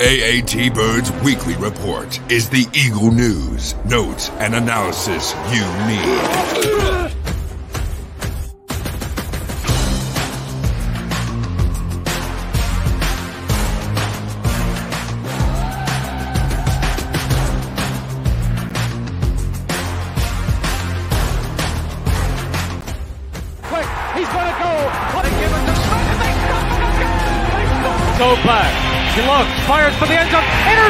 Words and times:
AAT 0.00 0.74
Birds 0.74 1.10
Weekly 1.24 1.56
Report 1.56 2.20
is 2.30 2.48
the 2.48 2.68
Eagle 2.72 3.10
news, 3.10 3.74
notes, 3.84 4.30
and 4.38 4.54
analysis 4.54 5.34
you 5.50 5.66
need. 5.88 6.97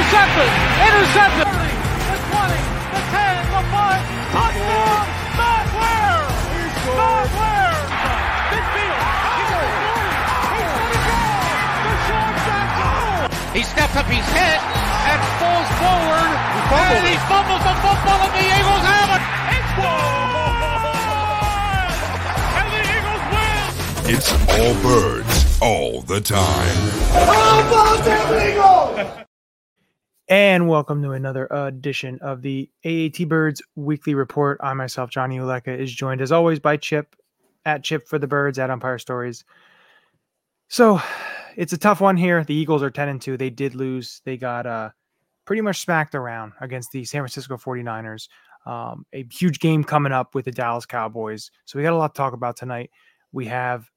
Zone. 0.09 0.25
Intercepted. 0.29 0.49
Intercepted. 0.89 1.45
The 1.45 2.17
20, 2.33 2.57
the 2.97 3.03
10, 3.13 3.45
the 3.53 3.61
5. 3.69 4.01
Touchdown. 4.33 5.05
Matt 5.37 5.69
Ware. 5.77 6.25
Matt 6.97 7.29
Ware. 7.37 7.77
Midfield. 8.49 9.05
He's 9.37 9.53
at 9.53 9.69
40. 10.49 10.89
He's 10.89 10.89
going 10.89 10.89
to 10.89 11.05
go. 11.05 11.21
DeSean 11.85 12.33
Jackson. 12.49 13.53
He 13.53 13.63
steps 13.69 13.97
up 14.01 14.09
his 14.09 14.25
head 14.33 14.61
and 15.13 15.21
falls 15.37 15.69
forward. 15.77 16.33
He 16.57 16.73
And 16.73 17.05
he 17.05 17.17
fumbles 17.29 17.63
the 17.69 17.75
football, 17.85 18.21
and 18.25 18.33
the 18.33 18.49
Eagles 18.49 18.85
have 18.89 19.13
it. 19.13 19.23
It's 19.61 19.73
gone. 19.77 20.49
And 22.57 22.69
the 22.73 22.81
Eagles 22.97 23.25
win. 23.37 24.17
It's 24.17 24.29
all 24.57 24.75
birds, 24.81 25.37
all 25.61 26.01
the 26.01 26.21
time. 26.21 26.77
And 30.31 30.69
welcome 30.69 31.03
to 31.05 31.13
another 31.13 31.47
edition 31.51 32.19
of 32.21 32.43
the 32.43 32.69
AAT 32.85 33.27
Birds 33.31 33.63
Weekly 33.77 34.15
Report. 34.15 34.61
I 34.63 34.75
myself, 34.75 35.09
Johnny 35.09 35.39
Ulecka, 35.39 35.75
is 35.75 35.91
joined 35.91 36.21
as 36.21 36.33
always 36.33 36.61
by 36.61 36.77
Chip 36.77 37.17
at 37.65 37.83
Chip 37.83 38.07
for 38.07 38.19
the 38.19 38.27
Birds 38.27 38.59
at 38.59 38.69
Umpire 38.69 38.99
Stories. 38.99 39.43
So 40.69 41.01
it's 41.57 41.73
a 41.73 41.79
tough 41.79 42.03
one 42.03 42.19
here. 42.19 42.45
The 42.45 42.53
Eagles 42.53 42.83
are 42.83 42.91
10 42.91 43.09
and 43.09 43.23
2. 43.23 43.39
They 43.39 43.49
did 43.49 43.75
lose. 43.75 44.21
They 44.27 44.37
got 44.37 44.67
uh, 44.67 44.91
pretty 45.47 45.63
much 45.63 45.81
smacked 45.81 46.15
around 46.15 46.53
against 46.61 46.93
the 46.93 47.07
San 47.07 47.23
Francisco 47.23 47.57
49ers. 47.57 48.29
Um, 48.67 49.07
a 49.15 49.27
huge 49.33 49.61
game 49.61 49.83
coming 49.83 50.13
up 50.13 50.35
with 50.35 50.45
the 50.45 50.53
Dallas 50.53 50.85
Cowboys. 50.85 51.51
So 51.65 51.79
we 51.79 51.83
got 51.85 51.95
a 51.95 51.97
lot 51.97 52.15
to 52.15 52.19
talk 52.19 52.35
about 52.35 52.59
tonight. 52.59 52.91
We 53.33 53.47
have 53.47 53.89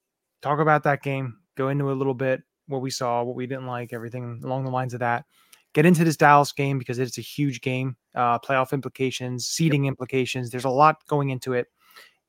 talk 0.42 0.60
about 0.60 0.84
that 0.84 1.04
game, 1.04 1.40
go 1.58 1.68
into 1.68 1.92
a 1.92 1.94
little 1.94 2.14
bit 2.14 2.42
what 2.68 2.82
we 2.82 2.90
saw, 2.90 3.22
what 3.22 3.36
we 3.36 3.48
didn't 3.48 3.68
like, 3.68 3.92
everything 3.92 4.40
along 4.46 4.64
the 4.64 4.72
lines 4.72 4.94
of 4.94 5.02
that 5.02 5.26
get 5.74 5.86
into 5.86 6.04
this 6.04 6.18
Dallas 6.18 6.52
game 6.52 6.78
because 6.78 7.00
it's 7.00 7.18
a 7.18 7.22
huge 7.22 7.62
game, 7.62 7.96
uh, 8.16 8.40
playoff 8.40 8.74
implications, 8.74 9.48
seeding 9.48 9.86
implications. 9.86 10.50
There's 10.50 10.66
a 10.66 10.70
lot 10.70 11.06
going 11.08 11.30
into 11.30 11.54
it. 11.54 11.68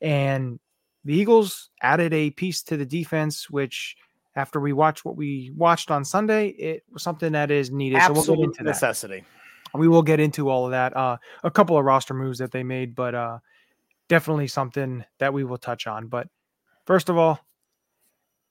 And 0.00 0.60
the 1.04 1.14
Eagles 1.14 1.70
added 1.80 2.12
a 2.12 2.30
piece 2.30 2.62
to 2.64 2.76
the 2.76 2.86
defense, 2.86 3.50
which 3.50 3.96
after 4.36 4.60
we 4.60 4.72
watched 4.72 5.04
what 5.04 5.16
we 5.16 5.52
watched 5.56 5.90
on 5.90 6.04
Sunday, 6.04 6.48
it 6.48 6.84
was 6.92 7.02
something 7.02 7.32
that 7.32 7.50
is 7.50 7.70
needed. 7.70 8.00
so 8.02 8.12
we'll 8.12 8.24
get 8.24 8.38
into 8.44 8.62
that. 8.62 8.70
necessity. 8.70 9.24
We 9.74 9.88
will 9.88 10.02
get 10.02 10.20
into 10.20 10.48
all 10.48 10.66
of 10.66 10.70
that. 10.72 10.96
Uh, 10.96 11.16
a 11.44 11.50
couple 11.50 11.78
of 11.78 11.84
roster 11.84 12.14
moves 12.14 12.38
that 12.38 12.52
they 12.52 12.62
made, 12.62 12.94
but 12.94 13.14
uh, 13.14 13.38
definitely 14.08 14.46
something 14.46 15.04
that 15.18 15.32
we 15.32 15.44
will 15.44 15.58
touch 15.58 15.86
on. 15.86 16.08
But 16.08 16.28
first 16.84 17.08
of 17.08 17.16
all, 17.16 17.40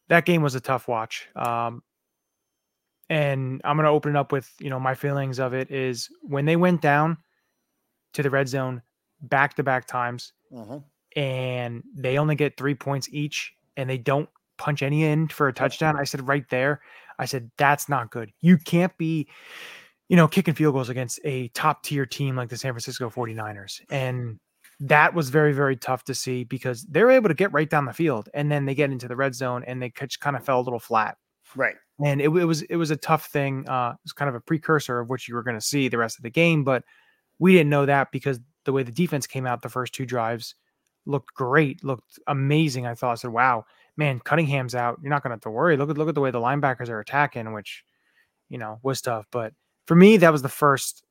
that 0.10 0.26
game 0.26 0.42
was 0.42 0.56
a 0.56 0.60
tough 0.60 0.88
watch. 0.88 1.28
Um, 1.36 1.84
and 3.12 3.60
I'm 3.66 3.76
going 3.76 3.84
to 3.86 3.92
open 3.92 4.16
it 4.16 4.18
up 4.18 4.32
with, 4.32 4.50
you 4.60 4.70
know, 4.70 4.80
my 4.80 4.96
feelings 4.96 5.38
of 5.38 5.54
it 5.54 5.70
is 5.70 6.10
when 6.22 6.46
they 6.46 6.56
went 6.56 6.82
down 6.82 7.18
to 8.14 8.24
the 8.24 8.30
red 8.30 8.48
zone 8.48 8.82
back 9.22 9.56
to 9.56 9.64
back 9.64 9.86
times 9.86 10.32
Mhm. 10.52 10.84
and 11.18 11.84
they 11.94 12.18
only 12.18 12.36
get 12.36 12.56
three 12.58 12.74
points 12.74 13.10
each 13.12 13.54
and 13.76 13.90
they 13.90 13.98
don't 13.98 14.30
punch 14.58 14.82
any 14.82 15.04
in 15.04 15.28
for 15.28 15.50
a 15.50 15.54
touchdown. 15.54 16.00
I 16.00 16.06
said 16.06 16.26
right 16.28 16.48
there, 16.50 16.82
I 17.20 17.26
said, 17.26 17.52
that's 17.58 17.90
not 17.90 18.12
good. 18.12 18.32
You 18.40 18.58
can't 18.58 18.98
be, 18.98 19.28
you 20.08 20.16
know, 20.16 20.28
kicking 20.28 20.54
field 20.54 20.74
goals 20.74 20.90
against 20.90 21.20
a 21.26 21.50
top 21.50 21.84
tier 21.84 22.06
team 22.06 22.36
like 22.38 22.50
the 22.50 22.58
San 22.58 22.72
Francisco 22.74 23.10
49ers. 23.10 23.82
And 23.90 24.40
that 24.80 25.14
was 25.14 25.30
very, 25.30 25.52
very 25.54 25.76
tough 25.76 26.06
to 26.06 26.16
see 26.16 26.44
because 26.46 26.84
they're 26.86 27.12
able 27.12 27.28
to 27.30 27.36
get 27.36 27.52
right 27.52 27.70
down 27.70 27.86
the 27.86 27.94
field 27.94 28.30
and 28.34 28.50
then 28.52 28.66
they 28.66 28.74
get 28.76 28.90
into 28.92 29.08
the 29.08 29.16
red 29.18 29.36
zone 29.36 29.64
and 29.68 29.82
they 29.82 29.90
just 29.90 30.22
kind 30.22 30.36
of 30.38 30.46
fell 30.46 30.60
a 30.60 30.64
little 30.68 30.80
flat 30.80 31.18
Right. 31.56 31.76
and 32.04 32.22
it, 32.22 32.26
it 32.26 32.46
was 32.46 32.62
it 32.64 32.76
was 32.78 32.92
a 32.92 32.98
tough 32.98 33.28
thing. 33.28 33.68
Uh, 33.70 33.92
it 33.94 34.00
was 34.04 34.14
kind 34.14 34.30
of 34.30 34.36
a 34.36 34.40
precursor 34.40 35.00
of 35.00 35.10
what 35.10 35.28
you 35.28 35.36
were 35.36 35.44
going 35.44 35.58
to 35.58 35.66
see 35.66 35.88
the 35.88 35.98
rest 35.98 36.18
of 36.18 36.24
the 36.24 36.30
game, 36.30 36.64
but 36.64 36.84
we 37.40 37.54
didn't 37.54 37.70
know 37.70 37.86
that 37.86 38.12
because 38.12 38.40
the 38.66 38.72
way 38.72 38.84
the 38.84 38.92
defense 38.92 39.26
came 39.28 39.46
out 39.48 39.62
the 39.62 39.70
first 39.70 39.94
two 39.94 40.06
drives 40.06 40.56
looked 41.08 41.34
great, 41.34 41.84
looked 41.84 42.20
amazing. 42.28 42.86
I 42.86 42.94
thought 42.94 43.12
I 43.12 43.16
said, 43.16 43.32
"Wow, 43.32 43.66
man, 43.98 44.20
Cunningham's 44.20 44.76
out. 44.76 45.00
You're 45.02 45.10
not 45.10 45.24
going 45.24 45.32
to 45.32 45.36
have 45.36 45.42
to 45.42 45.50
worry. 45.50 45.76
Look 45.78 45.90
at 45.90 45.98
look 45.98 46.10
at 46.10 46.16
the 46.16 46.22
way 46.22 46.32
the 46.32 46.40
linebackers 46.40 46.90
are 46.90 47.00
attacking, 47.00 47.52
which 47.54 47.84
you 48.50 48.58
know 48.58 48.80
was 48.84 49.02
tough." 49.02 49.26
But 49.32 49.54
for 49.88 49.96
me, 49.96 50.18
that 50.18 50.32
was 50.32 50.42
the 50.44 50.50
first 50.50 51.04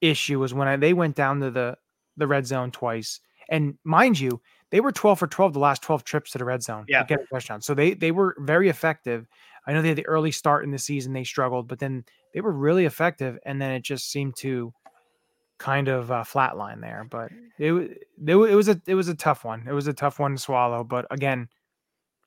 issue 0.00 0.38
was 0.40 0.52
when 0.54 0.68
I, 0.68 0.76
they 0.76 0.92
went 0.94 1.16
down 1.16 1.40
to 1.40 1.50
the 1.50 1.76
the 2.16 2.26
red 2.26 2.46
zone 2.46 2.70
twice, 2.70 3.20
and 3.50 3.74
mind 3.84 4.18
you, 4.18 4.40
they 4.70 4.80
were 4.80 4.90
12 4.92 5.18
for 5.18 5.26
12 5.26 5.52
the 5.52 5.58
last 5.58 5.82
12 5.82 6.02
trips 6.04 6.30
to 6.32 6.38
the 6.38 6.44
red 6.46 6.62
zone. 6.62 6.86
to 6.86 6.92
Yeah. 6.92 7.04
get 7.04 7.20
a 7.20 7.26
touchdown. 7.34 7.60
So 7.60 7.74
they 7.74 7.92
they 7.92 8.10
were 8.10 8.34
very 8.38 8.70
effective. 8.70 9.26
I 9.66 9.72
know 9.72 9.82
they 9.82 9.88
had 9.88 9.98
the 9.98 10.06
early 10.06 10.30
start 10.30 10.64
in 10.64 10.70
the 10.70 10.78
season, 10.78 11.12
they 11.12 11.24
struggled, 11.24 11.68
but 11.68 11.78
then 11.78 12.04
they 12.32 12.40
were 12.40 12.52
really 12.52 12.84
effective, 12.84 13.38
and 13.44 13.60
then 13.60 13.72
it 13.72 13.82
just 13.82 14.10
seemed 14.10 14.36
to 14.38 14.72
kind 15.58 15.88
of 15.88 16.10
uh, 16.10 16.22
flatline 16.22 16.80
there. 16.80 17.06
But 17.08 17.32
it, 17.58 17.72
it 17.72 18.00
it 18.26 18.34
was 18.36 18.68
a 18.68 18.80
it 18.86 18.94
was 18.94 19.08
a 19.08 19.14
tough 19.14 19.44
one. 19.44 19.66
It 19.68 19.72
was 19.72 19.86
a 19.86 19.92
tough 19.92 20.18
one 20.18 20.36
to 20.36 20.38
swallow. 20.38 20.84
But 20.84 21.06
again, 21.10 21.48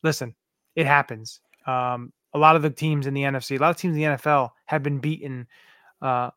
listen, 0.04 0.36
it 0.76 0.86
happens. 0.86 1.42
Um, 1.66 2.12
a 2.34 2.40
lot 2.40 2.56
of 2.56 2.62
the 2.62 2.70
teams 2.70 3.08
in 3.08 3.14
the 3.14 3.24
NFC, 3.24 3.58
a 3.58 3.62
lot 3.62 3.72
of 3.72 3.78
teams 3.78 3.96
in 3.96 4.02
the 4.02 4.18
NFL 4.18 4.52
have 4.66 4.84
been 4.84 5.00
beaten 5.00 5.48
uh, 6.02 6.30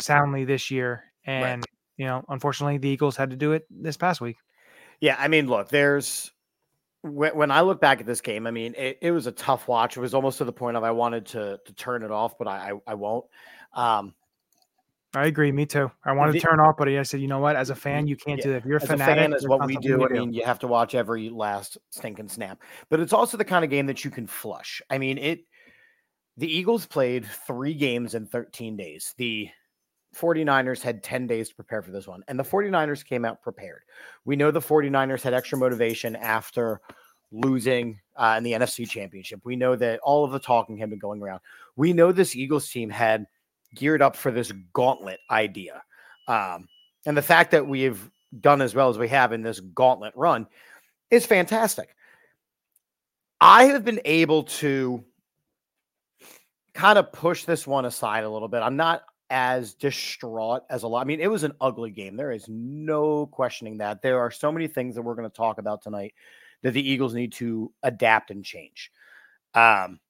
soundly 0.00 0.44
this 0.44 0.70
year, 0.70 1.04
and 1.24 1.64
you 1.96 2.06
know, 2.06 2.24
unfortunately, 2.28 2.78
the 2.78 2.88
Eagles 2.88 3.16
had 3.16 3.30
to 3.30 3.36
do 3.36 3.52
it 3.52 3.66
this 3.70 3.96
past 3.96 4.20
week. 4.20 4.36
Yeah. 5.00 5.16
I 5.18 5.28
mean, 5.28 5.46
look, 5.46 5.68
there's 5.68 6.32
when, 7.02 7.36
when 7.36 7.50
I 7.50 7.60
look 7.60 7.80
back 7.80 8.00
at 8.00 8.06
this 8.06 8.20
game, 8.20 8.46
I 8.46 8.50
mean, 8.50 8.74
it, 8.76 8.98
it 9.02 9.10
was 9.10 9.26
a 9.26 9.32
tough 9.32 9.68
watch. 9.68 9.96
It 9.96 10.00
was 10.00 10.14
almost 10.14 10.38
to 10.38 10.44
the 10.44 10.52
point 10.52 10.76
of 10.76 10.84
I 10.84 10.92
wanted 10.92 11.26
to 11.26 11.60
to 11.64 11.72
turn 11.74 12.02
it 12.02 12.10
off, 12.10 12.38
but 12.38 12.48
I 12.48 12.72
I, 12.72 12.92
I 12.92 12.94
won't. 12.94 13.26
Um, 13.74 14.14
I 15.14 15.26
agree. 15.26 15.52
Me 15.52 15.66
too. 15.66 15.90
I 16.04 16.12
wanted 16.12 16.32
to 16.32 16.40
turn 16.40 16.58
off, 16.58 16.76
but 16.78 16.88
I 16.88 17.02
said, 17.02 17.20
you 17.20 17.28
know 17.28 17.38
what? 17.38 17.54
As 17.54 17.68
a 17.68 17.74
fan, 17.74 18.06
you 18.06 18.16
can't 18.16 18.38
Yeah, 18.38 18.44
do 18.44 18.50
that. 18.52 18.56
If 18.58 18.64
you're 18.64 18.76
a 18.78 18.80
fanatic, 18.80 19.18
a 19.18 19.20
fan, 19.20 19.32
is 19.34 19.46
what 19.46 19.66
we 19.66 19.76
do. 19.76 20.04
I 20.04 20.08
mean, 20.08 20.32
you 20.32 20.42
have 20.44 20.58
to 20.60 20.66
watch 20.66 20.94
every 20.94 21.28
last 21.28 21.76
stinking 21.90 22.28
snap, 22.28 22.62
but 22.88 22.98
it's 22.98 23.12
also 23.12 23.36
the 23.36 23.44
kind 23.44 23.62
of 23.62 23.70
game 23.70 23.86
that 23.86 24.04
you 24.04 24.10
can 24.10 24.26
flush. 24.26 24.80
I 24.88 24.98
mean, 24.98 25.18
it. 25.18 25.40
The 26.38 26.50
Eagles 26.50 26.86
played 26.86 27.26
three 27.46 27.74
games 27.74 28.14
in 28.14 28.26
13 28.26 28.74
days. 28.74 29.14
The 29.18 29.50
49ers 30.14 30.82
had 30.82 31.02
10 31.02 31.26
days 31.26 31.48
to 31.48 31.54
prepare 31.54 31.82
for 31.82 31.90
this 31.90 32.06
one, 32.06 32.22
and 32.28 32.38
the 32.38 32.44
49ers 32.44 33.04
came 33.04 33.24
out 33.24 33.42
prepared. 33.42 33.82
We 34.24 34.36
know 34.36 34.50
the 34.50 34.60
49ers 34.60 35.22
had 35.22 35.34
extra 35.34 35.58
motivation 35.58 36.16
after 36.16 36.80
losing 37.30 37.98
uh, 38.16 38.34
in 38.36 38.44
the 38.44 38.52
NFC 38.52 38.88
Championship. 38.88 39.40
We 39.44 39.56
know 39.56 39.74
that 39.76 40.00
all 40.00 40.24
of 40.24 40.32
the 40.32 40.38
talking 40.38 40.76
had 40.76 40.90
been 40.90 40.98
going 40.98 41.22
around. 41.22 41.40
We 41.76 41.92
know 41.92 42.12
this 42.12 42.36
Eagles 42.36 42.68
team 42.68 42.90
had 42.90 43.26
geared 43.74 44.02
up 44.02 44.16
for 44.16 44.30
this 44.30 44.52
gauntlet 44.72 45.18
idea. 45.30 45.82
Um, 46.28 46.68
and 47.06 47.16
the 47.16 47.22
fact 47.22 47.50
that 47.52 47.66
we've 47.66 48.10
done 48.40 48.60
as 48.60 48.74
well 48.74 48.88
as 48.88 48.98
we 48.98 49.08
have 49.08 49.32
in 49.32 49.42
this 49.42 49.60
gauntlet 49.60 50.14
run 50.14 50.46
is 51.10 51.26
fantastic. 51.26 51.94
I 53.40 53.64
have 53.64 53.84
been 53.84 54.00
able 54.04 54.44
to 54.44 55.04
kind 56.74 56.98
of 56.98 57.12
push 57.12 57.44
this 57.44 57.66
one 57.66 57.84
aside 57.84 58.24
a 58.24 58.30
little 58.30 58.48
bit. 58.48 58.62
I'm 58.62 58.76
not 58.76 59.02
as 59.32 59.72
distraught 59.72 60.62
as 60.68 60.82
a 60.82 60.88
lot. 60.88 61.00
I 61.00 61.04
mean, 61.04 61.18
it 61.18 61.30
was 61.30 61.42
an 61.42 61.54
ugly 61.58 61.90
game. 61.90 62.16
There 62.16 62.30
is 62.30 62.44
no 62.48 63.26
questioning 63.26 63.78
that. 63.78 64.02
There 64.02 64.20
are 64.20 64.30
so 64.30 64.52
many 64.52 64.68
things 64.68 64.94
that 64.94 65.02
we're 65.02 65.14
going 65.14 65.28
to 65.28 65.34
talk 65.34 65.56
about 65.56 65.80
tonight 65.80 66.12
that 66.62 66.72
the 66.72 66.86
Eagles 66.86 67.14
need 67.14 67.32
to 67.32 67.72
adapt 67.82 68.30
and 68.30 68.44
change. 68.44 68.92
Um, 69.54 70.00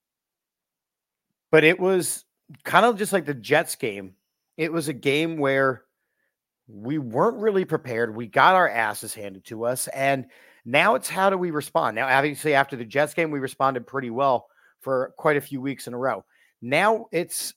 but 1.53 1.63
it 1.63 1.79
was 1.79 2.25
kind 2.65 2.85
of 2.85 2.99
just 2.99 3.13
like 3.13 3.25
the 3.25 3.33
Jets 3.33 3.77
game. 3.77 4.15
It 4.57 4.73
was 4.73 4.89
a 4.89 4.93
game 4.93 5.37
where 5.37 5.85
we 6.67 6.99
weren't 6.99 7.39
really 7.39 7.65
prepared. 7.65 8.17
We 8.17 8.27
got 8.27 8.57
our 8.57 8.69
asses 8.69 9.15
handed 9.15 9.45
to 9.47 9.65
us. 9.65 9.87
And 9.89 10.27
now 10.65 10.97
it's 10.97 11.09
how 11.09 11.31
do 11.31 11.39
we 11.39 11.53
respond? 11.53 11.95
Now, 11.95 12.09
obviously, 12.09 12.55
after 12.55 12.75
the 12.75 12.85
Jets 12.85 13.15
game, 13.15 13.31
we 13.31 13.39
responded 13.39 13.87
pretty 13.87 14.11
well 14.11 14.49
for 14.81 15.15
quite 15.17 15.37
a 15.37 15.41
few 15.41 15.61
weeks 15.61 15.87
in 15.87 15.95
a 15.95 15.99
row. 15.99 16.25
Now 16.61 17.07
it's 17.13 17.55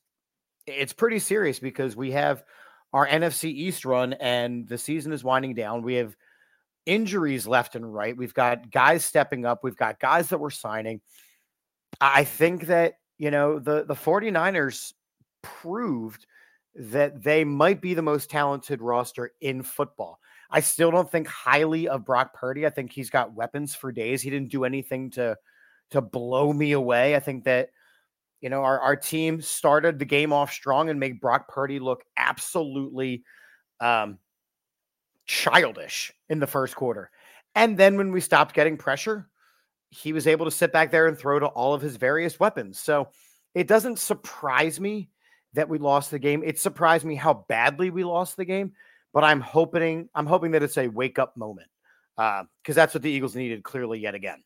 it's 0.67 0.93
pretty 0.93 1.19
serious 1.19 1.59
because 1.59 1.95
we 1.95 2.11
have 2.11 2.43
our 2.93 3.07
NFC 3.07 3.45
East 3.45 3.85
run 3.85 4.13
and 4.13 4.67
the 4.67 4.77
season 4.77 5.11
is 5.11 5.23
winding 5.23 5.53
down. 5.53 5.83
We 5.83 5.95
have 5.95 6.15
injuries 6.85 7.47
left 7.47 7.75
and 7.75 7.93
right. 7.93 8.15
We've 8.15 8.33
got 8.33 8.71
guys 8.71 9.03
stepping 9.03 9.45
up. 9.45 9.63
We've 9.63 9.75
got 9.75 9.99
guys 9.99 10.29
that 10.29 10.39
we're 10.39 10.49
signing. 10.49 11.01
I 11.99 12.23
think 12.23 12.67
that, 12.67 12.93
you 13.17 13.31
know, 13.31 13.59
the 13.59 13.85
the 13.85 13.95
49ers 13.95 14.93
proved 15.41 16.25
that 16.75 17.23
they 17.23 17.43
might 17.43 17.81
be 17.81 17.93
the 17.93 18.01
most 18.01 18.29
talented 18.29 18.81
roster 18.81 19.31
in 19.41 19.63
football. 19.63 20.19
I 20.51 20.59
still 20.59 20.91
don't 20.91 21.09
think 21.09 21.27
highly 21.27 21.87
of 21.87 22.05
Brock 22.05 22.33
Purdy. 22.33 22.65
I 22.65 22.69
think 22.69 22.91
he's 22.91 23.09
got 23.09 23.33
weapons 23.33 23.73
for 23.75 23.91
days. 23.91 24.21
He 24.21 24.29
didn't 24.29 24.51
do 24.51 24.63
anything 24.63 25.11
to 25.11 25.37
to 25.91 26.01
blow 26.01 26.51
me 26.51 26.73
away. 26.73 27.15
I 27.15 27.19
think 27.19 27.45
that 27.45 27.69
you 28.45 28.51
know 28.51 28.61
our, 28.61 28.79
our 28.79 28.95
team 28.95 29.41
started 29.41 29.97
the 29.97 30.05
game 30.05 30.31
off 30.31 30.53
strong 30.53 30.91
and 30.91 30.99
made 30.99 31.19
Brock 31.19 31.47
Purdy 31.47 31.79
look 31.79 32.03
absolutely 32.15 33.23
um, 33.79 34.19
childish 35.25 36.13
in 36.29 36.37
the 36.37 36.45
first 36.45 36.75
quarter. 36.75 37.09
And 37.55 37.75
then 37.75 37.97
when 37.97 38.11
we 38.11 38.21
stopped 38.21 38.53
getting 38.53 38.77
pressure, 38.77 39.27
he 39.89 40.13
was 40.13 40.27
able 40.27 40.45
to 40.45 40.51
sit 40.51 40.71
back 40.71 40.91
there 40.91 41.07
and 41.07 41.17
throw 41.17 41.39
to 41.39 41.47
all 41.47 41.73
of 41.73 41.81
his 41.81 41.95
various 41.95 42.39
weapons. 42.39 42.79
So 42.79 43.07
it 43.55 43.67
doesn't 43.67 43.97
surprise 43.97 44.79
me 44.79 45.09
that 45.53 45.67
we 45.67 45.79
lost 45.79 46.11
the 46.11 46.19
game. 46.19 46.43
It 46.45 46.59
surprised 46.59 47.03
me 47.03 47.15
how 47.15 47.45
badly 47.49 47.89
we 47.89 48.03
lost 48.03 48.37
the 48.37 48.45
game, 48.45 48.73
but 49.11 49.23
I'm 49.23 49.41
hoping 49.41 50.07
I'm 50.13 50.27
hoping 50.27 50.51
that 50.51 50.61
it's 50.61 50.77
a 50.77 50.87
wake 50.87 51.17
up 51.17 51.35
moment 51.35 51.69
because 52.15 52.45
uh, 52.69 52.73
that's 52.75 52.93
what 52.93 53.01
the 53.01 53.09
Eagles 53.09 53.35
needed 53.35 53.63
clearly 53.63 53.97
yet 53.97 54.13
again. 54.13 54.43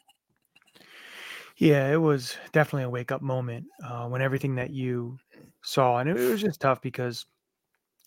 Yeah, 1.59 1.91
it 1.91 1.97
was 1.97 2.37
definitely 2.53 2.83
a 2.83 2.89
wake 2.89 3.11
up 3.11 3.21
moment 3.21 3.65
uh, 3.83 4.07
when 4.07 4.21
everything 4.21 4.55
that 4.55 4.69
you 4.71 5.17
saw, 5.61 5.97
and 5.97 6.09
it 6.09 6.13
was 6.13 6.41
just 6.41 6.61
tough 6.61 6.81
because, 6.81 7.25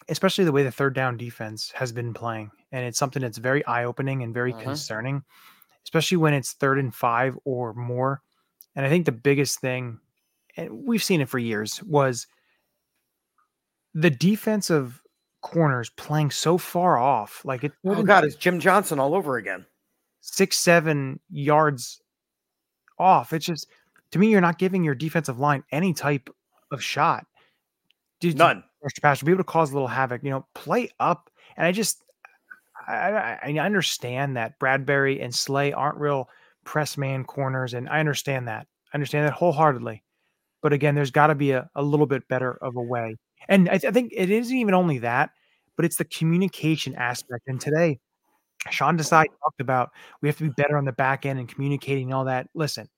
especially 0.08 0.44
the 0.44 0.52
way 0.52 0.62
the 0.62 0.72
third 0.72 0.94
down 0.94 1.16
defense 1.16 1.70
has 1.74 1.92
been 1.92 2.14
playing, 2.14 2.50
and 2.72 2.84
it's 2.86 2.98
something 2.98 3.22
that's 3.22 3.38
very 3.38 3.64
eye 3.66 3.84
opening 3.84 4.22
and 4.22 4.34
very 4.34 4.54
Mhm. 4.54 4.62
concerning, 4.62 5.24
especially 5.84 6.18
when 6.18 6.34
it's 6.34 6.52
third 6.54 6.78
and 6.78 6.94
five 6.94 7.38
or 7.44 7.74
more. 7.74 8.22
And 8.76 8.86
I 8.86 8.88
think 8.88 9.06
the 9.06 9.12
biggest 9.12 9.60
thing, 9.60 10.00
and 10.56 10.86
we've 10.86 11.02
seen 11.04 11.20
it 11.20 11.28
for 11.28 11.38
years, 11.38 11.82
was 11.84 12.26
the 13.94 14.10
defensive 14.10 15.02
corners 15.42 15.90
playing 15.90 16.30
so 16.30 16.58
far 16.58 16.98
off. 16.98 17.44
Like 17.44 17.64
it, 17.64 17.72
Oh 17.84 18.02
God, 18.02 18.24
it's 18.24 18.36
Jim 18.36 18.60
Johnson 18.60 18.98
all 18.98 19.14
over 19.14 19.36
again. 19.36 19.66
six, 20.20 20.58
seven 20.58 21.20
yards 21.30 22.00
off. 23.02 23.32
It's 23.32 23.46
just 23.46 23.66
to 24.12 24.18
me, 24.18 24.30
you're 24.30 24.40
not 24.40 24.58
giving 24.58 24.84
your 24.84 24.94
defensive 24.94 25.38
line 25.38 25.64
any 25.72 25.92
type 25.92 26.30
of 26.70 26.82
shot. 26.82 27.26
Dude, 28.20 28.38
None. 28.38 28.62
rush 28.82 28.94
to 28.94 29.00
passer, 29.00 29.26
be 29.26 29.32
able 29.32 29.40
to 29.40 29.44
cause 29.44 29.70
a 29.70 29.74
little 29.74 29.88
havoc. 29.88 30.22
You 30.22 30.30
know, 30.30 30.46
play 30.54 30.90
up. 31.00 31.28
And 31.56 31.66
I 31.66 31.72
just, 31.72 32.02
I, 32.86 32.92
I, 32.92 33.38
I 33.42 33.58
understand 33.58 34.36
that 34.36 34.58
Bradberry 34.60 35.22
and 35.22 35.34
Slay 35.34 35.72
aren't 35.72 35.98
real 35.98 36.28
press 36.64 36.96
man 36.96 37.24
corners, 37.24 37.74
and 37.74 37.88
I 37.88 38.00
understand 38.00 38.48
that. 38.48 38.66
I 38.92 38.96
understand 38.96 39.26
that 39.26 39.34
wholeheartedly. 39.34 40.02
But 40.62 40.72
again, 40.72 40.94
there's 40.94 41.10
got 41.10 41.26
to 41.28 41.34
be 41.34 41.50
a, 41.50 41.68
a 41.74 41.82
little 41.82 42.06
bit 42.06 42.28
better 42.28 42.52
of 42.62 42.76
a 42.76 42.82
way. 42.82 43.16
And 43.48 43.68
I, 43.68 43.78
th- 43.78 43.86
I 43.86 43.90
think 43.90 44.12
it 44.14 44.30
isn't 44.30 44.56
even 44.56 44.74
only 44.74 44.98
that, 44.98 45.30
but 45.76 45.84
it's 45.84 45.96
the 45.96 46.04
communication 46.04 46.94
aspect. 46.94 47.42
And 47.48 47.60
today, 47.60 47.98
Sean 48.70 48.96
Desai 48.96 49.24
talked 49.42 49.60
about 49.60 49.90
we 50.20 50.28
have 50.28 50.36
to 50.38 50.44
be 50.44 50.54
better 50.56 50.76
on 50.76 50.84
the 50.84 50.92
back 50.92 51.26
end 51.26 51.38
and 51.38 51.48
communicating 51.48 52.06
and 52.06 52.14
all 52.14 52.24
that. 52.24 52.48
Listen, 52.54 52.88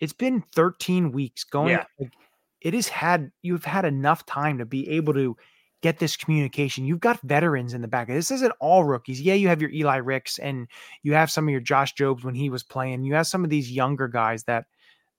it's 0.00 0.12
been 0.12 0.42
13 0.54 1.12
weeks 1.12 1.44
going. 1.44 1.70
Yeah. 1.70 1.84
Like, 1.98 2.12
it 2.60 2.74
has 2.74 2.88
had 2.88 3.30
you've 3.42 3.64
had 3.64 3.84
enough 3.84 4.26
time 4.26 4.58
to 4.58 4.66
be 4.66 4.88
able 4.90 5.14
to 5.14 5.36
get 5.82 5.98
this 5.98 6.16
communication. 6.16 6.84
You've 6.84 7.00
got 7.00 7.20
veterans 7.22 7.72
in 7.72 7.80
the 7.80 7.88
back. 7.88 8.08
This 8.08 8.30
isn't 8.30 8.52
all 8.60 8.84
rookies. 8.84 9.20
Yeah, 9.20 9.34
you 9.34 9.48
have 9.48 9.62
your 9.62 9.70
Eli 9.70 9.96
Ricks 9.96 10.38
and 10.38 10.68
you 11.02 11.14
have 11.14 11.30
some 11.30 11.48
of 11.48 11.52
your 11.52 11.60
Josh 11.60 11.94
Jobes 11.94 12.22
when 12.22 12.34
he 12.34 12.50
was 12.50 12.62
playing. 12.62 13.04
You 13.04 13.14
have 13.14 13.26
some 13.26 13.44
of 13.44 13.50
these 13.50 13.72
younger 13.72 14.08
guys 14.08 14.44
that 14.44 14.66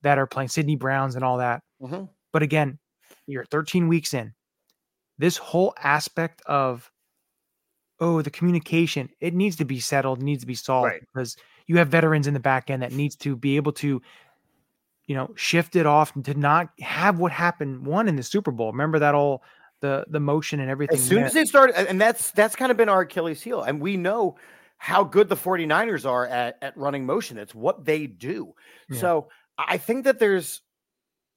that 0.03 0.17
are 0.17 0.27
playing 0.27 0.49
Sidney 0.49 0.75
Browns 0.75 1.15
and 1.15 1.23
all 1.23 1.37
that. 1.37 1.63
Mhm. 1.81 2.09
But 2.31 2.43
again, 2.43 2.79
you're 3.27 3.45
13 3.45 3.87
weeks 3.87 4.13
in. 4.13 4.33
This 5.17 5.37
whole 5.37 5.73
aspect 5.77 6.41
of 6.45 6.91
oh, 8.01 8.21
the 8.21 8.31
communication, 8.31 9.09
it 9.21 9.33
needs 9.33 9.55
to 9.55 9.65
be 9.65 9.79
settled, 9.79 10.21
needs 10.21 10.41
to 10.41 10.47
be 10.47 10.55
solved 10.55 10.87
Right. 10.87 11.01
because 11.01 11.37
you 11.67 11.77
have 11.77 11.87
veterans 11.87 12.27
in 12.27 12.33
the 12.33 12.39
back 12.39 12.69
end 12.69 12.81
that 12.81 12.91
needs 12.91 13.15
to 13.17 13.35
be 13.35 13.55
able 13.55 13.71
to, 13.73 14.01
you 15.05 15.15
know, 15.15 15.31
shift 15.35 15.75
it 15.75 15.85
off 15.85 16.13
and 16.15 16.25
to 16.25 16.33
not 16.33 16.69
have 16.79 17.19
what 17.19 17.31
happened 17.31 17.85
one 17.85 18.07
in 18.07 18.15
the 18.15 18.23
Super 18.23 18.51
Bowl. 18.51 18.71
Remember 18.71 18.99
that 18.99 19.13
all 19.15 19.43
the 19.81 20.05
the 20.09 20.19
motion 20.19 20.59
and 20.59 20.69
everything. 20.69 20.97
As 20.97 21.03
soon 21.03 21.23
as 21.23 21.33
they 21.33 21.45
started, 21.45 21.75
and 21.87 22.01
that's 22.01 22.31
that's 22.31 22.55
kind 22.55 22.71
of 22.71 22.77
been 22.77 22.89
our 22.89 23.01
Achilles 23.01 23.41
heel. 23.41 23.61
And 23.61 23.79
we 23.79 23.97
know 23.97 24.35
how 24.77 25.03
good 25.03 25.29
the 25.29 25.35
49ers 25.35 26.09
are 26.09 26.25
at, 26.25 26.57
at 26.61 26.75
running 26.75 27.05
motion. 27.05 27.37
It's 27.37 27.53
what 27.53 27.85
they 27.85 28.07
do. 28.07 28.53
Yeah. 28.89 28.99
So 28.99 29.29
I 29.57 29.77
think 29.77 30.05
that 30.05 30.17
there's 30.17 30.61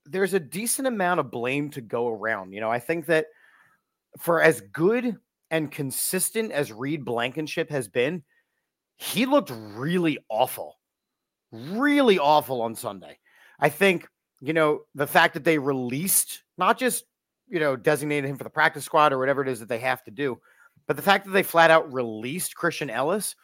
there's 0.06 0.34
a 0.34 0.40
decent 0.40 0.88
amount 0.88 1.20
of 1.20 1.30
blame 1.30 1.70
to 1.70 1.80
go 1.80 2.08
around. 2.08 2.52
You 2.52 2.60
know, 2.60 2.70
I 2.70 2.78
think 2.78 3.06
that 3.06 3.26
for 4.18 4.40
as 4.40 4.60
good 4.60 5.16
and 5.50 5.70
consistent 5.70 6.52
as 6.52 6.72
Reed 6.72 7.04
Blankenship 7.04 7.70
has 7.70 7.88
been, 7.88 8.22
he 8.96 9.26
looked 9.26 9.52
really 9.54 10.18
awful. 10.28 10.78
Really 11.52 12.18
awful 12.18 12.62
on 12.62 12.74
Sunday. 12.74 13.18
I 13.60 13.68
think, 13.68 14.08
you 14.40 14.52
know, 14.52 14.80
the 14.94 15.06
fact 15.06 15.34
that 15.34 15.44
they 15.44 15.58
released 15.58 16.42
not 16.58 16.78
just 16.78 17.04
you 17.48 17.60
know, 17.60 17.76
designated 17.76 18.28
him 18.28 18.36
for 18.36 18.44
the 18.44 18.50
practice 18.50 18.84
squad 18.84 19.12
or 19.12 19.18
whatever 19.18 19.42
it 19.42 19.48
is 19.48 19.60
that 19.60 19.68
they 19.68 19.78
have 19.78 20.02
to 20.04 20.10
do. 20.10 20.38
But 20.86 20.96
the 20.96 21.02
fact 21.02 21.26
that 21.26 21.32
they 21.32 21.42
flat 21.42 21.70
out 21.70 21.92
released 21.92 22.56
Christian 22.56 22.90
Ellis 22.90 23.34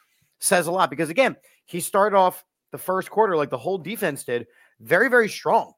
says 0.41 0.67
a 0.67 0.73
lot 0.73 0.91
because, 0.91 1.11
again, 1.11 1.37
he 1.67 1.81
started 1.81 2.17
off 2.17 2.45
the 2.73 2.79
first 2.79 3.11
quarter 3.11 3.37
like 3.37 3.51
the 3.51 3.59
whole 3.59 3.79
defense 3.79 4.25
did, 4.25 4.47
very, 4.81 5.09
very 5.09 5.29
strong. 5.29 5.73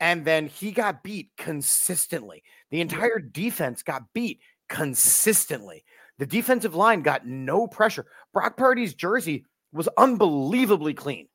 And 0.00 0.24
then 0.24 0.46
he 0.46 0.72
got 0.72 1.02
beat 1.02 1.30
consistently. 1.36 2.42
The 2.70 2.80
entire 2.80 3.18
defense 3.18 3.82
got 3.82 4.02
beat 4.12 4.40
consistently. 4.68 5.84
The 6.18 6.26
defensive 6.26 6.74
line 6.74 7.02
got 7.02 7.26
no 7.26 7.66
pressure. 7.66 8.06
Brock 8.32 8.56
Purdy's 8.56 8.94
jersey 8.94 9.44
was 9.72 9.88
unbelievably 9.96 10.94
clean. 10.94 11.28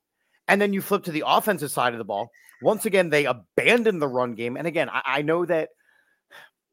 And 0.47 0.59
then 0.59 0.73
you 0.73 0.81
flip 0.81 1.03
to 1.03 1.11
the 1.11 1.23
offensive 1.25 1.71
side 1.71 1.93
of 1.93 1.99
the 1.99 2.05
ball. 2.05 2.31
Once 2.61 2.85
again, 2.85 3.09
they 3.09 3.25
abandoned 3.25 4.01
the 4.01 4.07
run 4.07 4.35
game. 4.35 4.57
And 4.57 4.67
again, 4.67 4.89
I, 4.89 5.01
I 5.05 5.21
know 5.21 5.45
that 5.45 5.69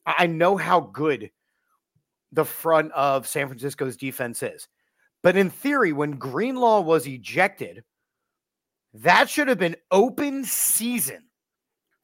I 0.07 0.15
I 0.19 0.27
know 0.27 0.57
how 0.57 0.81
good 0.81 1.31
the 2.33 2.45
front 2.45 2.93
of 2.93 3.27
San 3.27 3.49
Francisco's 3.49 3.97
defense 3.97 4.43
is. 4.43 4.69
But 5.23 5.37
in 5.37 5.51
theory, 5.51 5.93
when 5.93 6.13
Greenlaw 6.13 6.81
was 6.81 7.07
ejected, 7.07 7.83
that 8.95 9.29
should 9.29 9.49
have 9.49 9.59
been 9.59 9.77
open 9.91 10.45
season 10.45 11.26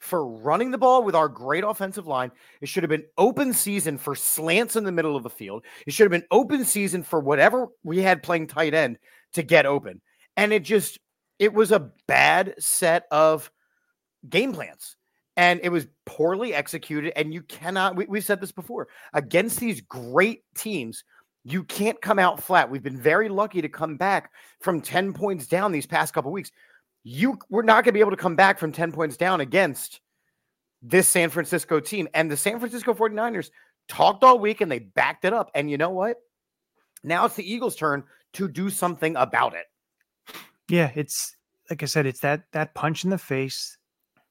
for 0.02 0.26
running 0.26 0.72
the 0.72 0.78
ball 0.78 1.04
with 1.04 1.14
our 1.14 1.28
great 1.28 1.62
offensive 1.62 2.08
line. 2.08 2.32
It 2.60 2.68
should 2.68 2.82
have 2.82 2.90
been 2.90 3.06
open 3.16 3.52
season 3.52 3.98
for 3.98 4.16
slants 4.16 4.74
in 4.74 4.82
the 4.82 4.90
middle 4.90 5.16
of 5.16 5.22
the 5.22 5.30
field. 5.30 5.64
It 5.86 5.92
should 5.92 6.04
have 6.04 6.20
been 6.20 6.28
open 6.32 6.64
season 6.64 7.04
for 7.04 7.20
whatever 7.20 7.68
we 7.84 7.98
had 7.98 8.22
playing 8.22 8.48
tight 8.48 8.74
end 8.74 8.98
to 9.34 9.44
get 9.44 9.64
open. 9.64 10.00
And 10.36 10.52
it 10.52 10.64
just, 10.64 10.98
it 11.38 11.54
was 11.54 11.70
a 11.70 11.90
bad 12.08 12.54
set 12.58 13.04
of 13.12 13.50
game 14.28 14.52
plans 14.52 14.96
and 15.36 15.60
it 15.62 15.68
was 15.68 15.86
poorly 16.04 16.52
executed. 16.52 17.12
And 17.16 17.32
you 17.32 17.42
cannot, 17.42 17.94
we, 17.94 18.06
we've 18.06 18.24
said 18.24 18.40
this 18.40 18.52
before, 18.52 18.88
against 19.14 19.60
these 19.60 19.82
great 19.82 20.42
teams, 20.56 21.04
you 21.44 21.62
can't 21.62 22.00
come 22.00 22.18
out 22.18 22.42
flat. 22.42 22.70
We've 22.70 22.82
been 22.82 23.00
very 23.00 23.28
lucky 23.28 23.62
to 23.62 23.68
come 23.68 23.96
back 23.96 24.32
from 24.60 24.80
10 24.80 25.12
points 25.12 25.46
down 25.46 25.70
these 25.70 25.86
past 25.86 26.12
couple 26.12 26.32
weeks. 26.32 26.50
You 27.04 27.38
we're 27.50 27.62
not 27.62 27.84
going 27.84 27.86
to 27.86 27.92
be 27.92 28.00
able 28.00 28.10
to 28.12 28.16
come 28.16 28.36
back 28.36 28.58
from 28.58 28.72
10 28.72 28.92
points 28.92 29.16
down 29.16 29.40
against 29.40 30.00
this 30.82 31.08
San 31.08 31.30
Francisco 31.30 31.80
team. 31.80 32.08
And 32.14 32.30
the 32.30 32.36
San 32.36 32.58
Francisco 32.58 32.94
49ers 32.94 33.50
talked 33.88 34.24
all 34.24 34.38
week 34.38 34.60
and 34.60 34.70
they 34.70 34.80
backed 34.80 35.24
it 35.24 35.32
up. 35.32 35.50
And 35.54 35.70
you 35.70 35.78
know 35.78 35.90
what? 35.90 36.18
Now 37.02 37.24
it's 37.24 37.34
the 37.34 37.50
Eagles' 37.50 37.76
turn 37.76 38.04
to 38.34 38.48
do 38.48 38.70
something 38.70 39.16
about 39.16 39.54
it. 39.54 39.66
Yeah, 40.68 40.90
it's 40.94 41.36
like 41.70 41.82
I 41.82 41.86
said, 41.86 42.06
it's 42.06 42.20
that 42.20 42.44
that 42.52 42.74
punch 42.74 43.04
in 43.04 43.10
the 43.10 43.18
face. 43.18 43.76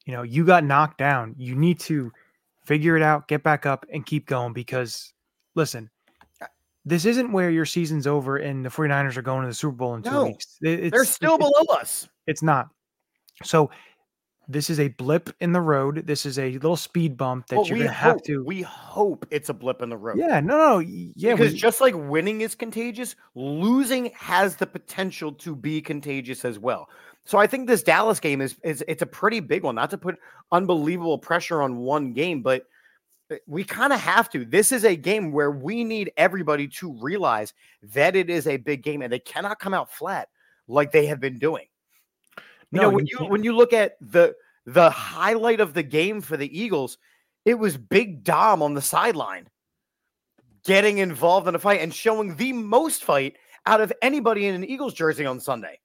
You 0.06 0.14
know, 0.14 0.24
you 0.24 0.46
got 0.46 0.64
knocked 0.64 0.98
down. 0.98 1.36
You 1.38 1.56
need 1.56 1.80
to 1.82 2.12
figure 2.66 2.96
it 2.96 3.04
out, 3.04 3.28
get 3.28 3.44
back 3.44 3.66
up, 3.66 3.86
and 3.92 4.06
keep 4.06 4.28
going 4.28 4.54
because 4.54 5.14
listen, 5.56 5.90
this 6.86 7.06
isn't 7.06 7.32
where 7.32 7.50
your 7.50 7.66
season's 7.66 8.08
over 8.08 8.38
and 8.38 8.66
the 8.66 8.70
49ers 8.70 9.18
are 9.18 9.22
going 9.22 9.42
to 9.42 9.48
the 9.48 9.54
Super 9.54 9.76
Bowl 9.76 9.96
in 9.96 10.02
two 10.02 10.10
No, 10.10 10.26
weeks. 10.26 10.58
It's, 10.62 10.92
They're 10.92 11.06
still 11.06 11.38
below 11.38 11.66
us. 11.72 12.08
It's 12.32 12.42
not. 12.44 12.70
So 13.44 13.70
this 14.48 14.70
is 14.70 14.80
a 14.80 14.90
blip 14.90 15.30
in 15.40 15.52
the 15.54 15.62
road. 15.62 16.06
This 16.06 16.26
is 16.26 16.38
a 16.38 16.52
little 16.54 16.76
speed 16.76 17.16
bump 17.16 17.48
that 17.48 17.56
But 17.58 17.70
you're 17.70 17.78
gonna 17.78 17.92
have 17.92 18.22
to. 18.24 18.44
we 18.44 18.62
hope 18.64 19.26
it's 19.32 19.50
a 19.50 19.54
blip 19.54 19.82
in 19.82 19.90
the 19.90 19.98
road. 19.98 20.18
yeah, 20.18 20.40
no, 20.40 20.58
no, 20.58 20.80
yeah. 20.80 21.34
because 21.34 21.54
we- 21.54 21.60
just 21.60 21.80
like 21.82 21.94
winning 21.96 22.42
is 22.42 22.56
contagious, 22.56 23.16
losing 23.36 24.12
has 24.18 24.56
the 24.58 24.68
potential 24.68 25.32
to 25.34 25.56
be 25.56 25.82
contagious 25.82 26.44
as 26.44 26.60
well. 26.60 26.90
So 27.24 27.38
I 27.38 27.46
think 27.48 27.68
this 27.68 27.84
Dallas 27.84 28.20
game 28.20 28.42
is 28.42 28.56
is 28.64 28.84
it's 28.88 29.04
a 29.04 29.06
pretty 29.06 29.40
big 29.40 29.64
one. 29.64 29.76
Not 29.76 29.92
to 29.92 29.98
put 29.98 30.18
unbelievable 30.52 31.20
pressure 31.20 31.62
on 31.62 31.78
one 31.78 32.14
game, 32.14 32.42
but 32.42 32.64
uh, 33.32 33.36
we 33.48 33.64
kind 33.64 33.94
of 33.94 34.00
have 34.02 34.30
to. 34.32 34.44
This 34.44 34.72
is 34.72 34.84
a 34.84 34.96
game 34.96 35.32
where 35.32 35.52
we 35.52 35.84
need 35.84 36.12
everybody 36.18 36.68
to 36.68 36.98
realize 37.00 37.54
that 37.84 38.16
it 38.16 38.30
is 38.30 38.48
a 38.48 38.58
big 38.58 38.82
game 38.84 39.02
and 39.04 39.14
they 39.14 39.20
cannot 39.20 39.60
come 39.60 39.74
out 39.74 39.92
flat 39.94 40.30
like 40.68 40.92
they 40.92 41.06
have 41.06 41.20
been 41.20 41.38
doing. 41.38 41.68
You 42.72 42.82
know, 42.82 42.90
when 42.90 43.06
you 43.06 43.18
when 43.20 43.44
you 43.44 43.56
look 43.56 43.74
at 43.74 43.98
the 44.02 44.34
the 44.66 44.90
highlight 44.90 45.60
of 45.60 45.74
the 45.74 45.84
game 45.84 46.22
for 46.22 46.38
the 46.38 46.60
Eagles, 46.60 46.98
It 47.46 47.56
was 47.56 47.76
Big 47.78 48.24
Dom 48.24 48.62
on 48.62 48.74
the 48.76 48.82
sideline 48.82 49.48
getting 50.64 51.00
involved 51.00 51.48
in 51.48 51.56
a 51.56 51.60
fight 51.60 51.82
and 51.82 51.94
showing 51.94 52.36
the 52.36 52.54
most 52.54 53.04
fight 53.04 53.36
out 53.66 53.82
of 53.82 53.92
anybody 54.02 54.46
in 54.46 54.54
an 54.56 54.64
Eagles 54.64 54.94
jersey 54.94 55.26
on 55.26 55.40
Sunday. 55.40 55.80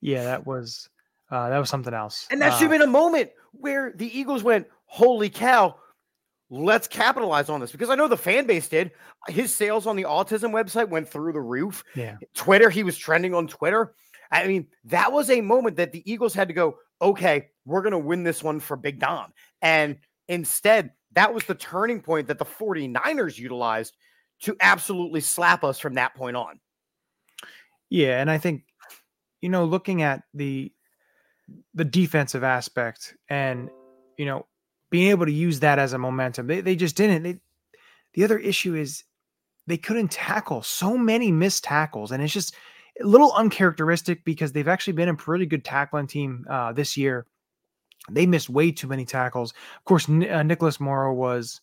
Yeah, 0.00 0.24
that 0.24 0.46
was 0.46 0.88
uh, 1.30 1.48
that 1.50 1.58
was 1.58 1.68
something 1.68 1.94
else. 1.94 2.26
And 2.30 2.40
that 2.40 2.52
Uh, 2.52 2.56
should 2.56 2.62
have 2.62 2.70
been 2.70 2.82
a 2.82 2.86
moment 2.86 3.30
where 3.52 3.92
the 3.94 4.06
Eagles 4.18 4.42
went, 4.42 4.66
Holy 4.86 5.28
cow, 5.28 5.76
let's 6.48 6.88
capitalize 6.88 7.48
on 7.48 7.60
this. 7.60 7.70
Because 7.70 7.90
I 7.90 7.94
know 7.94 8.08
the 8.08 8.16
fan 8.16 8.46
base 8.46 8.68
did. 8.68 8.92
His 9.28 9.54
sales 9.54 9.86
on 9.86 9.96
the 9.96 10.04
autism 10.04 10.52
website 10.52 10.88
went 10.88 11.08
through 11.08 11.32
the 11.32 11.40
roof. 11.40 11.84
yeah. 11.94 12.16
Twitter, 12.34 12.70
he 12.70 12.82
was 12.82 12.96
trending 12.96 13.34
on 13.34 13.46
Twitter. 13.46 13.94
I 14.30 14.46
mean, 14.46 14.68
that 14.84 15.12
was 15.12 15.30
a 15.30 15.40
moment 15.40 15.76
that 15.76 15.92
the 15.92 16.10
Eagles 16.10 16.34
had 16.34 16.48
to 16.48 16.54
go, 16.54 16.78
okay, 17.02 17.48
we're 17.64 17.82
going 17.82 17.92
to 17.92 17.98
win 17.98 18.22
this 18.22 18.42
one 18.42 18.60
for 18.60 18.76
Big 18.76 19.00
Dom. 19.00 19.32
And 19.60 19.98
instead, 20.28 20.90
that 21.12 21.34
was 21.34 21.44
the 21.44 21.54
turning 21.54 22.00
point 22.00 22.28
that 22.28 22.38
the 22.38 22.44
49ers 22.44 23.38
utilized 23.38 23.96
to 24.42 24.56
absolutely 24.60 25.20
slap 25.20 25.64
us 25.64 25.78
from 25.78 25.94
that 25.94 26.14
point 26.14 26.36
on. 26.36 26.60
Yeah, 27.88 28.20
and 28.20 28.30
I 28.30 28.38
think 28.38 28.64
you 29.40 29.48
know, 29.48 29.64
looking 29.64 30.02
at 30.02 30.22
the 30.34 30.72
the 31.74 31.84
defensive 31.84 32.44
aspect 32.44 33.16
and 33.28 33.70
you 34.16 34.26
know, 34.26 34.46
being 34.90 35.10
able 35.10 35.26
to 35.26 35.32
use 35.32 35.60
that 35.60 35.78
as 35.78 35.92
a 35.92 35.98
momentum. 35.98 36.46
They 36.46 36.60
they 36.60 36.76
just 36.76 36.96
didn't. 36.96 37.22
They, 37.22 37.40
the 38.14 38.24
other 38.24 38.38
issue 38.38 38.74
is 38.74 39.04
they 39.66 39.76
couldn't 39.76 40.10
tackle 40.10 40.62
so 40.62 40.98
many 40.98 41.30
missed 41.30 41.64
tackles 41.64 42.10
and 42.10 42.22
it's 42.22 42.32
just 42.32 42.54
a 43.00 43.06
little 43.06 43.32
uncharacteristic 43.32 44.24
because 44.24 44.52
they've 44.52 44.68
actually 44.68 44.92
been 44.94 45.08
a 45.08 45.14
pretty 45.14 45.46
good 45.46 45.64
tackling 45.64 46.06
team 46.06 46.44
uh, 46.48 46.72
this 46.72 46.96
year. 46.96 47.26
They 48.10 48.26
missed 48.26 48.48
way 48.50 48.72
too 48.72 48.86
many 48.88 49.04
tackles. 49.04 49.52
Of 49.78 49.84
course, 49.84 50.08
N- 50.08 50.28
uh, 50.30 50.42
Nicholas 50.42 50.80
Morrow 50.80 51.12
was 51.12 51.60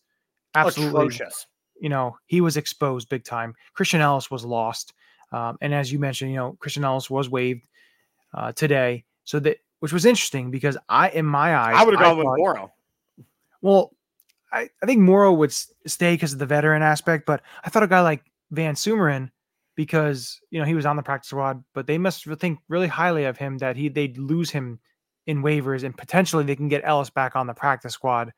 absolutely 0.54 1.06
Atrocious. 1.06 1.46
you 1.80 1.88
know, 1.88 2.16
he 2.26 2.40
was 2.40 2.56
exposed 2.56 3.08
big 3.08 3.24
time. 3.24 3.54
Christian 3.74 4.00
Ellis 4.00 4.30
was 4.30 4.44
lost. 4.44 4.94
Um, 5.32 5.58
and 5.60 5.74
as 5.74 5.92
you 5.92 5.98
mentioned, 5.98 6.30
you 6.30 6.36
know, 6.36 6.56
Christian 6.60 6.84
Ellis 6.84 7.10
was 7.10 7.28
waived 7.28 7.66
uh, 8.34 8.52
today. 8.52 9.04
So 9.24 9.38
that, 9.40 9.58
which 9.80 9.92
was 9.92 10.06
interesting 10.06 10.50
because 10.50 10.76
I, 10.88 11.10
in 11.10 11.26
my 11.26 11.54
eyes, 11.56 11.74
I 11.76 11.84
would 11.84 11.94
have 11.94 12.02
gone 12.02 12.16
with 12.18 12.26
thought- 12.26 12.38
Morrow. 12.38 12.72
Well, 13.60 13.92
I, 14.52 14.70
I 14.82 14.86
think 14.86 15.00
Morrow 15.00 15.32
would 15.32 15.52
stay 15.52 16.14
because 16.14 16.32
of 16.32 16.38
the 16.38 16.46
veteran 16.46 16.80
aspect, 16.82 17.26
but 17.26 17.42
I 17.64 17.68
thought 17.70 17.82
a 17.82 17.88
guy 17.88 18.00
like 18.00 18.24
VanSumeren, 18.54 19.30
because, 19.78 20.40
you 20.50 20.58
know, 20.58 20.64
he 20.66 20.74
was 20.74 20.84
on 20.86 20.96
the 20.96 21.04
practice 21.04 21.30
squad, 21.30 21.62
but 21.72 21.86
they 21.86 21.98
must 21.98 22.24
think 22.40 22.58
really 22.68 22.88
highly 22.88 23.26
of 23.26 23.36
him 23.36 23.58
that 23.58 23.76
he, 23.76 23.88
they'd 23.88 24.18
lose 24.18 24.50
him 24.50 24.80
in 25.28 25.40
waivers 25.40 25.84
and 25.84 25.96
potentially 25.96 26.42
they 26.42 26.56
can 26.56 26.66
get 26.66 26.82
Ellis 26.84 27.10
back 27.10 27.36
on 27.36 27.46
the 27.46 27.54
practice 27.54 27.94
squad. 27.94 28.32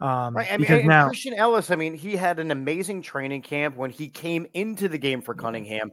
Um, 0.00 0.36
Right. 0.36 0.52
I 0.52 0.56
mean, 0.56 0.70
and 0.70 0.86
now, 0.86 1.08
Christian 1.08 1.34
Ellis, 1.34 1.72
I 1.72 1.74
mean, 1.74 1.94
he 1.94 2.14
had 2.14 2.38
an 2.38 2.52
amazing 2.52 3.02
training 3.02 3.42
camp 3.42 3.76
when 3.76 3.90
he 3.90 4.08
came 4.08 4.46
into 4.54 4.88
the 4.88 4.96
game 4.96 5.20
for 5.20 5.34
Cunningham 5.34 5.90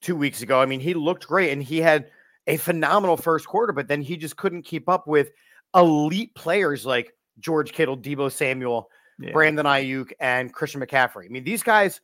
two 0.00 0.14
weeks 0.14 0.40
ago. 0.40 0.60
I 0.60 0.66
mean, 0.66 0.78
he 0.78 0.94
looked 0.94 1.26
great 1.26 1.50
and 1.50 1.60
he 1.60 1.80
had 1.80 2.12
a 2.46 2.56
phenomenal 2.56 3.16
first 3.16 3.48
quarter, 3.48 3.72
but 3.72 3.88
then 3.88 4.02
he 4.02 4.16
just 4.16 4.36
couldn't 4.36 4.62
keep 4.62 4.88
up 4.88 5.08
with 5.08 5.32
elite 5.74 6.32
players 6.36 6.86
like 6.86 7.12
George 7.40 7.72
Kittle, 7.72 7.98
Deebo 7.98 8.30
Samuel, 8.30 8.88
Yeah. 9.18 9.32
Brandon 9.32 9.66
Aiyuk, 9.66 10.12
and 10.20 10.52
Christian 10.52 10.80
McCaffrey. 10.80 11.24
I 11.24 11.28
mean, 11.28 11.42
these 11.42 11.64
guys 11.64 12.00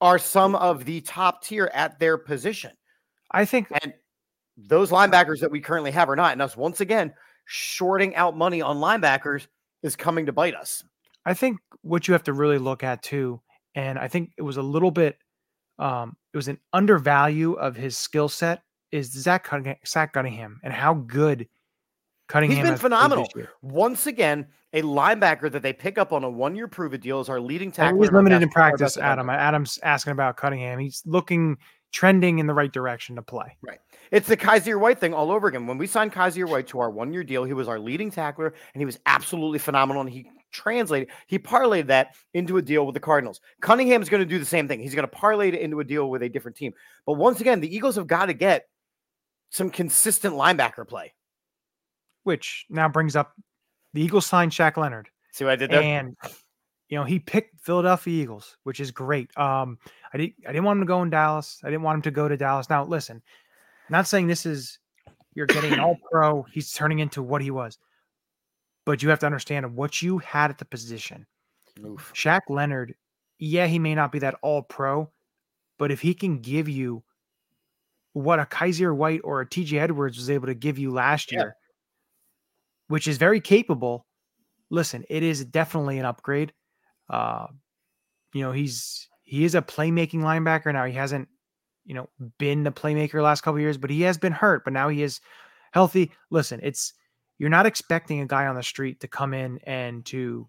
are 0.00 0.18
some 0.18 0.54
of 0.54 0.84
the 0.84 1.00
top 1.00 1.42
tier 1.42 1.70
at 1.74 1.98
their 1.98 2.18
position. 2.18 2.72
I 3.30 3.44
think 3.44 3.68
And 3.82 3.92
those 4.56 4.90
linebackers 4.90 5.40
that 5.40 5.50
we 5.50 5.60
currently 5.60 5.90
have 5.92 6.08
are 6.08 6.16
not. 6.16 6.32
And 6.32 6.42
us, 6.42 6.56
once 6.56 6.80
again, 6.80 7.12
shorting 7.44 8.14
out 8.16 8.36
money 8.36 8.60
on 8.60 8.78
linebackers 8.78 9.46
is 9.82 9.96
coming 9.96 10.26
to 10.26 10.32
bite 10.32 10.54
us. 10.54 10.84
I 11.24 11.34
think 11.34 11.58
what 11.82 12.08
you 12.08 12.12
have 12.12 12.24
to 12.24 12.32
really 12.32 12.58
look 12.58 12.82
at 12.82 13.02
too, 13.02 13.40
and 13.74 13.98
I 13.98 14.08
think 14.08 14.32
it 14.36 14.42
was 14.42 14.56
a 14.56 14.62
little 14.62 14.90
bit, 14.90 15.18
um, 15.78 16.16
it 16.32 16.36
was 16.36 16.48
an 16.48 16.58
undervalue 16.72 17.52
of 17.52 17.76
his 17.76 17.96
skill 17.96 18.28
set 18.28 18.62
is 18.90 19.12
Zach 19.12 19.44
Cunningham, 19.44 19.76
Zach 19.86 20.12
Cunningham 20.12 20.60
and 20.64 20.72
how 20.72 20.94
good 20.94 21.46
Cunningham 22.28 22.58
has 22.58 22.70
been 22.70 22.78
phenomenal. 22.78 23.28
Once 23.62 24.06
again, 24.06 24.46
a 24.74 24.82
linebacker 24.82 25.50
that 25.50 25.62
they 25.62 25.72
pick 25.72 25.96
up 25.98 26.12
on 26.12 26.24
a 26.24 26.30
one 26.30 26.54
year 26.54 26.68
prove 26.68 26.98
deal 27.00 27.20
is 27.20 27.28
our 27.28 27.40
leading 27.40 27.72
tackler. 27.72 28.00
he's 28.02 28.12
limited 28.12 28.42
in 28.42 28.50
practice. 28.50 28.96
Adam. 28.96 29.30
Adam's 29.30 29.78
asking 29.82 30.12
about 30.12 30.36
Cunningham. 30.36 30.78
He's 30.78 31.02
looking 31.06 31.56
trending 31.90 32.38
in 32.38 32.46
the 32.46 32.52
right 32.52 32.72
direction 32.72 33.16
to 33.16 33.22
play. 33.22 33.56
Right. 33.62 33.78
It's 34.10 34.28
the 34.28 34.36
Kyzir 34.36 34.78
White 34.78 34.98
thing 34.98 35.14
all 35.14 35.32
over 35.32 35.48
again. 35.48 35.66
When 35.66 35.78
we 35.78 35.86
signed 35.86 36.12
Kyzir 36.12 36.48
White 36.48 36.66
to 36.68 36.80
our 36.80 36.90
one 36.90 37.12
year 37.12 37.24
deal, 37.24 37.44
he 37.44 37.54
was 37.54 37.66
our 37.66 37.78
leading 37.78 38.10
tackler 38.10 38.52
and 38.74 38.80
he 38.80 38.84
was 38.84 38.98
absolutely 39.06 39.58
phenomenal. 39.58 40.02
And 40.02 40.10
he 40.10 40.30
translated, 40.50 41.08
he 41.26 41.38
parlayed 41.38 41.86
that 41.86 42.14
into 42.34 42.58
a 42.58 42.62
deal 42.62 42.84
with 42.84 42.94
the 42.94 43.00
Cardinals. 43.00 43.40
Cunningham 43.62 44.02
is 44.02 44.10
going 44.10 44.22
to 44.22 44.28
do 44.28 44.38
the 44.38 44.44
same 44.44 44.68
thing. 44.68 44.80
He's 44.80 44.94
going 44.94 45.08
to 45.08 45.16
parlay 45.16 45.48
it 45.48 45.54
into 45.54 45.80
a 45.80 45.84
deal 45.84 46.10
with 46.10 46.22
a 46.22 46.28
different 46.28 46.56
team. 46.58 46.72
But 47.06 47.14
once 47.14 47.40
again, 47.40 47.60
the 47.60 47.74
Eagles 47.74 47.96
have 47.96 48.06
got 48.06 48.26
to 48.26 48.34
get 48.34 48.68
some 49.50 49.70
consistent 49.70 50.34
linebacker 50.34 50.86
play. 50.86 51.14
Which 52.28 52.66
now 52.68 52.90
brings 52.90 53.16
up 53.16 53.32
the 53.94 54.02
Eagles 54.02 54.26
signed 54.26 54.52
Shaq 54.52 54.76
Leonard. 54.76 55.08
See 55.32 55.44
what 55.44 55.52
I 55.54 55.56
did 55.56 55.70
there? 55.70 55.80
and 55.82 56.14
you 56.90 56.98
know 56.98 57.04
he 57.04 57.18
picked 57.18 57.58
Philadelphia 57.60 58.22
Eagles, 58.22 58.58
which 58.64 58.80
is 58.80 58.90
great. 58.90 59.34
Um, 59.38 59.78
I 60.12 60.18
didn't 60.18 60.34
I 60.46 60.52
didn't 60.52 60.64
want 60.64 60.76
him 60.76 60.82
to 60.82 60.88
go 60.88 61.02
in 61.02 61.08
Dallas. 61.08 61.58
I 61.64 61.68
didn't 61.70 61.84
want 61.84 61.96
him 61.96 62.02
to 62.02 62.10
go 62.10 62.28
to 62.28 62.36
Dallas. 62.36 62.68
Now 62.68 62.84
listen, 62.84 63.22
not 63.88 64.06
saying 64.06 64.26
this 64.26 64.44
is 64.44 64.78
you're 65.34 65.46
getting 65.46 65.72
an 65.72 65.80
All 65.86 65.96
Pro. 66.12 66.42
He's 66.52 66.70
turning 66.70 66.98
into 66.98 67.22
what 67.22 67.40
he 67.40 67.50
was, 67.50 67.78
but 68.84 69.02
you 69.02 69.08
have 69.08 69.20
to 69.20 69.26
understand 69.26 69.74
what 69.74 70.02
you 70.02 70.18
had 70.18 70.50
at 70.50 70.58
the 70.58 70.66
position. 70.66 71.26
Oof. 71.82 72.12
Shaq 72.14 72.42
Leonard, 72.50 72.94
yeah, 73.38 73.66
he 73.66 73.78
may 73.78 73.94
not 73.94 74.12
be 74.12 74.18
that 74.18 74.36
All 74.42 74.60
Pro, 74.60 75.10
but 75.78 75.90
if 75.90 76.02
he 76.02 76.12
can 76.12 76.40
give 76.40 76.68
you 76.68 77.02
what 78.12 78.38
a 78.38 78.44
Kyzir 78.44 78.94
White 78.94 79.22
or 79.24 79.40
a 79.40 79.46
TJ 79.46 79.78
Edwards 79.80 80.18
was 80.18 80.28
able 80.28 80.48
to 80.48 80.54
give 80.54 80.78
you 80.78 80.90
last 80.90 81.32
Yeah. 81.32 81.38
year, 81.38 81.56
which 82.88 83.06
is 83.06 83.16
very 83.18 83.40
capable. 83.40 84.06
Listen, 84.70 85.04
it 85.08 85.22
is 85.22 85.44
definitely 85.44 85.98
an 85.98 86.04
upgrade. 86.04 86.52
Uh, 87.08 87.46
you 88.34 88.42
know, 88.42 88.52
he's 88.52 89.08
he 89.24 89.44
is 89.44 89.54
a 89.54 89.62
playmaking 89.62 90.20
linebacker 90.20 90.72
now. 90.72 90.84
He 90.84 90.92
hasn't, 90.92 91.28
you 91.86 91.94
know, 91.94 92.08
been 92.38 92.64
the 92.64 92.72
playmaker 92.72 93.22
last 93.22 93.42
couple 93.42 93.60
years, 93.60 93.78
but 93.78 93.90
he 93.90 94.02
has 94.02 94.18
been 94.18 94.32
hurt. 94.32 94.64
But 94.64 94.72
now 94.72 94.88
he 94.88 95.02
is 95.02 95.20
healthy. 95.72 96.12
Listen, 96.30 96.60
it's 96.62 96.92
you're 97.38 97.48
not 97.48 97.66
expecting 97.66 98.20
a 98.20 98.26
guy 98.26 98.46
on 98.46 98.56
the 98.56 98.62
street 98.62 99.00
to 99.00 99.08
come 99.08 99.32
in 99.32 99.58
and 99.64 100.04
to 100.06 100.48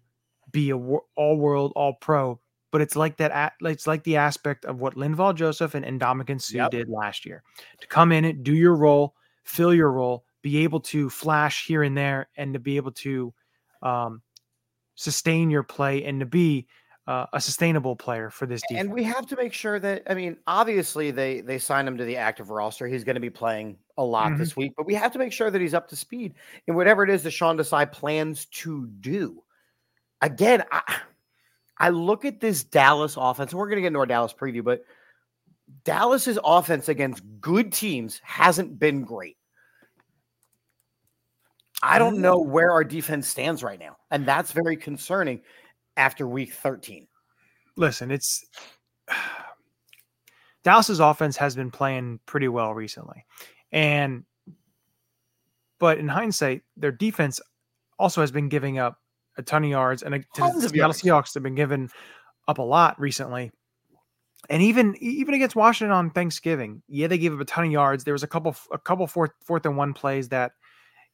be 0.50 0.70
a 0.70 0.76
all 0.76 1.36
world, 1.36 1.72
all 1.76 1.94
pro. 1.94 2.40
But 2.72 2.82
it's 2.82 2.94
like 2.96 3.16
that. 3.16 3.54
It's 3.62 3.86
like 3.86 4.04
the 4.04 4.16
aspect 4.16 4.64
of 4.64 4.80
what 4.80 4.94
Linval 4.94 5.34
Joseph 5.34 5.74
and 5.74 5.84
Ndamukong 6.00 6.40
Suh 6.40 6.58
Yep. 6.58 6.70
did 6.70 6.88
last 6.88 7.24
year 7.24 7.42
to 7.80 7.86
come 7.86 8.12
in 8.12 8.24
and 8.24 8.44
do 8.44 8.54
your 8.54 8.76
role, 8.76 9.14
fill 9.44 9.74
your 9.74 9.90
role, 9.90 10.24
be 10.42 10.58
able 10.58 10.80
to 10.80 11.10
flash 11.10 11.66
here 11.66 11.82
and 11.82 11.96
there, 11.96 12.28
and 12.36 12.54
to 12.54 12.58
be 12.60 12.76
able 12.76 12.92
to 12.92 13.32
um, 13.82 14.22
sustain 14.94 15.50
your 15.50 15.62
play 15.62 16.04
and 16.04 16.20
to 16.20 16.26
be 16.26 16.66
uh, 17.06 17.26
a 17.32 17.40
sustainable 17.40 17.96
player 17.96 18.30
for 18.30 18.46
this 18.46 18.60
defense. 18.68 18.84
And 18.84 18.92
we 18.92 19.02
have 19.04 19.26
to 19.26 19.36
make 19.36 19.52
sure 19.52 19.80
that 19.80 20.02
I 20.08 20.14
mean, 20.14 20.36
obviously 20.46 21.10
they 21.10 21.40
they 21.40 21.58
sign 21.58 21.88
him 21.88 21.96
to 21.96 22.04
the 22.04 22.16
active 22.16 22.50
roster. 22.50 22.86
He's 22.86 23.04
going 23.04 23.14
to 23.14 23.20
be 23.20 23.30
playing 23.30 23.78
a 23.96 24.04
lot 24.04 24.32
Mhm. 24.32 24.38
this 24.38 24.54
week, 24.56 24.74
but 24.76 24.86
we 24.86 24.94
have 24.94 25.12
to 25.12 25.18
make 25.18 25.32
sure 25.32 25.50
that 25.50 25.60
he's 25.60 25.74
up 25.74 25.88
to 25.88 25.96
speed 25.96 26.34
in 26.66 26.74
whatever 26.74 27.02
it 27.02 27.10
is 27.10 27.22
that 27.24 27.32
Sean 27.32 27.56
Desai 27.56 27.90
plans 27.90 28.46
to 28.46 28.86
do. 29.00 29.42
Again, 30.20 30.62
I 30.70 31.00
I 31.78 31.88
look 31.88 32.24
at 32.26 32.40
this 32.40 32.62
Dallas 32.62 33.16
offense, 33.16 33.52
and 33.52 33.58
we're 33.58 33.66
going 33.66 33.76
to 33.76 33.82
get 33.82 33.88
into 33.88 34.00
our 34.00 34.06
Dallas 34.06 34.34
preview, 34.34 34.62
but 34.62 34.84
Dallas's 35.84 36.38
offense 36.44 36.88
against 36.90 37.22
good 37.40 37.72
teams 37.72 38.20
hasn't 38.22 38.78
been 38.78 39.02
great. 39.02 39.38
I 41.82 41.98
don't 41.98 42.18
know 42.18 42.38
where 42.38 42.72
our 42.72 42.84
defense 42.84 43.26
stands 43.26 43.62
right 43.62 43.80
now, 43.80 43.96
and 44.10 44.26
that's 44.26 44.52
very 44.52 44.76
concerning 44.76 45.40
after 45.96 46.26
week 46.26 46.52
13. 46.52 47.06
Listen, 47.76 48.10
it's 48.10 48.44
Dallas's 50.64 51.00
offense 51.00 51.36
has 51.36 51.56
been 51.56 51.70
playing 51.70 52.20
pretty 52.26 52.48
well 52.48 52.74
recently. 52.74 53.24
And 53.72 54.24
but 55.78 55.98
in 55.98 56.08
hindsight, 56.08 56.62
their 56.76 56.92
defense 56.92 57.40
also 57.98 58.20
has 58.20 58.30
been 58.30 58.48
giving 58.48 58.78
up 58.78 58.98
a 59.38 59.42
ton 59.42 59.64
of 59.64 59.70
yards 59.70 60.02
and 60.02 60.14
uh, 60.14 60.18
to 60.18 60.24
Tons 60.34 60.60
the 60.60 60.66
of 60.66 60.72
Seattle. 60.72 60.92
Seahawks 60.92 61.34
have 61.34 61.42
been 61.42 61.54
giving 61.54 61.90
up 62.48 62.58
a 62.58 62.62
lot 62.62 63.00
recently. 63.00 63.50
And 64.48 64.62
even 64.62 64.96
even 65.00 65.34
against 65.34 65.56
Washington 65.56 65.92
on 65.92 66.10
Thanksgiving, 66.10 66.82
yeah, 66.88 67.06
they 67.06 67.18
gave 67.18 67.32
up 67.32 67.40
a 67.40 67.44
ton 67.44 67.66
of 67.66 67.72
yards. 67.72 68.04
There 68.04 68.14
was 68.14 68.22
a 68.22 68.26
couple 68.26 68.54
a 68.72 68.78
couple 68.78 69.06
fourth 69.06 69.32
fourth 69.42 69.64
and 69.66 69.76
one 69.76 69.94
plays 69.94 70.28
that 70.30 70.52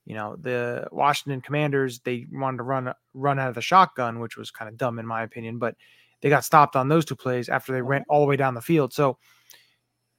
you 0.06 0.14
know 0.14 0.36
the 0.40 0.88
Washington 0.92 1.40
Commanders 1.40 2.00
they 2.00 2.26
wanted 2.32 2.58
to 2.58 2.62
run 2.62 2.92
run 3.12 3.38
out 3.38 3.48
of 3.48 3.54
the 3.54 3.60
shotgun, 3.60 4.20
which 4.20 4.36
was 4.36 4.50
kind 4.50 4.68
of 4.68 4.78
dumb 4.78 4.98
in 4.98 5.06
my 5.06 5.22
opinion, 5.22 5.58
but 5.58 5.74
they 6.22 6.30
got 6.30 6.44
stopped 6.44 6.76
on 6.76 6.88
those 6.88 7.04
two 7.04 7.16
plays 7.16 7.48
after 7.48 7.72
they 7.72 7.82
ran 7.82 8.04
all 8.08 8.20
the 8.20 8.26
way 8.26 8.36
down 8.36 8.54
the 8.54 8.62
field. 8.62 8.92
So 8.92 9.18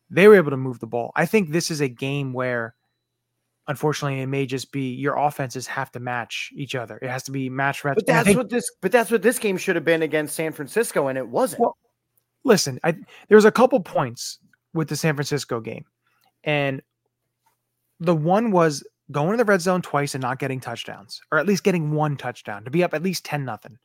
they 0.10 0.28
were 0.28 0.36
able 0.36 0.52
to 0.52 0.58
move 0.58 0.80
the 0.80 0.88
ball. 0.88 1.12
I 1.16 1.26
think 1.26 1.52
this 1.52 1.72
is 1.72 1.82
a 1.82 1.90
game 1.90 2.34
where 2.34 2.76
unfortunately, 3.68 4.22
it 4.22 4.28
may 4.28 4.46
just 4.46 4.72
be 4.72 4.94
your 4.94 5.16
offenses 5.16 5.68
have 5.68 5.92
to 5.92 6.00
match 6.00 6.52
each 6.56 6.76
other. 6.76 6.98
It 7.02 7.10
has 7.10 7.24
to 7.24 7.32
be 7.32 7.50
match 7.50 7.84
reps. 7.84 7.96
But 7.96 8.06
that's 8.06 8.36
what 8.36 8.50
this. 8.50 8.70
But 8.82 8.92
that's 8.92 9.12
what 9.12 9.22
this 9.22 9.40
game 9.40 9.58
should 9.58 9.76
have 9.76 9.86
been 9.86 10.02
against 10.02 10.36
San 10.36 10.54
Francisco, 10.54 11.08
and 11.08 11.18
it 11.18 11.28
wasn't. 11.28 11.62
Well, 11.62 11.78
listen, 12.44 12.80
I, 12.84 12.96
there's 13.30 13.46
a 13.46 13.52
couple 13.52 13.80
points 13.82 14.40
with 14.74 14.90
the 14.90 14.96
San 14.96 15.16
Francisco 15.16 15.60
game, 15.60 15.86
and 16.44 16.82
the 18.00 18.16
one 18.16 18.52
was 18.52 18.86
going 19.12 19.32
to 19.32 19.38
the 19.38 19.46
red 19.46 19.62
zone 19.62 19.82
twice 19.82 20.16
and 20.16 20.22
not 20.22 20.40
getting 20.40 20.60
touchdowns, 20.60 21.22
or 21.32 21.38
at 21.38 21.46
least 21.46 21.64
getting 21.64 21.92
one 21.92 22.18
touchdown 22.18 22.64
to 22.64 22.72
be 22.72 22.84
up 22.84 22.94
at 22.94 23.04
least 23.04 23.26
ten 23.26 23.46
nothing. 23.46 23.78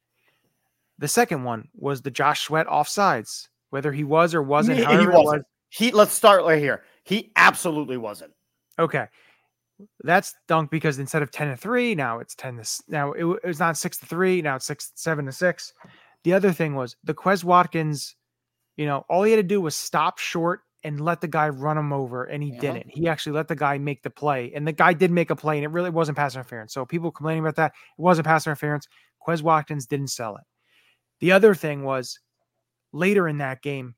The 0.98 1.08
second 1.08 1.44
one 1.44 1.68
was 1.74 2.02
the 2.02 2.10
Josh 2.10 2.42
Sweat 2.42 2.66
offsides, 2.66 3.48
whether 3.70 3.92
he 3.92 4.04
was 4.04 4.34
or 4.34 4.42
wasn't. 4.42 4.78
he, 4.78 4.84
he 4.84 5.06
wasn't. 5.06 5.14
was. 5.14 5.42
He. 5.68 5.90
Let's 5.90 6.12
start 6.12 6.44
right 6.44 6.58
here. 6.58 6.82
He 7.04 7.32
absolutely 7.36 7.96
wasn't. 7.96 8.32
Okay. 8.78 9.06
That's 10.04 10.34
dunk 10.46 10.70
because 10.70 10.98
instead 10.98 11.22
of 11.22 11.32
10 11.32 11.48
to 11.48 11.56
3, 11.56 11.94
now 11.96 12.20
it's 12.20 12.34
10 12.36 12.58
to 12.58 12.82
now 12.88 13.12
it, 13.12 13.24
it 13.42 13.46
was 13.46 13.58
not 13.58 13.76
6 13.76 13.98
to 13.98 14.06
3, 14.06 14.42
now 14.42 14.56
it's 14.56 14.66
6 14.66 14.92
7 14.94 15.26
to 15.26 15.32
6. 15.32 15.74
The 16.24 16.32
other 16.34 16.52
thing 16.52 16.76
was 16.76 16.94
the 17.02 17.14
Quez 17.14 17.42
Watkins, 17.42 18.14
you 18.76 18.86
know, 18.86 19.04
all 19.08 19.24
he 19.24 19.32
had 19.32 19.38
to 19.38 19.42
do 19.42 19.60
was 19.60 19.74
stop 19.74 20.18
short 20.18 20.60
and 20.84 21.00
let 21.00 21.20
the 21.20 21.28
guy 21.28 21.48
run 21.48 21.78
him 21.78 21.92
over 21.92 22.24
and 22.24 22.42
he 22.42 22.50
Yeah. 22.50 22.60
didn't. 22.60 22.86
He 22.88 23.08
actually 23.08 23.32
let 23.32 23.48
the 23.48 23.54
guy 23.56 23.78
make 23.78 24.02
the 24.02 24.10
play 24.10 24.52
and 24.54 24.66
the 24.66 24.72
guy 24.72 24.92
did 24.92 25.10
make 25.10 25.30
a 25.30 25.36
play 25.36 25.56
and 25.56 25.64
it 25.64 25.68
really 25.68 25.90
wasn't 25.90 26.16
pass 26.18 26.34
interference. 26.34 26.74
So 26.74 26.84
people 26.84 27.10
complaining 27.12 27.42
about 27.44 27.56
that, 27.56 27.72
it 27.96 28.00
wasn't 28.02 28.26
pass 28.26 28.46
interference. 28.46 28.88
Quez 29.26 29.42
Watkins 29.42 29.86
didn't 29.86 30.08
sell 30.08 30.36
it. 30.36 30.42
The 31.20 31.30
other 31.32 31.54
thing 31.54 31.84
was 31.84 32.18
later 32.92 33.28
in 33.28 33.38
that 33.38 33.62
game, 33.62 33.94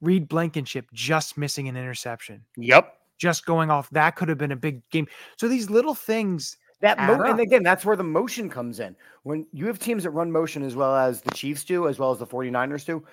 Reed 0.00 0.28
Blankenship 0.28 0.86
just 0.92 1.36
missing 1.38 1.68
an 1.68 1.76
interception 1.76 2.44
Yep. 2.56 2.94
just 3.16 3.46
going 3.46 3.70
off. 3.70 3.88
That 3.90 4.14
could 4.14 4.28
have 4.28 4.38
been 4.38 4.52
a 4.52 4.56
big 4.56 4.88
game. 4.90 5.08
So 5.36 5.48
these 5.48 5.70
little 5.70 5.94
things, 5.94 6.56
That 6.80 6.98
mo- 7.00 7.20
and 7.22 7.40
again, 7.40 7.64
that's 7.64 7.84
where 7.84 7.96
the 7.96 8.04
motion 8.04 8.48
comes 8.48 8.78
in. 8.78 8.94
When 9.24 9.46
you 9.52 9.66
have 9.66 9.80
teams 9.80 10.04
that 10.04 10.10
run 10.10 10.30
motion 10.30 10.62
as 10.62 10.76
well 10.76 10.94
as 10.94 11.22
the 11.22 11.32
Chiefs 11.32 11.64
do, 11.64 11.88
as 11.88 11.98
well 11.98 12.12
as 12.12 12.18
the 12.20 12.26
49ers 12.26 12.84
do, 12.84 13.04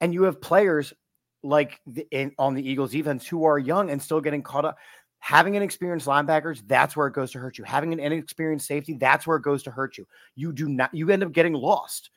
and 0.00 0.14
you 0.14 0.22
have 0.22 0.40
players 0.40 0.94
like 1.42 1.80
the, 1.86 2.06
in, 2.10 2.32
on 2.38 2.54
the 2.54 2.68
Eagles 2.68 2.92
defense 2.92 3.26
who 3.26 3.44
are 3.44 3.58
young 3.58 3.90
and 3.90 4.02
still 4.02 4.20
getting 4.20 4.42
caught 4.42 4.64
up. 4.64 4.76
Having 5.22 5.56
an 5.56 5.62
experienced 5.62 6.06
linebackers, 6.06 6.62
that's 6.66 6.96
where 6.96 7.06
it 7.06 7.12
goes 7.12 7.30
to 7.32 7.38
hurt 7.38 7.58
you. 7.58 7.64
Having 7.64 7.92
an 7.92 8.00
inexperienced 8.00 8.66
safety, 8.66 8.94
that's 8.94 9.26
where 9.26 9.36
it 9.36 9.42
goes 9.42 9.62
to 9.64 9.70
hurt 9.70 9.98
you. 9.98 10.06
You 10.34 10.52
do 10.52 10.68
not, 10.68 10.94
you 10.94 11.10
end 11.10 11.22
up 11.22 11.32
getting 11.32 11.52
lost. 11.52 12.10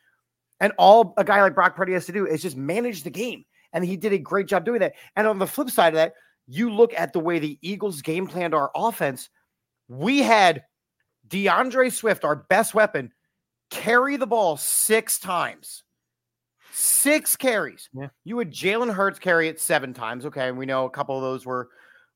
And 0.62 0.72
all 0.78 1.14
a 1.18 1.24
guy 1.24 1.42
like 1.42 1.56
Brock 1.56 1.76
Purdy 1.76 1.94
has 1.94 2.06
to 2.06 2.14
do 2.14 2.26
is 2.26 2.42
just 2.42 2.56
manage 2.56 3.04
the 3.04 3.10
game. 3.10 3.44
And 3.74 3.84
he 3.84 3.98
did 3.98 4.14
a 4.14 4.18
great 4.18 4.48
job 4.48 4.64
doing 4.64 4.80
that. 4.80 4.94
And 5.18 5.28
on 5.28 5.40
the 5.40 5.48
flip 5.48 5.70
side 5.70 5.90
of 5.90 5.96
that, 5.96 6.14
you 6.48 6.70
look 6.70 6.94
at 6.94 7.12
the 7.12 7.20
way 7.20 7.40
the 7.40 7.58
Eagles 7.62 8.02
game 8.02 8.28
planned 8.28 8.54
our 8.54 8.72
offense. 8.76 9.30
We 9.90 10.20
had 10.20 10.64
DeAndre 11.28 11.92
Swift, 11.92 12.24
our 12.24 12.36
best 12.36 12.74
weapon, 12.74 13.12
carry 13.70 14.16
the 14.16 14.28
ball 14.28 14.56
six 14.56 15.20
times. 15.20 15.84
Six 16.76 17.36
carries. 17.36 17.88
Yeah. 17.94 18.08
You 18.24 18.40
had 18.40 18.52
Jalen 18.52 18.92
Hurts 18.92 19.20
carry 19.20 19.48
it 19.48 19.62
seven 19.62 19.94
times. 19.94 20.26
Okay. 20.26 20.50
And 20.50 20.58
we 20.58 20.66
know 20.66 20.86
a 20.86 20.90
couple 20.90 21.16
of 21.16 21.22
those 21.22 21.46
were 21.46 21.70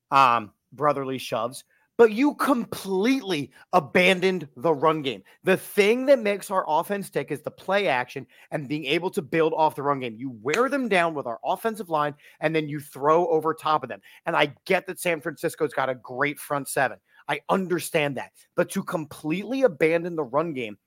um, 0.09 0.51
brotherly 0.73 1.19
shoves, 1.19 1.63
but 1.95 2.11
you 2.11 2.33
completely 2.33 3.51
abandoned 3.73 4.47
the 4.57 4.73
run 4.73 5.03
game. 5.03 5.21
The 5.43 5.57
thing 5.57 6.07
that 6.07 6.17
makes 6.17 6.49
our 6.49 6.65
offense 6.67 7.11
tick 7.11 7.31
is 7.31 7.43
the 7.43 7.51
play 7.51 7.87
action 7.87 8.25
and 8.49 8.67
being 8.67 8.85
able 8.85 9.11
to 9.11 9.21
build 9.21 9.53
off 9.53 9.75
the 9.75 9.83
run 9.83 9.99
game. 9.99 10.15
You 10.17 10.31
wear 10.41 10.69
them 10.69 10.89
down 10.89 11.13
with 11.13 11.27
our 11.27 11.39
offensive 11.45 11.89
line 11.89 12.15
and 12.39 12.55
then 12.55 12.67
you 12.67 12.79
throw 12.79 13.27
over 13.27 13.53
top 13.53 13.83
of 13.83 13.89
them. 13.89 14.01
And 14.25 14.35
I 14.35 14.55
get 14.65 14.87
that 14.87 14.99
San 14.99 15.21
Francisco's 15.21 15.73
got 15.73 15.89
a 15.89 15.95
great 15.95 16.39
front 16.39 16.67
seven. 16.67 16.97
I 17.27 17.41
understand 17.49 18.17
that. 18.17 18.31
But 18.55 18.71
to 18.71 18.83
completely 18.83 19.61
abandon 19.61 20.15
the 20.15 20.23
run 20.23 20.53
game 20.53 20.79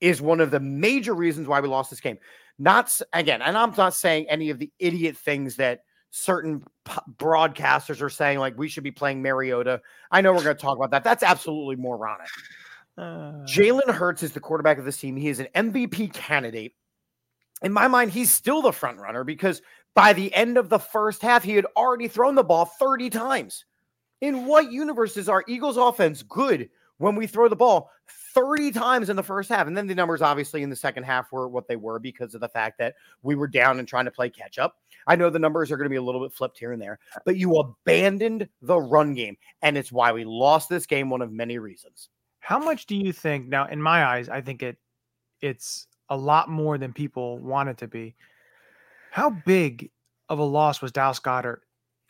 is 0.00 0.20
one 0.22 0.40
of 0.40 0.50
the 0.50 0.60
major 0.60 1.14
reasons 1.14 1.48
why 1.48 1.60
we 1.60 1.68
lost 1.68 1.90
this 1.90 2.00
game. 2.00 2.18
Not 2.58 3.00
again, 3.12 3.42
and 3.42 3.56
I'm 3.56 3.72
not 3.76 3.94
saying 3.94 4.26
any 4.28 4.50
of 4.50 4.58
the 4.58 4.70
idiot 4.78 5.16
things 5.16 5.56
that 5.56 5.80
certain 6.10 6.64
p- 6.84 6.98
broadcasters 7.18 8.00
are 8.00 8.08
saying, 8.08 8.38
like 8.38 8.56
we 8.56 8.68
should 8.68 8.84
be 8.84 8.90
playing 8.90 9.20
Mariota. 9.20 9.82
I 10.10 10.22
know 10.22 10.32
we're 10.32 10.42
going 10.42 10.56
to 10.56 10.62
talk 10.62 10.76
about 10.76 10.90
that. 10.92 11.04
That's 11.04 11.22
absolutely 11.22 11.76
moronic. 11.76 12.28
uh, 12.96 13.44
Jalen 13.44 13.90
Hurts 13.90 14.22
is 14.22 14.32
the 14.32 14.40
quarterback 14.40 14.78
of 14.78 14.86
this 14.86 14.96
team. 14.98 15.16
He 15.16 15.28
is 15.28 15.40
an 15.40 15.48
MVP 15.54 16.14
candidate. 16.14 16.74
In 17.62 17.72
my 17.72 17.88
mind, 17.88 18.10
he's 18.10 18.32
still 18.32 18.62
the 18.62 18.72
front 18.72 18.98
runner 18.98 19.24
because 19.24 19.60
by 19.94 20.12
the 20.14 20.32
end 20.34 20.56
of 20.56 20.68
the 20.68 20.78
first 20.78 21.20
half, 21.22 21.42
he 21.42 21.56
had 21.56 21.66
already 21.76 22.08
thrown 22.08 22.34
the 22.34 22.44
ball 22.44 22.64
30 22.64 23.10
times. 23.10 23.64
In 24.22 24.46
what 24.46 24.72
universe 24.72 25.18
is 25.18 25.28
our 25.28 25.44
Eagles 25.46 25.76
offense 25.76 26.22
good 26.22 26.70
when 26.98 27.14
we 27.14 27.26
throw 27.26 27.48
the 27.48 27.56
ball 27.56 27.90
30 28.34 28.70
times 28.72 29.10
in 29.10 29.16
the 29.16 29.22
first 29.22 29.48
half? 29.48 29.66
And 29.66 29.76
then 29.76 29.86
the 29.86 29.94
numbers, 29.94 30.22
obviously, 30.22 30.62
in 30.62 30.70
the 30.70 30.76
second 30.76 31.04
half 31.04 31.30
were 31.32 31.48
what 31.48 31.68
they 31.68 31.76
were 31.76 31.98
because 31.98 32.34
of 32.34 32.40
the 32.40 32.48
fact 32.48 32.78
that 32.78 32.94
we 33.22 33.34
were 33.34 33.48
down 33.48 33.78
and 33.78 33.86
trying 33.86 34.04
to 34.06 34.10
play 34.10 34.30
catch 34.30 34.58
up. 34.58 34.76
I 35.06 35.16
know 35.16 35.30
the 35.30 35.38
numbers 35.38 35.70
are 35.70 35.76
going 35.76 35.86
to 35.86 35.90
be 35.90 35.96
a 35.96 36.02
little 36.02 36.22
bit 36.22 36.32
flipped 36.32 36.58
here 36.58 36.72
and 36.72 36.80
there, 36.82 36.98
but 37.24 37.36
you 37.36 37.54
abandoned 37.56 38.48
the 38.62 38.78
run 38.80 39.14
game. 39.14 39.36
And 39.62 39.76
it's 39.78 39.92
why 39.92 40.12
we 40.12 40.24
lost 40.24 40.68
this 40.68 40.86
game, 40.86 41.10
one 41.10 41.22
of 41.22 41.30
many 41.32 41.58
reasons. 41.58 42.08
how 42.40 42.58
much 42.58 42.86
do 42.86 42.96
you 42.96 43.12
think 43.12 43.48
now? 43.48 43.66
In 43.66 43.80
my 43.82 44.04
eyes, 44.04 44.28
I 44.28 44.40
think 44.40 44.62
it 44.62 44.76
it's 45.40 45.86
a 46.08 46.16
lot 46.16 46.48
more 46.48 46.78
than 46.78 46.92
people 46.92 47.38
want 47.38 47.68
it 47.68 47.78
to 47.78 47.88
be. 47.88 48.14
How 49.10 49.30
big 49.30 49.90
of 50.28 50.38
a 50.38 50.44
loss 50.44 50.80
was 50.80 50.92
Dallas 50.92 51.18
Goedert 51.20 51.58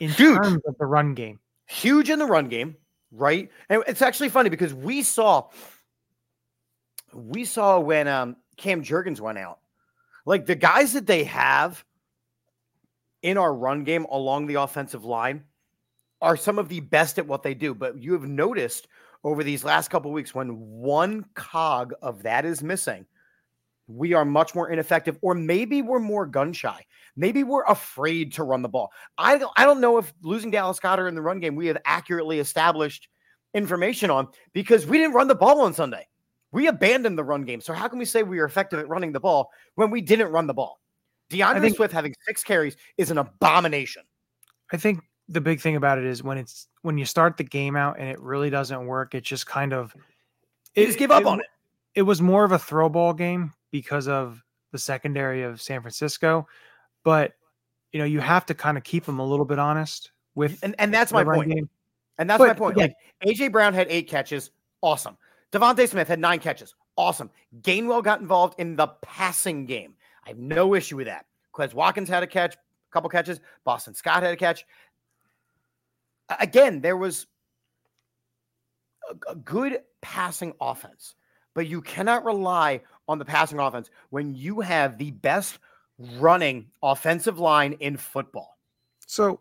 in 0.01 0.11
Huge. 0.11 0.37
terms 0.37 0.63
of 0.67 0.77
the 0.79 0.87
run 0.87 1.15
game? 1.15 1.41
huge 1.69 2.11
in 2.11 2.19
the 2.21 2.27
run 2.27 2.49
game, 2.49 2.77
right? 3.13 3.51
And 3.69 3.83
it's 3.87 4.03
actually 4.03 4.29
funny 4.29 4.51
because 4.51 4.75
we 4.75 5.03
saw 5.03 5.49
we 7.13 7.45
saw 7.45 7.79
when 7.79 8.09
um 8.09 8.37
Cam 8.57 8.83
Jurgens 8.83 9.21
went 9.21 9.39
out. 9.39 9.59
Like 10.25 10.47
the 10.47 10.57
guys 10.57 10.95
that 10.95 11.07
they 11.07 11.25
have 11.25 11.85
in 13.23 13.39
our 13.39 13.53
run 13.53 13.85
game 13.85 14.05
along 14.11 14.47
the 14.47 14.55
offensive 14.55 15.05
line 15.05 15.45
are 16.21 16.37
some 16.37 16.59
of 16.59 16.69
the 16.69 16.81
best 16.81 17.19
at 17.19 17.27
what 17.27 17.43
they 17.43 17.55
do. 17.55 17.75
But 17.75 18.03
you 18.03 18.13
have 18.15 18.27
noticed 18.27 18.89
over 19.25 19.43
these 19.43 19.65
last 19.65 19.89
couple 19.89 20.13
weeks 20.13 20.35
when 20.35 20.59
one 20.59 21.25
cog 21.35 21.93
of 22.03 22.23
that 22.23 22.45
is 22.45 22.63
missing, 22.63 23.07
we 23.89 24.15
are 24.15 24.25
much 24.25 24.55
more 24.55 24.71
ineffective, 24.71 25.19
or 25.23 25.35
maybe 25.35 25.83
we're 25.83 25.99
more 26.01 26.27
gun 26.27 26.53
shy. 26.53 26.85
Maybe 27.17 27.45
we're 27.45 27.65
afraid 27.65 28.33
to 28.35 28.43
run 28.43 28.63
the 28.63 28.69
ball. 28.69 28.91
I 29.17 29.39
don't, 29.39 29.53
I 29.57 29.65
don't 29.65 29.81
know 29.81 29.99
if 29.99 30.13
losing 30.23 30.51
Dallas 30.51 30.81
Goedert 30.81 31.09
in 31.09 31.15
the 31.15 31.23
run 31.23 31.41
game 31.41 31.57
we 31.57 31.67
have 31.69 31.79
accurately 31.85 32.41
established 32.41 33.09
information 33.55 34.11
on 34.11 34.29
because 34.53 34.87
we 34.87 34.99
didn't 34.99 35.15
run 35.15 35.29
the 35.29 35.35
ball 35.35 35.61
on 35.63 35.73
Sunday. 35.73 36.07
We 36.53 36.67
abandoned 36.69 37.19
the 37.19 37.25
run 37.25 37.45
game. 37.45 37.61
So 37.61 37.73
how 37.73 37.89
can 37.89 37.99
we 37.99 38.05
say 38.05 38.23
we 38.23 38.39
were 38.39 38.45
effective 38.45 38.79
at 38.79 38.89
running 38.89 39.13
the 39.13 39.21
ball 39.21 39.51
when 39.77 39.91
we 39.91 40.01
didn't 40.01 40.31
run 40.31 40.47
the 40.47 40.55
ball? 40.55 40.81
DeAndre 41.31 41.61
think- 41.61 41.77
Swift 41.77 41.93
having 41.93 42.15
six 42.27 42.43
carries 42.43 42.77
is 42.99 43.11
an 43.11 43.19
abomination. 43.19 44.03
I 44.73 44.77
think 44.77 45.01
the 45.29 45.41
big 45.41 45.61
thing 45.61 45.77
about 45.77 45.99
it 45.99 46.05
is 46.05 46.23
when 46.23 46.39
it's 46.39 46.69
when 46.83 46.99
you 46.99 47.05
start 47.05 47.37
the 47.37 47.45
game 47.45 47.77
out 47.77 47.99
and 47.99 48.09
it 48.09 48.21
really 48.21 48.51
doesn't 48.51 48.87
work, 48.87 49.15
it 49.15 49.25
just 49.25 49.47
kind 49.47 49.73
of 49.73 49.95
You 50.75 50.87
just 50.87 50.99
give 50.99 51.11
up 51.11 51.27
on 51.27 51.41
it. 51.41 51.47
It 51.95 52.03
was 52.03 52.21
more 52.21 52.45
of 52.45 52.53
a 52.53 52.59
throw 52.59 52.89
ball 52.89 53.13
game 53.15 53.53
because 53.81 54.09
of 54.09 54.43
the 54.73 54.79
secondary 54.79 55.43
of 55.43 55.61
San 55.61 55.81
Francisco, 55.83 56.47
but 57.05 57.35
you 57.93 57.99
know 57.99 58.05
you 58.07 58.21
have 58.21 58.47
to 58.47 58.55
kind 58.55 58.77
of 58.79 58.85
keep 58.85 59.05
them 59.05 59.19
a 59.19 59.25
little 59.27 59.45
bit 59.45 59.59
honest 59.59 60.11
with 60.35 60.59
And 60.63 60.75
and 60.79 60.93
that's 60.93 61.13
my 61.13 61.25
point. 61.25 61.51
game. 61.51 61.69
And 62.19 62.29
that's 62.31 62.39
But 62.39 62.49
my 62.49 62.55
point. 62.55 62.77
again- 62.79 62.95
Like 63.25 63.37
AJ 63.37 63.53
Brown 63.53 63.75
had 63.75 63.87
eight 63.91 64.09
catches, 64.09 64.51
awesome. 64.81 65.19
DeVonta 65.53 65.87
Smith 65.89 66.09
had 66.09 66.19
nine 66.19 66.39
catches, 66.39 66.75
awesome. 66.97 67.31
Gainwell 67.61 68.03
got 68.03 68.21
involved 68.21 68.59
in 68.59 68.75
the 68.77 68.87
passing 69.03 69.67
game. 69.67 69.95
I 70.25 70.31
have 70.31 70.39
no 70.39 70.75
issue 70.75 70.97
with 70.97 71.07
that. 71.07 71.27
Quez 71.55 71.75
Watkins 71.75 72.09
had 72.09 72.23
a 72.23 72.27
catch, 72.27 72.55
a 72.55 72.59
couple 72.93 73.11
catches. 73.11 73.41
Boston 73.65 73.95
Scott 73.95 74.23
had 74.23 74.33
a 74.33 74.37
catch. 74.37 74.65
Again, 76.41 76.81
there 76.81 76.97
was 76.97 77.27
a, 79.11 79.33
a 79.33 79.37
good 79.37 79.81
passing 80.01 80.53
offense, 80.61 81.15
but 81.55 81.67
you 81.69 81.81
cannot 81.83 82.25
rely 82.25 82.81
on 83.09 83.19
the 83.19 83.25
passing 83.25 83.59
offense 83.59 83.91
when 84.11 84.35
you 84.35 84.61
have 84.61 84.99
the 84.99 85.11
best 85.13 85.59
running 86.19 86.67
offensive 86.83 87.39
line 87.39 87.73
in 87.75 87.97
football. 87.97 88.59
So 89.07 89.41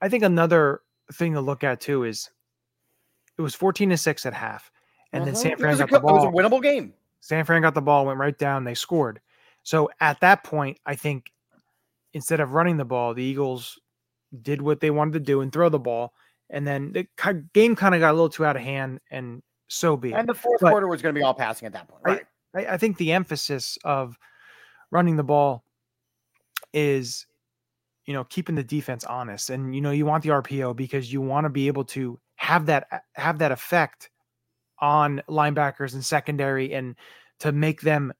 I 0.00 0.08
think 0.08 0.24
another 0.24 0.82
thing 1.12 1.32
to 1.34 1.40
look 1.40 1.64
at 1.64 1.80
too 1.80 2.04
is 2.04 2.30
it 3.38 3.42
was 3.42 3.54
14 3.54 3.90
to 3.90 3.96
6 3.96 4.26
at 4.26 4.34
half. 4.34 4.70
And 5.12 5.26
then 5.26 5.34
Mhm. 5.34 5.38
San 5.38 5.56
Fran 5.56 5.70
was 5.70 5.80
a 5.80 5.86
got 5.86 5.90
the 5.90 6.00
co- 6.00 6.08
It 6.08 6.12
was 6.12 6.24
a 6.24 6.28
winnable 6.28 6.62
game. 6.62 6.94
San 7.20 7.44
Fran 7.44 7.62
got 7.62 7.74
the 7.74 7.82
ball, 7.82 8.06
went 8.06 8.18
right 8.18 8.36
down, 8.36 8.64
they 8.64 8.74
scored. 8.74 9.20
So 9.62 9.90
at 10.00 10.20
that 10.20 10.44
point, 10.44 10.78
I 10.86 10.94
think 10.96 11.32
instead 12.12 12.40
of 12.40 12.52
running 12.52 12.76
the 12.76 12.84
ball, 12.84 13.14
the 13.14 13.22
Eagles 13.22 13.78
did 14.42 14.62
what 14.62 14.80
they 14.80 14.90
wanted 14.90 15.12
to 15.14 15.20
do 15.20 15.40
and 15.40 15.52
throw 15.52 15.68
the 15.68 15.78
ball. 15.78 16.14
And 16.48 16.66
then 16.66 16.92
the 16.92 17.06
game 17.52 17.76
kind 17.76 17.94
of 17.94 18.00
got 18.00 18.10
a 18.10 18.14
little 18.14 18.28
too 18.28 18.44
out 18.44 18.56
of 18.56 18.62
hand, 18.62 19.00
and 19.10 19.42
so 19.68 19.96
be 19.96 20.10
it. 20.12 20.14
And 20.16 20.28
the 20.28 20.34
fourth 20.34 20.60
But- 20.60 20.70
quarter 20.70 20.88
was 20.88 21.02
going 21.02 21.14
to 21.14 21.18
be 21.18 21.22
all 21.24 21.34
passing 21.34 21.66
at 21.66 21.72
that 21.74 21.86
point. 21.88 22.02
Right. 22.04 22.26
I, 22.54 22.66
I 22.66 22.76
think 22.76 22.96
the 22.96 23.12
emphasis 23.12 23.78
of 23.84 24.18
running 24.90 25.16
the 25.16 25.24
ball 25.24 25.64
is, 26.72 27.26
you 28.06 28.14
know, 28.14 28.24
keeping 28.24 28.54
the 28.54 28.64
defense 28.64 29.04
honest. 29.04 29.50
And, 29.50 29.74
you 29.74 29.80
know, 29.80 29.90
you 29.90 30.06
want 30.06 30.22
the 30.22 30.30
RPO 30.30 30.76
because 30.76 31.12
you 31.12 31.20
want 31.20 31.44
to 31.44 31.50
be 31.50 31.66
able 31.66 31.84
to 31.84 32.18
have 32.36 32.66
that 32.66 32.86
have 33.14 33.38
that 33.38 33.52
effect 33.52 34.10
on 34.80 35.22
linebackers 35.28 35.92
and 35.94 36.04
secondary 36.04 36.72
and 36.72 36.96
to 37.38 37.52
make 37.52 37.82
them 37.82 38.12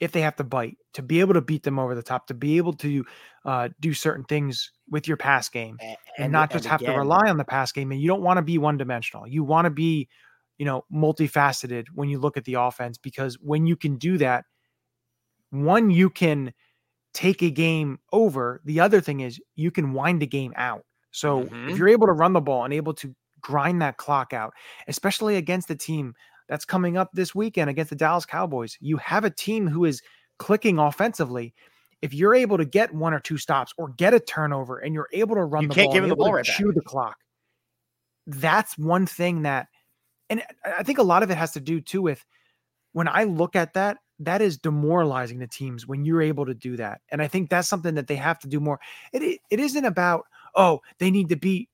if 0.00 0.12
they 0.12 0.20
have 0.20 0.36
to 0.36 0.44
bite 0.44 0.78
to 0.94 1.02
be 1.02 1.20
able 1.20 1.34
to 1.34 1.40
beat 1.40 1.64
them 1.64 1.78
over 1.78 1.94
the 1.94 2.02
top 2.02 2.26
to 2.28 2.34
be 2.34 2.56
able 2.56 2.72
to 2.72 3.04
uh, 3.44 3.68
do 3.80 3.92
certain 3.92 4.24
things 4.24 4.72
with 4.88 5.06
your 5.06 5.16
pass 5.16 5.48
game 5.48 5.76
and, 5.82 5.96
and 6.18 6.32
not 6.32 6.50
just 6.50 6.64
and 6.64 6.70
have 6.70 6.80
again, 6.80 6.94
to 6.94 6.98
rely 6.98 7.28
on 7.28 7.36
the 7.36 7.44
pass 7.44 7.72
game 7.72 7.92
and 7.92 8.00
you 8.00 8.08
don't 8.08 8.22
want 8.22 8.38
to 8.38 8.42
be 8.42 8.56
one 8.56 8.78
dimensional 8.78 9.26
you 9.26 9.44
want 9.44 9.66
to 9.66 9.70
be 9.70 10.08
you 10.58 10.64
know 10.64 10.84
multifaceted 10.92 11.86
when 11.94 12.08
you 12.08 12.18
look 12.18 12.36
at 12.36 12.44
the 12.44 12.54
offense 12.54 12.98
because 12.98 13.38
when 13.40 13.66
you 13.66 13.76
can 13.76 13.96
do 13.96 14.18
that 14.18 14.44
one 15.50 15.90
you 15.90 16.10
can 16.10 16.52
take 17.14 17.42
a 17.42 17.50
game 17.50 17.98
over 18.12 18.60
the 18.64 18.80
other 18.80 19.00
thing 19.00 19.20
is 19.20 19.40
you 19.56 19.70
can 19.70 19.92
wind 19.92 20.22
a 20.22 20.26
game 20.26 20.52
out 20.56 20.84
so 21.10 21.44
mm-hmm. 21.44 21.70
if 21.70 21.78
you're 21.78 21.88
able 21.88 22.06
to 22.06 22.12
run 22.12 22.32
the 22.32 22.40
ball 22.40 22.64
and 22.64 22.74
able 22.74 22.92
to 22.92 23.14
grind 23.40 23.80
that 23.80 23.96
clock 23.96 24.32
out 24.32 24.52
especially 24.88 25.36
against 25.36 25.68
the 25.68 25.76
team 25.76 26.14
that's 26.48 26.64
coming 26.64 26.96
up 26.96 27.10
this 27.12 27.34
weekend 27.34 27.70
against 27.70 27.90
the 27.90 27.96
Dallas 27.96 28.26
Cowboys. 28.26 28.76
You 28.80 28.96
have 28.96 29.24
a 29.24 29.30
team 29.30 29.68
who 29.68 29.84
is 29.84 30.02
clicking 30.38 30.78
offensively. 30.78 31.54
If 32.00 32.14
you're 32.14 32.34
able 32.34 32.56
to 32.58 32.64
get 32.64 32.94
one 32.94 33.12
or 33.12 33.20
two 33.20 33.38
stops 33.38 33.72
or 33.76 33.90
get 33.90 34.14
a 34.14 34.20
turnover 34.20 34.78
and 34.78 34.94
you're 34.94 35.08
able 35.12 35.36
to 35.36 35.44
run 35.44 35.64
you 35.64 35.68
the 35.68 35.74
can't 35.74 35.86
ball, 35.86 35.94
give 35.94 36.02
them 36.02 36.10
the 36.10 36.16
ball 36.16 36.32
right 36.32 36.44
chew 36.44 36.72
the 36.72 36.80
clock. 36.80 37.16
That's 38.26 38.76
one 38.78 39.06
thing 39.06 39.42
that, 39.42 39.68
and 40.30 40.42
I 40.64 40.82
think 40.82 40.98
a 40.98 41.02
lot 41.02 41.22
of 41.22 41.30
it 41.30 41.36
has 41.36 41.52
to 41.52 41.60
do 41.60 41.80
too 41.80 42.02
with 42.02 42.24
when 42.92 43.08
I 43.08 43.24
look 43.24 43.56
at 43.56 43.74
that, 43.74 43.98
that 44.20 44.42
is 44.42 44.58
demoralizing 44.58 45.38
the 45.38 45.46
teams 45.46 45.86
when 45.86 46.04
you're 46.04 46.22
able 46.22 46.46
to 46.46 46.54
do 46.54 46.76
that. 46.76 47.00
And 47.10 47.22
I 47.22 47.28
think 47.28 47.50
that's 47.50 47.68
something 47.68 47.94
that 47.94 48.08
they 48.08 48.16
have 48.16 48.38
to 48.40 48.48
do 48.48 48.60
more. 48.60 48.80
It, 49.12 49.40
it 49.50 49.60
isn't 49.60 49.84
about, 49.84 50.24
oh, 50.54 50.80
they 50.98 51.10
need 51.10 51.28
to 51.28 51.36
beat 51.36 51.68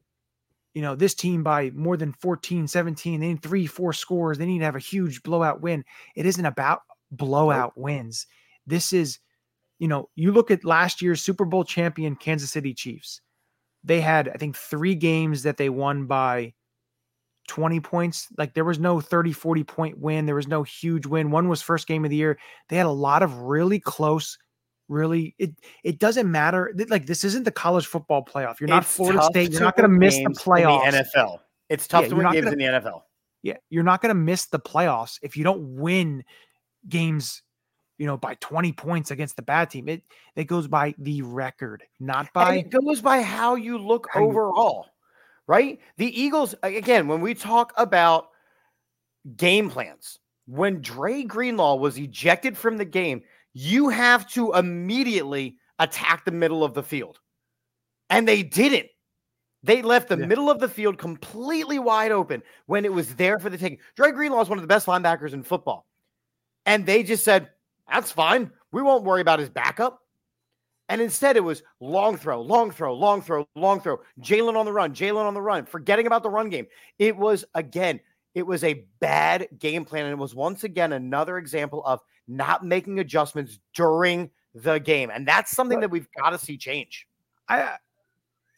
you 0.75 0.83
know, 0.83 0.97
this 0.97 1.15
team 1.15 1.43
by 1.43 1.71
more 1.71 1.97
than 1.97 2.13
14, 2.13 2.67
17, 2.67 3.21
they 3.21 3.29
need 3.29 3.43
three, 3.43 3.67
four 3.67 3.93
scores. 3.93 4.39
They 4.39 4.47
need 4.47 4.59
to 4.59 4.65
have 4.65 4.77
a 4.77 4.81
huge 4.81 5.23
blowout 5.23 5.61
win. 5.61 5.85
It 6.17 6.27
isn't 6.27 6.45
about 6.45 6.83
blowout 7.13 7.79
wins. 7.79 8.27
This 8.67 8.93
is, 8.93 9.21
you 9.79 9.87
know, 9.87 10.11
you 10.17 10.33
look 10.33 10.51
at 10.51 10.65
last 10.65 11.01
year's 11.01 11.23
Super 11.23 11.45
Bowl 11.45 11.65
champion 11.65 12.17
Kansas 12.17 12.51
City 12.51 12.75
Chiefs. 12.75 13.21
They 13.85 14.01
had, 14.01 14.29
I 14.29 14.33
think, 14.33 14.57
three 14.57 14.97
games 14.97 15.45
that 15.45 15.59
they 15.59 15.69
won 15.69 16.07
by 16.07 16.55
20 17.49 17.81
points. 17.81 18.29
Like 18.39 18.55
there 18.55 18.65
was 18.65 18.79
no 18.79 19.01
30, 19.01 19.33
40 19.33 19.65
point 19.65 19.99
win. 19.99 20.27
There 20.27 20.35
was 20.35 20.49
no 20.49 20.63
huge 20.63 21.07
win. 21.07 21.31
One 21.31 21.49
was 21.49 21.63
first 21.63 21.87
game 21.87 22.05
of 22.05 22.11
the 22.11 22.17
year. 22.17 22.39
They 22.69 22.77
had 22.77 22.87
a 22.87 22.91
lot 22.91 23.23
of 23.23 23.37
really 23.39 23.81
close 23.81 24.39
really 24.89 25.35
it 25.39 25.51
it 25.83 25.99
doesn't 25.99 26.31
matter 26.31 26.75
like 26.91 27.07
this 27.07 27.25
isn't 27.25 27.45
the 27.45 27.51
college 27.51 27.87
football 27.87 28.23
playoff 28.23 28.61
you're 28.61 28.69
not 28.69 28.83
it's 28.83 28.95
florida 28.95 29.23
state 29.23 29.51
you're 29.51 29.63
not 29.63 29.75
going 29.79 29.89
to 29.91 29.97
miss 29.97 30.15
the 30.19 30.25
playoffs 30.29 30.91
the 30.91 30.99
nfl 31.17 31.39
it's 31.71 31.87
tough 31.89 32.03
Yeah, 32.03 32.09
to 32.11 32.17
win 32.17 32.31
games 32.33 32.45
gonna- 32.45 32.53
in 32.53 32.59
the 32.59 32.65
nfl 32.81 33.01
yeah 33.43 33.57
you're 33.71 33.83
not 33.83 34.03
going 34.03 34.11
to 34.11 34.15
miss 34.15 34.45
the 34.45 34.59
playoffs 34.61 35.19
if 35.23 35.39
you 35.39 35.43
don't 35.43 35.77
win 35.77 36.23
games 36.87 37.41
you 37.97 38.05
know 38.07 38.19
by 38.19 38.35
20 38.43 38.73
points 38.75 39.11
against 39.11 39.37
the 39.37 39.43
bad 39.43 39.71
team 39.71 39.89
it 39.89 40.03
it 40.37 40.45
goes 40.45 40.69
by 40.69 40.95
the 40.99 41.23
record 41.23 41.83
not 41.99 42.27
and 42.27 42.33
by 42.35 42.57
it 42.57 42.69
goes 42.69 43.01
by 43.01 43.23
how 43.23 43.55
you 43.55 43.79
look 43.79 44.07
How 44.13 44.21
you- 44.21 44.27
overall 44.27 44.85
right 45.47 45.79
the 45.97 46.21
eagles 46.21 46.55
again 46.63 47.07
when 47.09 47.21
we 47.21 47.35
talk 47.35 47.73
about 47.77 48.29
game 49.37 49.69
plans 49.71 50.19
when 50.47 50.81
Dre 50.81 51.23
Greenlaw 51.23 51.77
was 51.77 51.99
ejected 51.99 52.57
from 52.57 52.77
the 52.77 52.85
game 52.85 53.23
you 53.55 53.89
have 53.89 54.29
to 54.33 54.53
immediately 54.55 55.57
attack 55.79 56.25
the 56.25 56.31
middle 56.33 56.65
of 56.65 56.75
the 56.75 56.83
field. 56.83 57.21
And 58.11 58.29
they 58.29 58.43
didn't. 58.43 58.89
They 59.63 59.81
left 59.81 60.09
the 60.09 60.19
Yeah. 60.19 60.27
middle 60.27 60.51
of 60.51 60.59
the 60.61 60.69
field 60.69 60.99
completely 60.99 61.79
wide 61.79 62.13
open 62.13 62.43
when 62.67 62.85
it 62.85 62.93
was 62.93 63.15
there 63.15 63.39
for 63.39 63.51
the 63.51 63.57
taking. 63.57 63.79
Dre 63.97 64.13
Greenlaw 64.13 64.41
is 64.43 64.49
one 64.49 64.59
of 64.59 64.63
the 64.63 64.69
best 64.69 64.87
linebackers 64.87 65.33
in 65.33 65.43
football. 65.43 65.87
And 66.67 66.85
they 66.85 67.03
just 67.03 67.25
said, 67.25 67.51
that's 67.91 68.13
fine. 68.13 68.51
We 68.73 68.83
won't 68.83 69.05
worry 69.05 69.21
about 69.21 69.39
his 69.39 69.49
backup. 69.49 70.01
And 70.89 71.01
instead, 71.01 71.37
it 71.37 71.45
was 71.45 71.63
long 71.81 72.17
throw, 72.17 72.43
long 72.43 72.71
throw, 72.71 72.95
long 72.95 73.23
throw, 73.23 73.49
long 73.55 73.81
throw. 73.81 74.01
Jalen 74.21 74.57
on 74.57 74.67
the 74.67 74.73
run, 74.73 74.95
Jalen 74.95 75.25
on 75.25 75.35
the 75.35 75.41
run, 75.41 75.65
forgetting 75.65 76.07
about 76.07 76.23
the 76.23 76.31
run 76.31 76.51
game. 76.51 76.67
It 76.99 77.17
was, 77.17 77.45
again, 77.55 78.01
it 78.35 78.47
was 78.47 78.65
a 78.65 78.85
bad 79.01 79.49
game 79.59 79.85
plan. 79.85 80.05
And 80.05 80.13
it 80.13 80.19
was 80.19 80.35
once 80.35 80.65
again 80.65 80.93
another 80.93 81.39
example 81.39 81.83
of 81.87 82.01
not 82.29 82.65
making 82.65 82.99
adjustments 82.99 83.59
during 83.75 84.31
the 84.55 84.79
game. 84.79 85.11
And 85.11 85.27
that's 85.27 85.51
something 85.51 85.81
that 85.81 85.91
we've 85.91 86.09
got 86.19 86.31
to 86.31 86.39
see 86.39 86.59
change. 86.59 87.07
I 87.49 87.77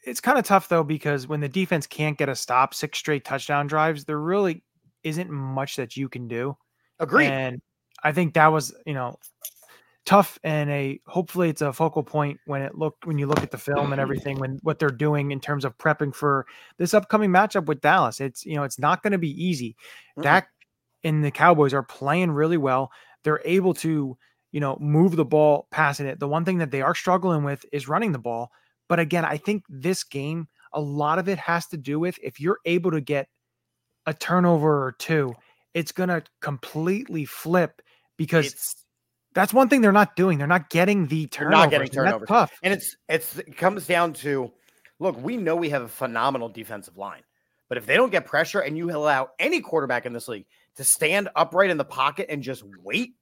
it's 0.06 0.20
kind 0.20 0.38
of 0.38 0.44
tough 0.44 0.68
though 0.68 0.84
because 0.84 1.26
when 1.26 1.40
the 1.40 1.48
defense 1.48 1.86
can't 1.86 2.16
get 2.16 2.28
a 2.28 2.34
stop, 2.36 2.72
six 2.74 2.98
straight 2.98 3.24
touchdown 3.24 3.66
drives, 3.66 4.04
there 4.04 4.20
really 4.20 4.62
isn't 5.02 5.30
much 5.30 5.76
that 5.76 5.96
you 5.96 6.08
can 6.08 6.28
do. 6.28 6.56
Agreed. 7.00 7.26
And 7.26 7.60
I 8.04 8.12
think 8.12 8.34
that 8.34 8.46
was, 8.46 8.72
you 8.86 8.94
know, 8.94 9.16
tough 10.06 10.38
and 10.44 10.70
a 10.70 11.00
hopefully 11.06 11.50
it's 11.50 11.60
a 11.60 11.72
focal 11.72 12.02
point 12.02 12.38
when 12.46 12.62
it 12.62 12.76
look 12.76 12.96
when 13.04 13.18
you 13.18 13.26
look 13.26 13.42
at 13.42 13.50
the 13.50 13.58
film 13.58 13.78
and 13.78 13.88
mm-hmm. 13.94 14.00
everything 14.00 14.38
when 14.38 14.58
what 14.62 14.78
they're 14.78 14.88
doing 14.88 15.32
in 15.32 15.40
terms 15.40 15.64
of 15.64 15.76
prepping 15.76 16.14
for 16.14 16.46
this 16.78 16.94
upcoming 16.94 17.30
matchup 17.30 17.66
with 17.66 17.80
Dallas. 17.80 18.20
It's 18.20 18.46
you 18.46 18.54
know, 18.54 18.62
it's 18.62 18.78
not 18.78 19.02
going 19.02 19.12
to 19.12 19.18
be 19.18 19.30
easy. 19.30 19.76
Mm-mm. 20.16 20.22
Dak 20.22 20.48
and 21.04 21.24
the 21.24 21.30
Cowboys 21.30 21.74
are 21.74 21.82
playing 21.82 22.30
really 22.30 22.56
well. 22.56 22.90
They're 23.24 23.42
able 23.44 23.74
to, 23.74 24.16
you 24.52 24.60
know, 24.60 24.78
move 24.80 25.16
the 25.16 25.24
ball 25.24 25.66
passing 25.70 26.06
it. 26.06 26.20
The 26.20 26.28
one 26.28 26.44
thing 26.44 26.58
that 26.58 26.70
they 26.70 26.82
are 26.82 26.94
struggling 26.94 27.42
with 27.42 27.64
is 27.72 27.88
running 27.88 28.12
the 28.12 28.18
ball. 28.18 28.50
But 28.88 29.00
again, 29.00 29.24
I 29.24 29.36
think 29.36 29.64
this 29.68 30.04
game, 30.04 30.46
a 30.72 30.80
lot 30.80 31.18
of 31.18 31.28
it 31.28 31.38
has 31.38 31.66
to 31.68 31.76
do 31.76 31.98
with 31.98 32.18
if 32.22 32.40
you're 32.40 32.60
able 32.64 32.92
to 32.92 33.00
get 33.00 33.28
a 34.06 34.14
turnover 34.14 34.84
or 34.84 34.92
two, 34.92 35.34
it's 35.74 35.90
going 35.90 36.08
to 36.08 36.22
completely 36.40 37.24
flip 37.24 37.82
because 38.16 38.46
It's 38.46 38.85
that's 39.36 39.54
one 39.54 39.68
thing 39.68 39.82
they're 39.82 39.92
not 39.92 40.16
doing. 40.16 40.38
They're 40.38 40.46
not 40.48 40.70
getting 40.70 41.06
the 41.06 41.26
They're 41.26 41.42
turnovers. 41.48 41.62
not 41.64 41.70
getting 41.70 41.86
and 41.88 41.92
turnovers. 41.94 42.28
tough. 42.28 42.58
and 42.62 42.72
it's 42.74 42.96
it's 43.08 43.38
it 43.38 43.56
comes 43.56 43.86
down 43.86 44.14
to 44.14 44.50
look, 44.98 45.22
we 45.22 45.36
know 45.36 45.54
we 45.54 45.68
have 45.70 45.82
a 45.82 45.88
phenomenal 45.88 46.48
defensive 46.48 46.96
line. 46.96 47.22
But 47.68 47.76
if 47.78 47.84
they 47.86 47.96
don't 47.96 48.10
get 48.10 48.24
pressure 48.26 48.60
and 48.60 48.76
you 48.78 48.90
allow 48.90 49.30
any 49.38 49.60
quarterback 49.60 50.06
in 50.06 50.12
this 50.12 50.26
league 50.28 50.46
to 50.76 50.84
stand 50.84 51.28
upright 51.36 51.68
in 51.70 51.76
the 51.76 51.84
pocket 51.84 52.26
and 52.30 52.42
just 52.42 52.62
wait, 52.82 53.14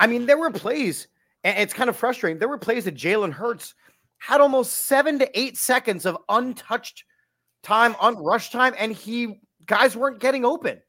I 0.00 0.06
mean, 0.06 0.26
there 0.26 0.38
were 0.38 0.50
plays, 0.50 1.08
and 1.44 1.58
it's 1.58 1.74
kind 1.74 1.90
of 1.90 1.96
frustrating. 1.96 2.38
There 2.38 2.48
were 2.48 2.58
plays 2.58 2.84
that 2.84 2.94
Jalen 2.94 3.32
Hurts 3.32 3.74
had 4.18 4.40
almost 4.40 4.86
seven 4.86 5.18
to 5.18 5.38
eight 5.38 5.58
seconds 5.58 6.06
of 6.06 6.16
untouched 6.28 7.04
time, 7.62 7.94
unrushed 8.00 8.52
time, 8.52 8.74
and 8.78 8.92
he 8.92 9.40
guys 9.66 9.96
weren't 9.96 10.20
getting 10.20 10.44
open. 10.44 10.80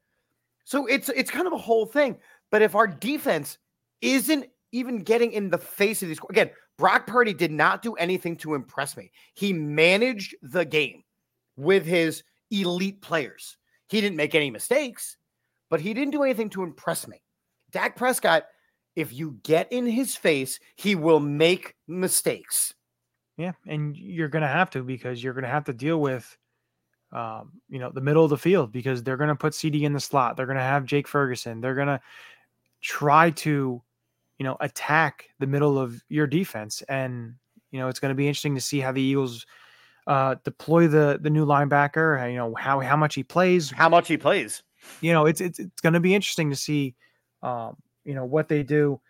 So 0.64 0.86
it's 0.86 1.08
it's 1.10 1.30
kind 1.30 1.46
of 1.46 1.52
a 1.52 1.58
whole 1.58 1.84
thing. 1.84 2.16
But 2.50 2.62
if 2.62 2.74
our 2.76 2.86
defense 2.86 3.58
isn't 4.04 4.46
even 4.72 4.98
getting 4.98 5.32
in 5.32 5.50
the 5.50 5.58
face 5.58 6.02
of 6.02 6.08
these 6.08 6.18
again, 6.28 6.50
Brock 6.76 7.06
Purdy 7.06 7.32
did 7.32 7.52
not 7.52 7.82
do 7.82 7.94
anything 7.94 8.36
to 8.38 8.54
impress 8.54 8.96
me. 8.96 9.10
He 9.34 9.52
managed 9.52 10.34
the 10.42 10.64
game 10.64 11.04
with 11.56 11.84
his 11.84 12.22
elite 12.50 13.00
players. 13.00 13.56
He 13.88 14.00
didn't 14.00 14.16
make 14.16 14.34
any 14.34 14.50
mistakes, 14.50 15.16
but 15.70 15.80
he 15.80 15.94
didn't 15.94 16.12
do 16.12 16.22
anything 16.22 16.50
to 16.50 16.62
impress 16.62 17.06
me. 17.06 17.22
Dak 17.70 17.96
Prescott, 17.96 18.44
if 18.96 19.12
you 19.12 19.38
get 19.42 19.70
in 19.72 19.86
his 19.86 20.16
face, 20.16 20.58
he 20.76 20.94
will 20.94 21.20
make 21.20 21.74
mistakes. 21.86 22.74
Yeah, 23.36 23.52
and 23.66 23.96
you're 23.96 24.28
going 24.28 24.42
to 24.42 24.48
have 24.48 24.70
to 24.70 24.82
because 24.82 25.22
you're 25.22 25.34
going 25.34 25.44
to 25.44 25.50
have 25.50 25.64
to 25.64 25.72
deal 25.72 26.00
with, 26.00 26.36
um, 27.12 27.52
you 27.68 27.80
know, 27.80 27.90
the 27.90 28.00
middle 28.00 28.22
of 28.22 28.30
the 28.30 28.38
field 28.38 28.70
because 28.70 29.02
they're 29.02 29.16
going 29.16 29.28
to 29.28 29.34
put 29.34 29.54
CD 29.54 29.84
in 29.84 29.92
the 29.92 30.00
slot. 30.00 30.36
They're 30.36 30.46
going 30.46 30.58
to 30.58 30.62
have 30.62 30.84
Jake 30.84 31.08
Ferguson. 31.08 31.60
They're 31.60 31.74
going 31.74 31.88
to 31.88 32.00
try 32.80 33.30
to, 33.30 33.82
you 34.38 34.44
know, 34.44 34.56
attack 34.60 35.28
the 35.38 35.46
middle 35.46 35.78
of 35.78 36.02
your 36.08 36.26
defense, 36.26 36.82
and 36.88 37.34
you 37.70 37.78
know 37.78 37.88
it's 37.88 38.00
going 38.00 38.10
to 38.10 38.16
be 38.16 38.26
interesting 38.26 38.54
to 38.54 38.60
see 38.60 38.80
how 38.80 38.92
the 38.92 39.02
Eagles 39.02 39.46
uh, 40.06 40.36
deploy 40.44 40.88
the 40.88 41.18
the 41.20 41.30
new 41.30 41.46
linebacker. 41.46 42.30
You 42.30 42.38
know 42.38 42.54
how 42.54 42.80
how 42.80 42.96
much 42.96 43.14
he 43.14 43.22
plays. 43.22 43.70
How 43.70 43.88
much 43.88 44.08
he 44.08 44.16
plays. 44.16 44.62
You 45.00 45.12
know 45.12 45.26
it's 45.26 45.40
it's 45.40 45.58
it's 45.58 45.80
going 45.80 45.94
to 45.94 46.00
be 46.00 46.14
interesting 46.14 46.50
to 46.50 46.56
see, 46.56 46.94
um, 47.42 47.76
you 48.04 48.14
know 48.14 48.24
what 48.24 48.48
they 48.48 48.62
do. 48.62 49.00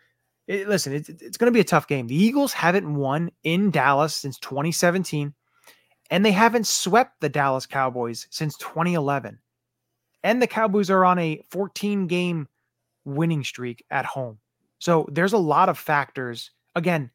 It, 0.47 0.67
listen, 0.67 0.93
it's 0.93 1.09
it's 1.09 1.37
going 1.37 1.51
to 1.51 1.55
be 1.55 1.59
a 1.59 1.65
tough 1.65 1.87
game. 1.87 2.07
The 2.07 2.15
Eagles 2.15 2.53
haven't 2.53 2.93
won 2.93 3.31
in 3.43 3.71
Dallas 3.71 4.15
since 4.15 4.37
2017, 4.39 5.33
and 6.11 6.25
they 6.25 6.31
haven't 6.31 6.67
swept 6.67 7.19
the 7.19 7.29
Dallas 7.29 7.65
Cowboys 7.65 8.27
since 8.29 8.57
2011. 8.57 9.39
And 10.23 10.41
the 10.41 10.47
Cowboys 10.47 10.89
are 10.89 11.05
on 11.05 11.19
a 11.19 11.41
14 11.49 12.07
game 12.07 12.47
winning 13.05 13.43
streak 13.43 13.85
at 13.91 14.05
home. 14.05 14.39
So 14.79 15.07
there's 15.11 15.33
a 15.33 15.37
lot 15.37 15.69
of 15.69 15.77
factors. 15.77 16.51
Again, 16.75 17.11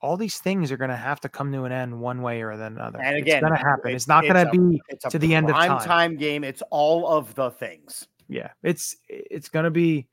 all 0.00 0.16
these 0.16 0.38
things 0.38 0.72
are 0.72 0.76
going 0.78 0.90
to 0.90 0.96
have 0.96 1.20
to 1.20 1.28
come 1.28 1.52
to 1.52 1.64
an 1.64 1.72
end 1.72 2.00
one 2.00 2.22
way 2.22 2.40
or 2.42 2.50
another. 2.50 3.00
And 3.02 3.16
again, 3.18 3.36
it's 3.36 3.40
going 3.40 3.52
to 3.52 3.58
happen. 3.58 3.88
it's- 3.90 4.02
It's, 4.02 4.08
not 4.08 4.22
going 4.22 4.46
to 4.46 4.50
be 4.50 4.80
to 5.10 5.18
the 5.18 5.34
end 5.34 5.50
of 5.50 5.56
time. 5.56 5.86
time. 5.86 6.16
game. 6.16 6.42
It's 6.44 6.62
all 6.70 7.06
of 7.06 7.34
the 7.34 7.50
things. 7.50 8.06
yeah 8.28 8.50
it's 8.62 8.96
it's 9.08 9.48
going 9.48 9.64
to 9.64 9.70
be 9.72 10.06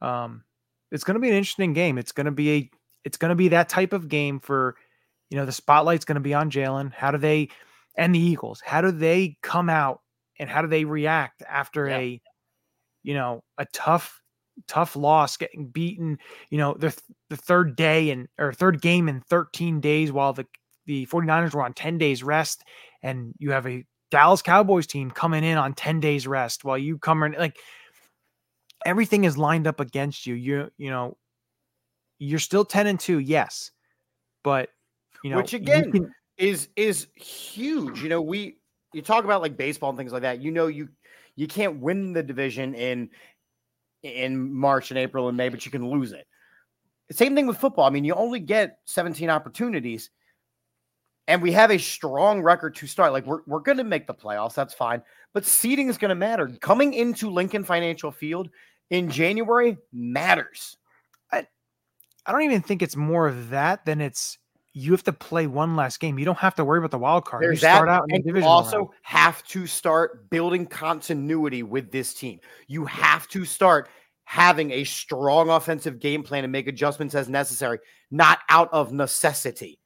um 0.00 0.44
it's 0.92 1.02
going 1.02 1.16
to 1.16 1.20
be 1.20 1.28
an 1.28 1.34
interesting 1.34 1.72
game 1.72 1.98
it's 1.98 2.12
going 2.12 2.24
to 2.26 2.30
be 2.30 2.50
a 2.52 2.70
it's 3.04 3.16
going 3.18 3.30
to 3.30 3.34
be 3.34 3.48
that 3.48 3.68
type 3.68 3.92
of 3.92 4.06
game 4.08 4.38
for 4.38 4.76
you 5.28 5.36
know 5.36 5.44
the 5.44 5.50
spotlight's 5.50 6.04
going 6.04 6.14
to 6.14 6.20
be 6.20 6.34
on 6.34 6.50
jalen 6.52 6.92
how 6.92 7.10
do 7.10 7.18
they 7.18 7.48
and 7.96 8.14
the 8.14 8.18
Eagles, 8.20 8.62
how 8.64 8.80
do 8.80 8.92
they 8.92 9.36
come 9.42 9.68
out 9.68 10.02
and 10.38 10.48
how 10.48 10.62
do 10.62 10.68
they 10.68 10.84
react 10.84 11.42
after 11.42 11.88
Yeah. 11.88 11.96
a, 11.98 12.22
you 13.02 13.14
know, 13.14 13.42
a 13.58 13.66
tough, 13.72 14.22
tough 14.66 14.96
loss, 14.96 15.36
getting 15.36 15.66
beaten, 15.68 16.18
you 16.50 16.58
know, 16.58 16.74
the 16.74 16.96
the 17.30 17.36
third 17.36 17.76
day 17.76 18.10
and 18.10 18.28
or 18.38 18.52
third 18.52 18.80
game 18.80 19.08
in 19.08 19.20
13 19.20 19.80
days 19.80 20.10
while 20.12 20.32
the 20.32 20.46
the 20.86 21.06
49ers 21.06 21.54
were 21.54 21.62
on 21.64 21.74
10 21.74 21.98
days 21.98 22.22
rest 22.22 22.64
and 23.02 23.34
you 23.38 23.52
have 23.52 23.66
a 23.66 23.84
Dallas 24.10 24.40
Cowboys 24.40 24.86
team 24.86 25.10
coming 25.10 25.44
in 25.44 25.58
on 25.58 25.74
10 25.74 26.00
days 26.00 26.26
rest 26.26 26.64
while 26.64 26.78
you 26.78 26.98
come 26.98 27.22
in 27.22 27.32
like 27.32 27.58
everything 28.86 29.24
is 29.24 29.36
lined 29.36 29.66
up 29.66 29.80
against 29.80 30.26
you. 30.26 30.34
You 30.34 30.70
you 30.78 30.90
know, 30.90 31.16
you're 32.18 32.38
still 32.38 32.64
10 32.64 32.86
and 32.86 32.98
2, 33.00 33.18
yes. 33.18 33.70
But 34.42 34.70
you 35.22 35.30
know, 35.30 35.36
Which 35.36 35.54
again, 35.54 35.92
can- 35.92 36.12
is 36.36 36.68
is 36.76 37.08
huge. 37.16 38.02
You 38.02 38.08
know, 38.08 38.22
we 38.22 38.58
you 38.94 39.02
talk 39.02 39.24
about 39.24 39.42
like 39.42 39.56
baseball 39.56 39.90
and 39.90 39.98
things 39.98 40.12
like 40.12 40.22
that. 40.22 40.40
You 40.40 40.50
know, 40.50 40.68
you 40.68 40.88
you 41.36 41.46
can't 41.46 41.80
win 41.80 42.12
the 42.12 42.22
division 42.22 42.74
in 42.74 43.10
in 44.02 44.52
March 44.52 44.90
and 44.90 44.98
April 44.98 45.28
and 45.28 45.36
May, 45.36 45.48
but 45.48 45.64
you 45.64 45.70
can 45.70 45.88
lose 45.88 46.12
it. 46.12 46.26
Same 47.10 47.34
thing 47.34 47.46
with 47.46 47.56
football. 47.56 47.86
I 47.86 47.90
mean, 47.90 48.04
you 48.04 48.14
only 48.14 48.40
get 48.40 48.78
17 48.84 49.30
opportunities, 49.30 50.10
and 51.26 51.40
we 51.40 51.52
have 51.52 51.70
a 51.70 51.78
strong 51.78 52.42
record 52.42 52.74
to 52.76 52.86
start. 52.86 53.12
Like 53.12 53.26
we're 53.26 53.40
we're 53.46 53.60
going 53.60 53.78
to 53.78 53.84
make 53.84 54.06
the 54.06 54.14
playoffs. 54.14 54.54
That's 54.54 54.74
fine, 54.74 55.02
but 55.32 55.44
seeding 55.44 55.88
is 55.88 55.98
going 55.98 56.10
to 56.10 56.14
matter. 56.14 56.48
Coming 56.60 56.94
into 56.94 57.30
Lincoln 57.30 57.64
Financial 57.64 58.12
Field 58.12 58.50
in 58.90 59.10
January 59.10 59.78
matters. 59.92 60.76
I 62.28 62.32
don't 62.32 62.42
even 62.42 62.60
think 62.60 62.82
it's 62.82 62.94
more 62.94 63.26
of 63.26 63.48
that 63.48 63.86
than 63.86 64.02
it's 64.02 64.36
you 64.78 64.92
have 64.92 65.02
to 65.02 65.12
play 65.12 65.46
one 65.46 65.74
last 65.74 65.98
game. 65.98 66.18
You 66.18 66.24
don't 66.24 66.38
have 66.38 66.54
to 66.54 66.64
worry 66.64 66.78
about 66.78 66.92
the 66.92 66.98
wild 66.98 67.24
card. 67.24 67.42
There's 67.42 67.62
you 67.62 67.68
start 67.68 67.88
that, 67.88 67.92
out 67.92 68.04
in 68.08 68.22
the 68.22 68.22
division. 68.22 68.48
also 68.48 68.92
have 69.02 69.42
to 69.48 69.66
start 69.66 70.30
building 70.30 70.66
continuity 70.66 71.64
with 71.64 71.90
this 71.90 72.14
team. 72.14 72.38
You 72.68 72.84
have 72.84 73.26
to 73.28 73.44
start 73.44 73.88
having 74.24 74.70
a 74.70 74.84
strong 74.84 75.50
offensive 75.50 75.98
game 75.98 76.22
plan 76.22 76.44
and 76.44 76.52
make 76.52 76.68
adjustments 76.68 77.16
as 77.16 77.28
necessary, 77.28 77.80
not 78.12 78.38
out 78.48 78.68
of 78.72 78.92
necessity. 78.92 79.80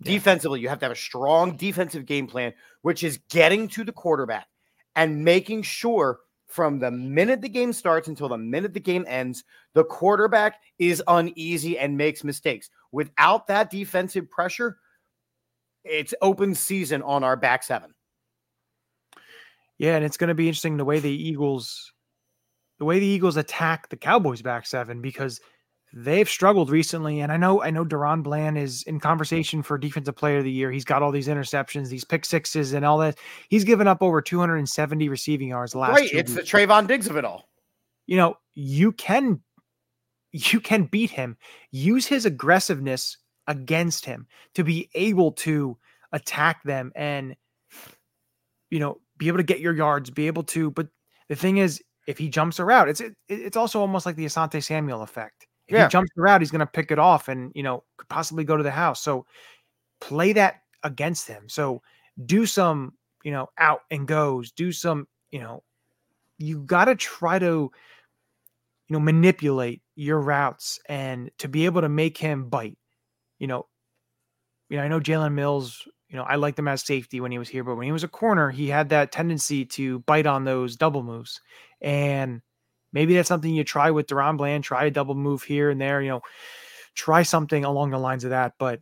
Yeah. 0.00 0.12
Defensively, 0.12 0.60
you 0.60 0.68
have 0.68 0.78
to 0.78 0.84
have 0.84 0.92
a 0.92 0.96
strong 0.96 1.56
defensive 1.56 2.06
game 2.06 2.28
plan, 2.28 2.52
which 2.82 3.02
is 3.02 3.18
getting 3.30 3.66
to 3.68 3.82
the 3.82 3.92
quarterback 3.92 4.46
and 4.94 5.24
making 5.24 5.62
sure 5.62 6.20
from 6.46 6.78
the 6.78 6.90
minute 6.90 7.40
the 7.40 7.48
game 7.48 7.72
starts 7.72 8.08
until 8.08 8.28
the 8.28 8.38
minute 8.38 8.72
the 8.72 8.80
game 8.80 9.04
ends, 9.08 9.44
the 9.74 9.84
quarterback 9.84 10.60
is 10.78 11.02
uneasy 11.08 11.78
and 11.78 11.96
makes 11.96 12.24
mistakes. 12.24 12.70
Without 12.92 13.46
that 13.48 13.70
defensive 13.70 14.30
pressure, 14.30 14.78
it's 15.84 16.14
open 16.22 16.54
season 16.54 17.02
on 17.02 17.24
our 17.24 17.36
back 17.36 17.62
seven. 17.62 17.94
Yeah, 19.78 19.96
and 19.96 20.04
it's 20.04 20.16
going 20.16 20.28
to 20.28 20.34
be 20.34 20.48
interesting 20.48 20.76
the 20.76 20.84
way 20.84 21.00
the 21.00 21.10
Eagles, 21.10 21.92
the 22.78 22.84
way 22.84 22.98
the 22.98 23.06
Eagles 23.06 23.36
attack 23.36 23.88
the 23.88 23.96
Cowboys 23.96 24.40
back 24.40 24.66
seven 24.66 25.02
because 25.02 25.40
they've 25.92 26.28
struggled 26.28 26.70
recently. 26.70 27.20
And 27.20 27.32
I 27.32 27.36
know, 27.36 27.62
I 27.62 27.70
know, 27.70 27.84
DaRon 27.84 28.22
Bland 28.22 28.58
is 28.58 28.82
in 28.82 29.00
conversation 29.00 29.62
for 29.62 29.78
Defensive 29.78 30.16
Player 30.16 30.38
of 30.38 30.44
the 30.44 30.52
Year. 30.52 30.70
He's 30.70 30.84
got 30.84 31.02
all 31.02 31.12
these 31.12 31.28
interceptions, 31.28 31.88
these 31.88 32.04
pick 32.04 32.24
sixes, 32.24 32.72
and 32.72 32.84
all 32.84 32.98
that. 32.98 33.18
He's 33.48 33.64
given 33.64 33.86
up 33.88 34.02
over 34.02 34.20
270 34.20 35.08
receiving 35.08 35.48
yards 35.48 35.72
the 35.72 35.78
last. 35.78 35.92
Right. 35.92 36.12
It's 36.12 36.32
the 36.32 36.40
weeks. 36.40 36.50
Trevon 36.50 36.86
Diggs 36.86 37.06
of 37.06 37.16
it 37.16 37.24
all. 37.24 37.48
you 38.06 38.16
know, 38.16 38.36
you 38.54 38.92
can 38.92 39.40
you 40.32 40.60
can 40.60 40.84
beat 40.84 41.10
him. 41.10 41.36
Use 41.70 42.06
his 42.06 42.26
aggressiveness 42.26 43.16
against 43.46 44.04
him 44.04 44.26
to 44.54 44.64
be 44.64 44.90
able 44.94 45.32
to 45.32 45.78
attack 46.12 46.62
them 46.64 46.92
and 46.94 47.36
you 48.70 48.80
know, 48.80 49.00
be 49.16 49.28
able 49.28 49.38
to 49.38 49.44
get 49.44 49.60
your 49.60 49.74
yards, 49.74 50.10
be 50.10 50.26
able 50.26 50.42
to 50.44 50.70
but 50.70 50.88
the 51.28 51.36
thing 51.36 51.58
is 51.58 51.82
if 52.06 52.18
he 52.18 52.28
jumps 52.28 52.58
a 52.58 52.64
route, 52.64 52.88
it's 52.88 53.00
it, 53.00 53.14
it's 53.28 53.56
also 53.56 53.80
almost 53.80 54.06
like 54.06 54.16
the 54.16 54.26
Asante 54.26 54.62
Samuel 54.62 55.02
effect. 55.02 55.45
If 55.68 55.76
Yeah. 55.76 55.84
he 55.84 55.88
jumps 55.88 56.10
the 56.14 56.22
route, 56.22 56.40
he's 56.40 56.50
going 56.50 56.60
to 56.60 56.66
pick 56.66 56.90
it 56.90 56.98
off 56.98 57.28
and, 57.28 57.52
you 57.54 57.62
know, 57.62 57.84
could 57.96 58.08
possibly 58.08 58.44
go 58.44 58.56
to 58.56 58.62
the 58.62 58.70
house. 58.70 59.02
So 59.02 59.26
play 60.00 60.32
that 60.34 60.62
against 60.82 61.26
him. 61.28 61.48
So 61.48 61.82
do 62.24 62.46
some, 62.46 62.94
you 63.24 63.32
know, 63.32 63.48
out 63.58 63.80
and 63.90 64.06
goes, 64.06 64.52
do 64.52 64.72
some, 64.72 65.08
you 65.30 65.40
know, 65.40 65.62
you 66.38 66.60
got 66.60 66.86
to 66.86 66.94
try 66.94 67.38
to, 67.38 67.46
you 67.46 67.72
know, 68.90 69.00
manipulate 69.00 69.82
your 69.96 70.20
routes 70.20 70.78
and 70.88 71.30
to 71.38 71.48
be 71.48 71.64
able 71.64 71.80
to 71.80 71.88
make 71.88 72.16
him 72.18 72.48
bite. 72.48 72.78
You 73.38 73.48
know, 73.48 73.66
you 74.68 74.76
know, 74.76 74.82
I 74.82 74.88
know 74.88 75.00
Jalen 75.00 75.32
Mills, 75.34 75.86
you 76.08 76.16
know, 76.16 76.24
I 76.24 76.36
liked 76.36 76.58
him 76.58 76.68
as 76.68 76.82
safety 76.84 77.20
when 77.20 77.32
he 77.32 77.38
was 77.38 77.48
here, 77.48 77.64
but 77.64 77.76
when 77.76 77.86
he 77.86 77.92
was 77.92 78.04
a 78.04 78.08
corner, 78.08 78.50
he 78.50 78.68
had 78.68 78.88
that 78.90 79.12
tendency 79.12 79.64
to 79.66 80.00
bite 80.00 80.26
on 80.26 80.44
those 80.44 80.76
double 80.76 81.02
moves. 81.02 81.40
And 81.80 82.42
maybe 82.96 83.14
that's 83.14 83.28
something 83.28 83.54
you 83.54 83.62
try 83.62 83.90
with 83.90 84.06
DaRon 84.06 84.38
Bland, 84.38 84.64
try 84.64 84.86
a 84.86 84.90
double 84.90 85.14
move 85.14 85.42
here 85.42 85.68
and 85.68 85.78
there, 85.78 86.00
you 86.00 86.08
know, 86.08 86.22
try 86.94 87.22
something 87.22 87.62
along 87.62 87.90
the 87.90 87.98
lines 87.98 88.24
of 88.24 88.30
that. 88.30 88.54
But 88.58 88.80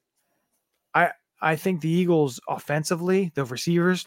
I 0.95 1.11
I 1.43 1.57
think 1.57 1.81
the 1.81 1.91
Eagles 1.91 2.41
offensively, 2.49 3.33
the 3.35 3.45
receivers, 3.45 4.07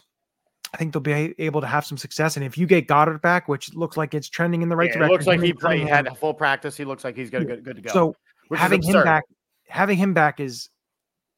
I 0.72 0.78
think 0.78 0.94
they'll 0.94 1.02
be 1.02 1.34
able 1.38 1.60
to 1.60 1.66
have 1.66 1.84
some 1.84 1.98
success. 1.98 2.36
And 2.36 2.44
if 2.44 2.56
you 2.56 2.66
get 2.66 2.88
Goedert 2.88 3.20
back, 3.20 3.48
which 3.48 3.74
looks 3.74 3.98
like 3.98 4.14
it's 4.14 4.30
trending 4.30 4.62
in 4.62 4.70
the 4.70 4.76
right 4.76 4.88
Yeah, 4.88 4.94
it 4.94 4.98
direction, 4.98 5.12
looks 5.12 5.26
like 5.26 5.42
he 5.42 5.52
played, 5.52 5.86
had 5.86 6.06
a 6.06 6.14
full 6.14 6.32
practice. 6.32 6.74
He 6.74 6.86
looks 6.86 7.04
like 7.04 7.14
he's 7.14 7.28
good, 7.28 7.46
good, 7.46 7.62
good 7.62 7.76
to 7.76 7.82
go. 7.82 7.92
So 7.92 8.16
having 8.56 8.82
him 8.82 9.04
back, 9.04 9.24
having 9.68 9.98
him 9.98 10.14
back 10.14 10.40
is 10.40 10.70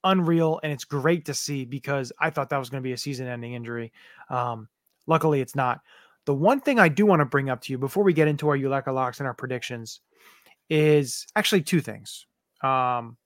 unreal, 0.04 0.60
and 0.62 0.72
it's 0.72 0.84
great 0.84 1.24
to 1.24 1.34
see 1.34 1.64
because 1.64 2.12
I 2.20 2.30
thought 2.30 2.50
that 2.50 2.58
was 2.58 2.70
going 2.70 2.82
to 2.82 2.86
be 2.86 2.92
a 2.92 2.96
season-ending 2.96 3.52
injury. 3.52 3.92
Um, 4.28 4.68
luckily, 5.08 5.40
it's 5.40 5.56
not. 5.56 5.80
The 6.26 6.34
one 6.34 6.60
thing 6.60 6.78
I 6.78 6.88
do 6.88 7.06
want 7.06 7.20
to 7.20 7.24
bring 7.26 7.48
up 7.50 7.60
to 7.62 7.72
you 7.72 7.78
before 7.78 8.04
we 8.04 8.12
get 8.12 8.28
into 8.28 8.48
our 8.48 8.56
Ulecka 8.56 8.92
locks 8.92 9.20
and 9.20 9.26
our 9.26 9.34
predictions 9.34 10.00
is 10.68 11.26
actually 11.34 11.62
two 11.62 11.80
things. 11.80 12.26
Um, 12.62 13.16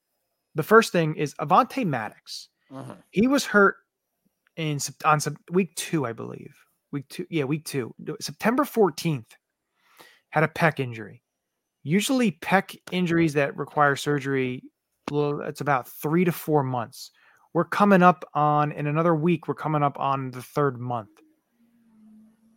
the 0.55 0.63
first 0.63 0.91
thing 0.91 1.15
is 1.15 1.35
Avonte 1.35 1.85
Maddox. 1.85 2.49
Mhm. 2.71 2.97
He 3.11 3.27
was 3.27 3.45
hurt 3.45 3.75
in 4.55 4.79
on 5.03 5.19
week 5.51 5.75
two, 5.75 6.05
I 6.05 6.13
believe. 6.13 6.55
Week 6.91 7.07
two, 7.09 7.27
yeah, 7.29 7.43
week 7.43 7.65
two, 7.65 7.93
September 8.21 8.63
fourteenth. 8.63 9.35
Had 10.29 10.43
a 10.43 10.47
pec 10.47 10.79
injury. 10.79 11.21
Usually, 11.83 12.31
pec 12.31 12.77
injuries 12.91 13.33
that 13.33 13.55
require 13.57 13.95
surgery, 13.95 14.63
well, 15.11 15.41
it's 15.41 15.61
about 15.61 15.87
three 15.87 16.23
to 16.25 16.31
four 16.31 16.63
months. 16.63 17.11
We're 17.53 17.65
coming 17.65 18.01
up 18.01 18.25
on 18.33 18.71
in 18.71 18.87
another 18.87 19.13
week. 19.13 19.47
We're 19.47 19.53
coming 19.55 19.83
up 19.83 19.99
on 19.99 20.31
the 20.31 20.41
third 20.41 20.79
month. 20.79 21.14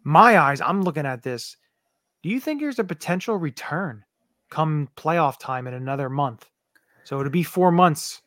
My 0.04 0.38
eyes, 0.38 0.61
I'm 0.61 0.82
looking 0.82 1.06
at 1.06 1.22
this. 1.22 1.56
Do 2.22 2.28
you 2.28 2.40
think 2.40 2.61
there's 2.61 2.78
a 2.78 2.84
potential 2.84 3.37
return 3.37 4.04
come 4.50 4.88
playoff 4.96 5.38
time 5.38 5.66
in 5.66 5.74
another 5.74 6.08
month? 6.08 6.48
So 7.04 7.20
it'll 7.20 7.30
be 7.32 7.42
four 7.42 7.70
months. 7.70 8.22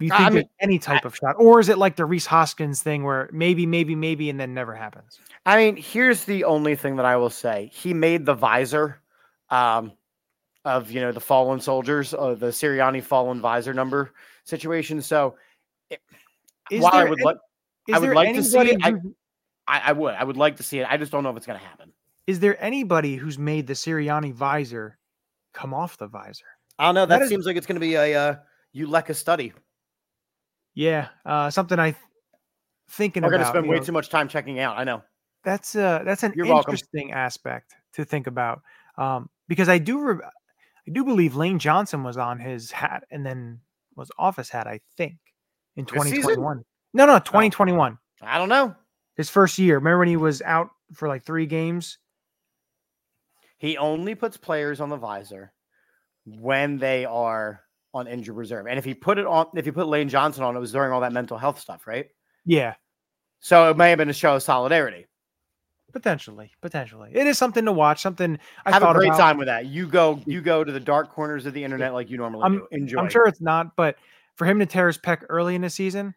Do 0.00 0.06
you 0.06 0.12
I 0.12 0.18
think 0.24 0.34
mean, 0.34 0.44
any 0.60 0.78
type 0.78 1.04
of 1.04 1.14
shot, 1.14 1.36
or 1.38 1.60
is 1.60 1.68
it 1.68 1.78
like 1.78 1.94
the 1.96 2.04
Rhys 2.04 2.26
Hoskins 2.26 2.82
thing 2.82 3.04
where 3.04 3.30
maybe, 3.32 3.64
maybe, 3.64 3.94
maybe, 3.94 4.28
and 4.28 4.40
then 4.40 4.52
never 4.52 4.74
happens? 4.74 5.20
I 5.46 5.56
mean, 5.56 5.76
here's 5.76 6.24
the 6.24 6.44
only 6.44 6.74
thing 6.74 6.96
that 6.96 7.04
I 7.06 7.16
will 7.16 7.30
say. 7.30 7.70
He 7.72 7.94
made 7.94 8.26
the 8.26 8.34
visor 8.34 9.00
um, 9.50 9.92
of 10.64 10.90
you 10.90 11.00
know 11.00 11.12
the 11.12 11.20
fallen 11.20 11.60
soldiers, 11.60 12.12
uh, 12.12 12.34
the 12.34 12.46
Sirianni 12.48 13.02
fallen 13.02 13.40
visor 13.40 13.72
number 13.72 14.12
situation. 14.42 15.00
So, 15.00 15.36
it, 15.90 16.00
Is 16.72 16.82
while 16.82 16.92
I 16.94 17.04
would 17.04 17.20
any- 17.20 17.24
like, 17.24 17.36
Is 17.86 17.94
I 17.94 17.98
would 18.00 18.08
there 18.08 18.14
like 18.16 18.34
to 18.34 18.42
see. 18.42 18.76
I- 18.82 18.94
I, 19.66 19.80
I 19.86 19.92
would, 19.92 20.14
I 20.14 20.24
would 20.24 20.36
like 20.36 20.56
to 20.56 20.62
see 20.62 20.78
it. 20.80 20.86
I 20.90 20.96
just 20.96 21.10
don't 21.12 21.22
know 21.22 21.30
if 21.30 21.36
it's 21.36 21.46
going 21.46 21.58
to 21.58 21.64
happen. 21.64 21.92
is 22.26 22.40
there 22.40 22.62
anybody 22.62 23.16
who's 23.16 23.38
made 23.38 23.66
the 23.66 23.72
Sirianni 23.74 24.32
visor 24.32 24.98
come 25.52 25.72
off 25.74 25.96
the 25.96 26.06
visor? 26.06 26.44
I 26.78 26.86
don't 26.86 26.94
know. 26.94 27.06
That 27.06 27.18
That, 27.18 27.22
is- 27.24 27.28
seems 27.30 27.46
like 27.46 27.56
it's 27.56 27.66
going 27.66 27.76
to 27.76 27.80
be 27.80 27.94
a 27.94 28.14
uh, 28.14 28.34
Ulecka 28.76 29.14
study. 29.14 29.52
Yeah, 30.74 31.08
uh, 31.24 31.50
something 31.50 31.78
I 31.78 31.92
th- 31.92 31.96
thinking 32.90 33.22
We're 33.22 33.28
about. 33.28 33.36
going 33.36 33.44
to 33.44 33.48
spend 33.48 33.68
way 33.68 33.76
know, 33.76 33.82
too 33.84 33.92
much 33.92 34.08
time 34.08 34.28
checking 34.28 34.58
out. 34.60 34.76
I 34.76 34.84
know. 34.84 35.02
that's 35.44 35.76
uh 35.76 36.02
that's 36.04 36.22
an 36.22 36.32
You're 36.36 36.46
welcome. 36.46 36.70
interesting 36.72 37.12
aspect 37.12 37.74
to 37.94 38.04
think 38.04 38.26
about 38.26 38.62
um 38.98 39.28
because 39.46 39.68
i 39.68 39.76
do 39.78 40.00
re- 40.00 40.24
i 40.24 40.90
do 40.90 41.04
believe 41.04 41.36
lane 41.36 41.58
johnson 41.58 42.02
was 42.02 42.16
on 42.16 42.38
his 42.40 42.70
hat 42.70 43.04
and 43.10 43.24
then 43.26 43.60
was 43.94 44.10
off 44.18 44.36
his 44.36 44.48
hat 44.48 44.66
i 44.66 44.80
think 44.96 45.16
in 45.76 45.84
This 45.84 46.02
season? 46.04 46.16
2021 46.22 46.64
no 46.94 47.06
no 47.06 47.18
2021 47.18 47.98
I 48.22 48.38
don't 48.38 48.48
know. 48.48 48.74
His 49.16 49.30
first 49.30 49.58
year 49.58 49.76
remember 49.76 49.98
when 50.00 50.08
he 50.08 50.16
was 50.16 50.42
out 50.42 50.70
for 50.92 51.08
like 51.08 51.22
three 51.24 51.46
games 51.46 51.98
He 53.58 53.76
only 53.78 54.14
puts 54.14 54.36
players 54.36 54.80
on 54.80 54.88
the 54.90 54.96
visor 54.96 55.52
when 56.26 56.78
they 56.78 57.04
are 57.04 57.60
on 57.94 58.06
injured 58.08 58.36
reserve. 58.36 58.66
And 58.66 58.78
if 58.78 58.84
he 58.84 58.92
put 58.94 59.18
it 59.18 59.26
on, 59.26 59.46
if 59.54 59.64
he 59.64 59.70
put 59.70 59.86
Lane 59.86 60.08
Johnson 60.08 60.42
on, 60.42 60.56
it 60.56 60.58
was 60.60 60.72
during 60.72 60.90
all 60.92 61.00
that 61.00 61.12
mental 61.12 61.38
health 61.38 61.60
stuff, 61.60 61.86
right? 61.86 62.06
yeah 62.44 62.74
So 63.40 63.70
it 63.70 63.76
may 63.76 63.88
have 63.90 63.98
been 63.98 64.10
a 64.10 64.12
show 64.12 64.34
of 64.36 64.42
solidarity. 64.42 65.06
potentially 65.92 66.50
potentially 66.60 67.10
it 67.14 67.26
is 67.26 67.38
something 67.38 67.64
to 67.64 67.72
watch 67.72 68.02
something 68.02 68.36
i 68.66 68.72
Have 68.72 68.82
a 68.82 68.92
great 68.92 69.08
about. 69.08 69.18
time 69.18 69.36
with 69.38 69.46
that. 69.46 69.66
You 69.66 69.86
go, 69.86 70.20
you 70.26 70.40
go 70.42 70.64
to 70.64 70.72
the 70.72 70.80
dark 70.80 71.08
corners 71.10 71.46
of 71.46 71.54
the 71.54 71.62
internet 71.62 71.94
like 71.94 72.10
you 72.10 72.18
normally 72.18 72.42
I'm- 72.42 72.58
do. 72.58 72.66
Enjoy. 72.72 72.98
i'm 73.00 73.08
sure 73.08 73.26
it's 73.28 73.40
not 73.40 73.76
but 73.76 73.96
for 74.36 74.44
him 74.44 74.58
to 74.58 74.66
tear 74.66 74.88
his 74.88 74.98
pec 74.98 75.22
early 75.28 75.54
in 75.54 75.62
the 75.62 75.70
season 75.70 76.14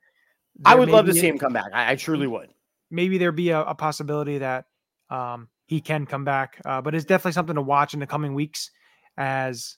I 0.66 0.74
would 0.74 0.90
love 0.90 1.06
to 1.06 1.14
see 1.14 1.28
him 1.28 1.38
come 1.38 1.54
back. 1.54 1.70
I, 1.72 1.92
I 1.92 1.96
truly 1.96 2.26
would. 2.26 2.50
Maybe 2.90 3.18
there 3.18 3.32
be 3.32 3.50
a, 3.50 3.62
a 3.62 3.76
possibility 3.76 4.38
that 4.40 4.66
um, 5.10 5.50
he 5.66 5.82
can 5.82 6.06
come 6.06 6.24
back. 6.26 6.62
Uh, 6.66 6.82
but 6.82 6.96
it's 6.96 7.06
definitely 7.06 7.34
something 7.34 7.56
to 7.56 7.62
watch 7.62 7.94
in 7.94 8.00
the 8.00 8.08
coming 8.08 8.34
weeks 8.34 8.72
as 9.18 9.78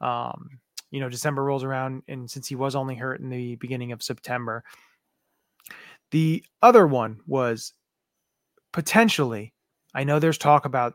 um, 0.00 0.58
you 0.90 1.00
know 1.00 1.08
December 1.08 1.44
rolls 1.44 1.64
around, 1.64 2.02
and 2.08 2.30
since 2.30 2.48
he 2.48 2.54
was 2.56 2.74
only 2.74 2.94
hurt 2.94 3.20
in 3.20 3.28
the 3.28 3.56
beginning 3.56 3.92
of 3.92 4.02
September. 4.02 4.64
The 6.10 6.44
other 6.62 6.86
one 6.86 7.20
was 7.26 7.74
potentially. 8.72 9.52
I 9.94 10.04
know 10.04 10.18
there's 10.18 10.38
talk 10.38 10.64
about 10.64 10.94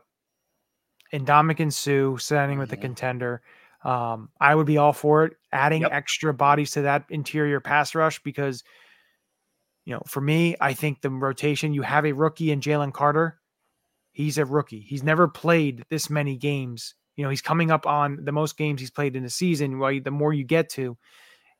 Ndamukong 1.12 1.72
Suh 1.72 2.16
signing 2.18 2.58
with 2.58 2.70
the 2.70 2.76
Mhm. 2.76 2.80
contender. 2.82 3.42
Um, 3.84 4.30
I 4.40 4.54
would 4.54 4.66
be 4.66 4.78
all 4.78 4.92
for 4.92 5.24
it, 5.24 5.36
adding 5.52 5.82
Yep. 5.82 5.92
extra 5.92 6.34
bodies 6.34 6.72
to 6.72 6.82
that 6.82 7.04
interior 7.10 7.60
pass 7.60 7.94
rush 7.94 8.20
because 8.22 8.64
you 9.84 9.94
know, 9.94 10.02
for 10.06 10.20
me, 10.20 10.56
I 10.60 10.72
think 10.74 11.00
the 11.00 11.10
rotation, 11.10 11.74
you 11.74 11.82
have 11.82 12.06
a 12.06 12.12
rookie 12.12 12.50
in 12.50 12.60
Jalen 12.60 12.92
Carter. 12.92 13.38
He's 14.12 14.38
a 14.38 14.44
rookie. 14.44 14.80
He's 14.80 15.02
never 15.02 15.28
played 15.28 15.84
this 15.90 16.08
many 16.08 16.36
games. 16.36 16.94
You 17.16 17.24
know, 17.24 17.30
he's 17.30 17.42
coming 17.42 17.70
up 17.70 17.86
on 17.86 18.24
the 18.24 18.32
most 18.32 18.56
games 18.56 18.80
he's 18.80 18.90
played 18.90 19.16
in 19.16 19.24
a 19.24 19.30
season. 19.30 19.78
Well, 19.78 19.98
the 20.02 20.10
more 20.10 20.32
you 20.32 20.44
get 20.44 20.68
to, 20.70 20.96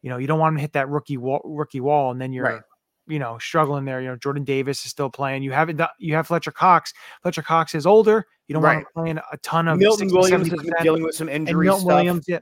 you 0.02 0.10
know, 0.10 0.16
you 0.18 0.26
don't 0.26 0.38
want 0.38 0.52
him 0.54 0.56
to 0.58 0.62
hit 0.62 0.72
that 0.74 0.88
rookie 0.88 1.16
wall, 1.16 1.40
rookie 1.44 1.80
wall, 1.80 2.10
and 2.10 2.20
then 2.20 2.32
you're, 2.32 2.44
Right. 2.44 2.62
you 3.06 3.18
know, 3.18 3.38
struggling 3.38 3.84
there. 3.84 4.00
You 4.00 4.08
know, 4.08 4.16
Jordan 4.16 4.44
Davis 4.44 4.84
is 4.84 4.90
still 4.90 5.10
playing. 5.10 5.42
You 5.42 5.52
haven't, 5.52 5.80
you 5.98 6.14
have 6.14 6.26
Fletcher 6.26 6.50
Cox. 6.52 6.92
Fletcher 7.22 7.42
Cox 7.42 7.74
is 7.74 7.86
older. 7.86 8.26
You 8.48 8.54
don't 8.54 8.62
want 8.62 8.80
him 8.80 8.86
playing 8.94 9.18
a 9.32 9.36
ton 9.38 9.68
of 9.68 9.78
Milton 9.78 10.08
60, 10.10 10.16
Williams 10.18 10.50
has 10.50 10.60
been 10.60 10.74
dealing 10.82 11.02
with 11.02 11.14
some 11.14 11.28
and 11.28 11.44
Milton 11.44 11.72
stuff. 11.80 11.86
Williams. 11.86 12.24
Yeah, 12.28 12.40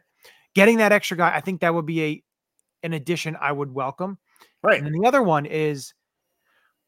getting 0.55 0.79
that 0.79 0.93
extra 0.93 1.17
guy, 1.17 1.35
I 1.35 1.41
think 1.41 1.61
that 1.61 1.75
would 1.75 1.87
be 1.87 2.03
a 2.03 2.25
an 2.83 2.93
addition 2.93 3.37
I 3.41 3.53
would 3.53 3.73
welcome. 3.73 4.19
Right. 4.63 4.79
And 4.79 4.87
then 4.87 4.93
the 5.01 5.07
other 5.09 5.23
one 5.23 5.47
is, 5.47 5.93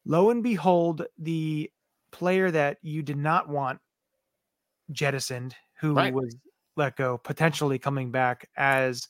lo 0.05 0.31
and 0.31 0.43
behold, 0.43 1.07
the 1.19 1.71
player 2.13 2.51
that 2.51 2.79
you 2.83 3.03
did 3.03 3.17
not 3.17 3.49
want 3.49 3.81
jettisoned, 4.93 5.55
who 5.81 5.95
Right. 5.95 6.13
was 6.15 6.37
let 6.77 6.97
go, 6.97 7.19
potentially 7.19 7.79
coming 7.79 8.11
back 8.11 8.49
as 8.57 9.07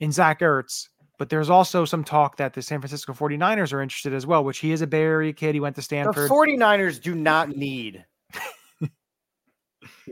in 0.00 0.12
Zach 0.12 0.40
Ertz. 0.40 0.88
But 1.18 1.28
there's 1.30 1.50
also 1.50 1.84
some 1.84 2.04
talk 2.04 2.36
that 2.36 2.54
the 2.54 2.62
San 2.62 2.80
Francisco 2.80 3.12
49ers 3.12 3.72
are 3.72 3.80
interested 3.82 4.12
as 4.14 4.24
well, 4.26 4.44
which 4.44 4.58
he 4.58 4.70
is 4.70 4.82
a 4.82 4.86
Bay 4.86 5.02
Area 5.02 5.32
kid. 5.32 5.54
He 5.54 5.60
went 5.60 5.74
to 5.74 5.80
The 5.80 5.84
Stanford. 5.84 6.30
49ers 6.30 7.00
do 7.02 7.14
not 7.16 7.48
need 7.50 8.04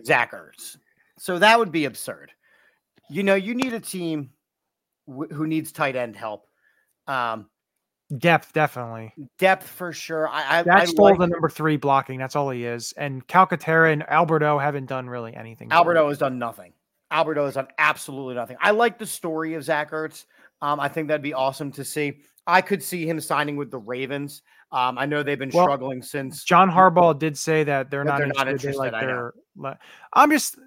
Zach 0.05 0.33
Ertz. 0.33 0.77
So 1.19 1.39
that 1.39 1.59
would 1.59 1.73
be 1.73 1.85
absurd. 1.85 2.33
You 3.09 3.23
know, 3.23 3.35
you 3.37 3.55
need 3.55 3.73
a 3.73 3.81
team 3.81 4.31
wh- 5.09 5.31
who 5.33 5.47
needs 5.47 5.73
tight 5.73 5.97
end 5.97 6.17
help. 6.17 6.47
Um, 7.07 7.49
Depth, 8.19 8.53
definitely. 8.53 9.13
depth 9.39 9.67
for 9.67 9.93
sure. 9.93 10.29
I, 10.29 10.61
I, 10.61 10.63
That's 10.63 10.91
still 10.91 11.05
like 11.05 11.19
the 11.19 11.27
number 11.27 11.49
three 11.49 11.77
blocking. 11.77 12.19
That's 12.19 12.37
all 12.37 12.51
he 12.51 12.65
is. 12.65 12.93
And 12.97 13.27
Calcaterra 13.27 13.93
and 13.93 14.09
Alberto 14.09 14.59
haven't 14.59 14.87
done 14.87 15.09
really 15.09 15.35
anything. 15.35 15.73
Alberto 15.73 16.09
has 16.09 16.19
done 16.19 16.39
nothing. 16.39 16.73
Alberto 17.11 17.47
has 17.47 17.55
done 17.55 17.67
absolutely 17.79 18.35
nothing. 18.37 18.57
I 18.61 18.71
like 18.71 18.99
the 18.99 19.07
story 19.07 19.55
of 19.55 19.65
Zach 19.65 19.91
Ertz. 19.91 20.25
Um, 20.63 20.79
I 20.79 20.89
think 20.89 21.09
that'd 21.09 21.23
be 21.23 21.35
awesome 21.35 21.73
to 21.73 21.85
see. 21.85 22.21
I 22.47 22.61
could 22.61 22.83
see 22.83 23.09
him 23.09 23.21
signing 23.21 23.57
with 23.57 23.71
the 23.73 23.79
Ravens. 23.79 24.43
Um, 24.71 24.99
I 24.99 25.07
know 25.07 25.23
they've 25.23 25.39
been 25.39 25.51
Well, 25.53 25.65
struggling 25.65 26.01
since. 26.03 26.45
John 26.45 26.71
Harbaugh 26.71 27.19
did 27.19 27.37
say 27.37 27.65
that 27.65 27.91
they're 27.91 28.05
not 28.05 28.19
they're 28.19 28.27
not 28.29 28.49
interested. 28.49 28.79
Like 28.79 28.93
interested, 28.93 29.07
know. 29.09 29.15
their. 29.15 29.33
le- 29.57 29.79
I'm 30.13 30.31
just. 30.31 30.59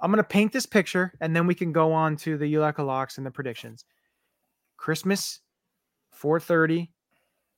I'm 0.00 0.10
gonna 0.10 0.22
paint 0.22 0.52
this 0.52 0.64
picture, 0.66 1.12
and 1.20 1.34
then 1.34 1.46
we 1.46 1.54
can 1.54 1.72
go 1.72 1.92
on 1.92 2.16
to 2.18 2.38
the 2.38 2.52
Ulecka 2.54 2.86
locks 2.86 3.18
and 3.18 3.26
the 3.26 3.30
predictions. 3.30 3.84
Christmas, 4.76 5.40
4:30. 6.22 6.90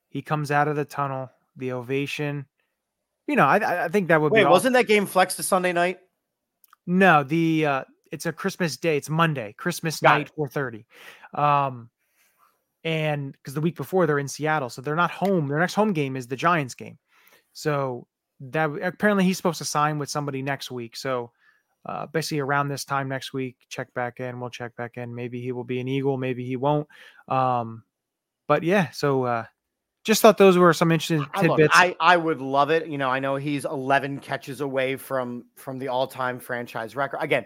He 0.09 0.23
comes 0.23 0.51
out 0.51 0.69
of 0.69 0.77
the 0.77 0.85
tunnel. 0.85 1.31
The 1.57 1.73
ovation. 1.73 2.47
You 3.27 3.37
know, 3.37 3.47
I 3.47 3.85
I- 3.85 3.89
think 3.89 4.09
that 4.09 4.21
would 4.21 4.33
Wait, 4.33 4.41
be. 4.41 4.45
awesome. 4.45 4.51
wasn't 4.53 4.73
that 4.75 4.87
game 4.87 5.07
flexed 5.07 5.37
to 5.37 5.43
Sunday 5.43 5.73
night? 5.73 5.99
No, 6.87 7.23
the 7.23 7.67
uh 7.67 7.85
it's 8.11 8.27
a 8.27 8.33
Christmas 8.33 8.77
day. 8.77 8.97
It's 8.97 9.09
Monday, 9.09 9.55
Christmas 9.57 10.01
Got 10.01 10.19
night, 10.19 10.31
four 10.35 10.49
thirty. 10.49 10.85
Um, 11.35 11.91
and 12.83 13.33
because 13.33 13.55
the 13.55 13.61
week 13.61 13.77
before 13.77 14.07
they're 14.07 14.19
in 14.19 14.27
Seattle, 14.29 14.69
so 14.71 14.81
they're 14.83 14.97
not 14.97 15.11
home. 15.11 15.47
Their 15.47 15.59
next 15.59 15.75
home 15.75 15.93
game 15.93 16.17
is 16.17 16.27
the 16.27 16.37
Giants 16.37 16.75
game. 16.75 16.99
So 17.53 18.07
that 18.41 18.71
apparently 18.83 19.25
he's 19.25 19.37
supposed 19.37 19.59
to 19.59 19.65
sign 19.65 19.99
with 19.99 20.09
somebody 20.09 20.43
next 20.43 20.71
week. 20.71 20.97
So 20.97 21.31
uh, 21.87 22.07
basically 22.07 22.41
around 22.41 22.69
this 22.69 22.85
time 22.85 23.09
next 23.09 23.33
week, 23.33 23.57
check 23.69 23.93
back 23.95 24.19
in. 24.21 24.41
We'll 24.41 24.51
check 24.51 24.75
back 24.77 24.97
in. 24.97 25.15
Maybe 25.15 25.41
he 25.41 25.53
will 25.53 25.65
be 25.65 25.79
an 25.81 25.89
Eagle. 25.89 26.17
Maybe 26.17 26.45
he 26.45 26.57
won't. 26.57 26.89
Um, 27.29 27.85
but 28.51 28.65
yeah, 28.65 28.91
so 28.91 29.23
uh, 29.23 29.45
just 30.03 30.23
thought 30.23 30.37
those 30.37 30.59
were 30.59 30.73
some 30.73 30.91
interesting 30.91 31.25
I, 31.35 31.41
tidbits. 31.41 31.73
I 31.73 31.95
I 32.01 32.17
would 32.17 32.41
love 32.41 32.71
it. 32.71 32.89
You 32.89 32.99
know, 32.99 33.09
I 33.09 33.21
know 33.21 33.37
he's 33.37 33.65
11 33.65 34.19
catches 34.19 34.61
away 34.61 34.97
from 34.97 35.45
from 35.55 35.79
the 35.79 35.87
all-time 35.87 36.41
franchise 36.41 36.97
record. 36.97 37.19
Again, 37.21 37.45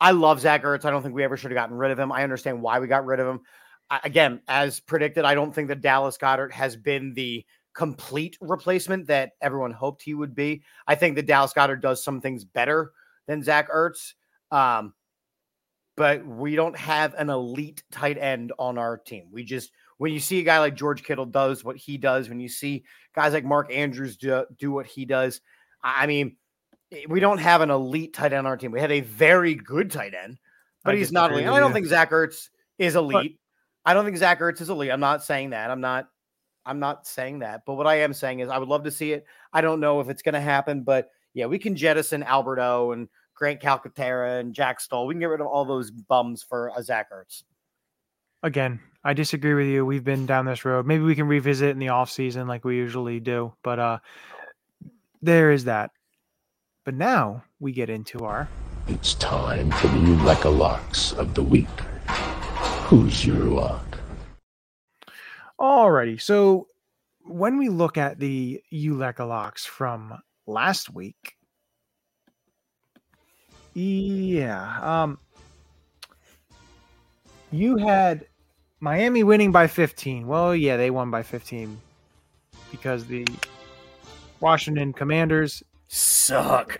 I 0.00 0.10
love 0.10 0.40
Zach 0.40 0.64
Ertz. 0.64 0.84
I 0.84 0.90
don't 0.90 1.00
think 1.00 1.14
we 1.14 1.22
ever 1.22 1.36
should 1.36 1.52
have 1.52 1.56
gotten 1.56 1.76
rid 1.76 1.92
of 1.92 1.98
him. 2.00 2.10
I 2.10 2.24
understand 2.24 2.60
why 2.60 2.80
we 2.80 2.88
got 2.88 3.06
rid 3.06 3.20
of 3.20 3.28
him. 3.28 3.42
I, 3.88 4.00
again, 4.02 4.40
as 4.48 4.80
predicted, 4.80 5.24
I 5.24 5.36
don't 5.36 5.54
think 5.54 5.68
that 5.68 5.80
Dallas 5.80 6.18
Goedert 6.18 6.50
has 6.50 6.74
been 6.74 7.14
the 7.14 7.46
complete 7.72 8.36
replacement 8.40 9.06
that 9.06 9.34
everyone 9.40 9.70
hoped 9.70 10.02
he 10.02 10.14
would 10.14 10.34
be. 10.34 10.64
I 10.88 10.96
think 10.96 11.14
that 11.14 11.26
Dallas 11.26 11.52
Goedert 11.52 11.80
does 11.80 12.02
some 12.02 12.20
things 12.20 12.44
better 12.44 12.90
than 13.28 13.44
Zach 13.44 13.70
Ertz. 13.70 14.14
Um, 14.50 14.92
but 15.96 16.26
we 16.26 16.56
don't 16.56 16.76
have 16.76 17.14
an 17.14 17.30
elite 17.30 17.82
tight 17.90 18.18
end 18.18 18.52
on 18.58 18.78
our 18.78 18.98
team. 18.98 19.28
We 19.30 19.44
just 19.44 19.70
when 20.02 20.12
you 20.12 20.18
see 20.18 20.40
a 20.40 20.42
guy 20.42 20.58
like 20.58 20.74
George 20.74 21.04
Kittle 21.04 21.26
does 21.26 21.62
what 21.62 21.76
he 21.76 21.96
does, 21.96 22.28
when 22.28 22.40
you 22.40 22.48
see 22.48 22.82
guys 23.14 23.32
like 23.32 23.44
Mark 23.44 23.72
Andrews 23.72 24.16
do, 24.16 24.44
do 24.58 24.72
what 24.72 24.84
he 24.84 25.04
does, 25.04 25.40
I 25.80 26.08
mean, 26.08 26.34
we 27.08 27.20
don't 27.20 27.38
have 27.38 27.60
an 27.60 27.70
elite 27.70 28.12
tight 28.12 28.32
end 28.32 28.40
on 28.40 28.46
our 28.46 28.56
team. 28.56 28.72
We 28.72 28.80
have 28.80 28.90
a 28.90 29.02
very 29.02 29.54
good 29.54 29.92
tight 29.92 30.12
end, 30.12 30.40
but 30.82 30.96
I 30.96 30.98
he's 30.98 31.12
not 31.12 31.30
elite. 31.30 31.46
I 31.46 31.60
don't 31.60 31.72
think 31.72 31.86
Zach 31.86 32.10
Ertz 32.10 32.48
is 32.78 32.96
elite. 32.96 33.38
I 33.84 33.94
don't 33.94 34.04
think 34.04 34.16
Zach 34.16 34.40
Ertz 34.40 34.60
is 34.60 34.70
elite. 34.70 34.90
I'm 34.90 34.98
not 34.98 35.22
saying 35.22 35.50
that. 35.50 35.70
I'm 35.70 35.80
not. 35.80 36.08
I'm 36.66 36.80
not 36.80 37.06
saying 37.06 37.38
that. 37.38 37.62
But 37.64 37.74
what 37.74 37.86
I 37.86 38.00
am 38.00 38.12
saying 38.12 38.40
is, 38.40 38.48
I 38.48 38.58
would 38.58 38.68
love 38.68 38.82
to 38.82 38.90
see 38.90 39.12
it. 39.12 39.24
I 39.52 39.60
don't 39.60 39.78
know 39.78 40.00
if 40.00 40.08
it's 40.08 40.22
going 40.22 40.34
to 40.34 40.40
happen, 40.40 40.82
but 40.82 41.10
yeah, 41.32 41.46
we 41.46 41.60
can 41.60 41.76
jettison 41.76 42.24
Alberto 42.24 42.90
and 42.90 43.08
Grant 43.36 43.60
Calcaterra 43.60 44.40
and 44.40 44.52
Jack 44.52 44.80
Stoll. 44.80 45.06
We 45.06 45.14
can 45.14 45.20
get 45.20 45.26
rid 45.26 45.40
of 45.40 45.46
all 45.46 45.64
those 45.64 45.92
bums 45.92 46.42
for 46.42 46.72
a 46.76 46.82
Zach 46.82 47.12
Ertz. 47.12 47.44
Again, 48.42 48.80
I 49.04 49.12
disagree 49.14 49.54
with 49.54 49.66
you. 49.66 49.86
We've 49.86 50.04
been 50.04 50.26
down 50.26 50.46
this 50.46 50.64
road. 50.64 50.86
Maybe 50.86 51.04
we 51.04 51.14
can 51.14 51.28
revisit 51.28 51.70
in 51.70 51.78
the 51.78 51.90
off 51.90 52.10
season 52.10 52.48
like 52.48 52.64
we 52.64 52.76
usually 52.76 53.20
do. 53.20 53.52
But 53.62 53.78
uh 53.78 53.98
there 55.22 55.52
is 55.52 55.64
that. 55.64 55.92
But 56.84 56.94
now 56.94 57.44
we 57.60 57.72
get 57.72 57.88
into 57.88 58.24
our 58.24 58.48
It's 58.88 59.14
time 59.14 59.70
for 59.72 59.86
the 59.88 59.98
Ulecka 59.98 60.56
Locks 60.56 61.12
of 61.12 61.34
the 61.34 61.42
Week. 61.42 61.68
Who's 62.86 63.24
your 63.24 63.44
lock? 63.44 63.98
Alrighty. 65.60 66.20
So 66.20 66.66
when 67.24 67.56
we 67.56 67.68
look 67.68 67.96
at 67.96 68.18
the 68.18 68.60
Ulecka 68.72 69.26
locks 69.26 69.64
from 69.64 70.18
last 70.46 70.92
week, 70.92 71.36
yeah, 73.74 74.80
um, 74.82 75.18
you 77.52 77.76
had 77.76 78.26
Miami 78.82 79.22
winning 79.22 79.52
by 79.52 79.68
15. 79.68 80.26
Well, 80.26 80.56
yeah, 80.56 80.76
they 80.76 80.90
won 80.90 81.08
by 81.08 81.22
15 81.22 81.78
because 82.72 83.06
the 83.06 83.24
Washington 84.40 84.92
Commanders. 84.92 85.62
Suck. 85.86 86.76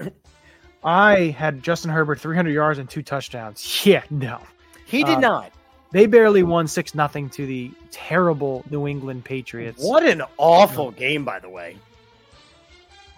I 0.82 1.26
had 1.38 1.62
Justin 1.62 1.92
Herbert 1.92 2.18
300 2.18 2.50
yards 2.50 2.80
and 2.80 2.90
two 2.90 3.02
touchdowns. 3.02 3.86
Yeah, 3.86 4.02
no. 4.10 4.40
He 4.84 5.04
did 5.04 5.14
Um, 5.16 5.20
not. 5.20 5.52
They 5.92 6.06
barely 6.06 6.42
won 6.42 6.66
6 6.66 6.94
nothing 6.96 7.28
to 7.30 7.46
the 7.46 7.70
terrible 7.92 8.64
New 8.68 8.88
England 8.88 9.24
Patriots. 9.24 9.84
What 9.84 10.02
an 10.02 10.22
awful 10.38 10.90
game, 10.90 11.24
by 11.24 11.38
the 11.38 11.48
way. 11.50 11.76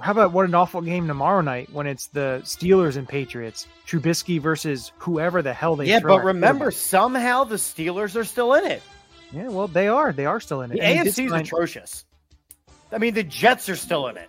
How 0.00 0.12
about 0.12 0.32
what 0.32 0.46
an 0.46 0.54
awful 0.54 0.80
game 0.82 1.06
tomorrow 1.06 1.40
night 1.40 1.70
when 1.72 1.86
it's 1.86 2.08
the 2.08 2.40
Steelers 2.44 2.96
and 2.96 3.08
Patriots, 3.08 3.66
Trubisky 3.86 4.40
versus 4.40 4.92
whoever 4.98 5.40
the 5.40 5.52
hell 5.54 5.76
they. 5.76 5.86
yeah, 5.86 6.00
throw 6.00 6.16
but 6.18 6.24
remember, 6.24 6.70
somehow 6.70 7.44
the 7.44 7.54
Steelers 7.56 8.16
are 8.16 8.24
still 8.24 8.54
in 8.54 8.66
it. 8.66 8.82
yeah, 9.32 9.48
well, 9.48 9.68
they 9.68 9.88
are. 9.88 10.12
They 10.12 10.26
are 10.26 10.40
still 10.40 10.62
in 10.62 10.72
it. 10.72 10.74
The 10.74 10.82
And 10.82 10.98
he 10.98 11.04
did 11.04 11.14
AFC 11.14 11.26
is 11.26 11.32
atrocious. 11.32 12.04
I 12.92 12.98
mean, 12.98 13.14
the 13.14 13.22
Jets 13.22 13.68
are 13.68 13.76
still 13.76 14.08
in 14.08 14.16
it. 14.16 14.28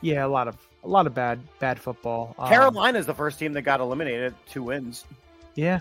yeah, 0.00 0.24
a 0.24 0.28
lot 0.28 0.48
of 0.48 0.56
a 0.82 0.88
lot 0.88 1.06
of 1.06 1.14
bad 1.14 1.40
bad 1.60 1.78
football. 1.80 2.34
Um, 2.38 2.48
Carolina's 2.48 3.06
the 3.06 3.14
first 3.14 3.38
team 3.38 3.52
that 3.54 3.62
got 3.62 3.80
eliminated, 3.80 4.34
two 4.48 4.62
wins. 4.64 5.04
yeah, 5.54 5.80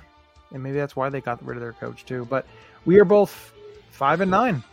and 0.52 0.62
maybe 0.64 0.78
that's 0.78 0.96
why 0.96 1.10
they 1.10 1.22
got 1.22 1.44
rid 1.46 1.58
of 1.58 1.62
their 1.62 1.74
coach 1.74 2.06
too. 2.06 2.26
But 2.30 2.46
we 2.86 3.00
are 3.00 3.06
both 3.06 3.52
five 3.92 4.22
and 4.22 4.32
nine. 4.32 4.64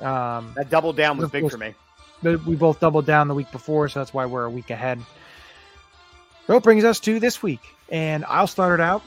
Um, 0.00 0.52
That 0.56 0.70
double 0.70 0.92
down 0.92 1.16
was 1.18 1.30
big 1.30 1.50
for 1.50 1.56
me. 1.58 1.74
But 2.22 2.44
we 2.46 2.56
both 2.56 2.80
doubled 2.80 3.06
down 3.06 3.28
the 3.28 3.34
week 3.34 3.50
before, 3.52 3.88
so 3.88 4.00
that's 4.00 4.12
why 4.14 4.26
we're 4.26 4.44
a 4.44 4.50
week 4.50 4.70
ahead. 4.70 5.00
It 6.48 6.62
brings 6.62 6.84
us 6.84 6.98
to 7.00 7.20
this 7.20 7.42
week, 7.42 7.60
and 7.90 8.24
I'll 8.26 8.46
start 8.46 8.80
it 8.80 8.82
out. 8.82 9.02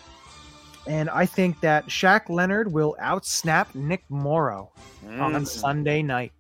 And 0.88 1.09
I 1.09 1.26
think 1.26 1.59
that 1.62 1.88
Shaq 1.88 2.30
Leonard 2.30 2.72
will 2.72 2.95
outsnap 3.01 3.74
Nick 3.76 4.03
Morrow 4.09 4.72
on 5.07 5.34
Mm. 5.34 5.47
Sunday 5.47 6.01
night. 6.01 6.32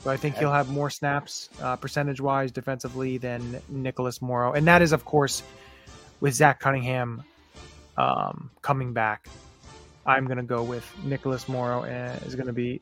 So 0.00 0.10
I 0.10 0.16
think 0.16 0.36
he'll 0.36 0.52
have 0.52 0.70
more 0.70 0.88
snaps 0.88 1.50
uh, 1.60 1.76
percentage 1.76 2.20
wise 2.22 2.50
defensively 2.52 3.18
than 3.18 3.60
Nicholas 3.68 4.22
Morrow. 4.22 4.52
And 4.54 4.66
that 4.66 4.80
is, 4.80 4.92
of 4.92 5.04
course, 5.04 5.42
with 6.20 6.32
Zach 6.34 6.58
Cunningham 6.60 7.22
um, 7.98 8.50
coming 8.62 8.94
back. 8.94 9.28
I'm 10.06 10.24
going 10.24 10.38
to 10.38 10.42
go 10.42 10.62
with 10.62 10.90
Nicholas 11.04 11.48
Morrow 11.48 11.84
and 11.84 12.20
is 12.22 12.34
going 12.34 12.46
to 12.46 12.52
be 12.54 12.80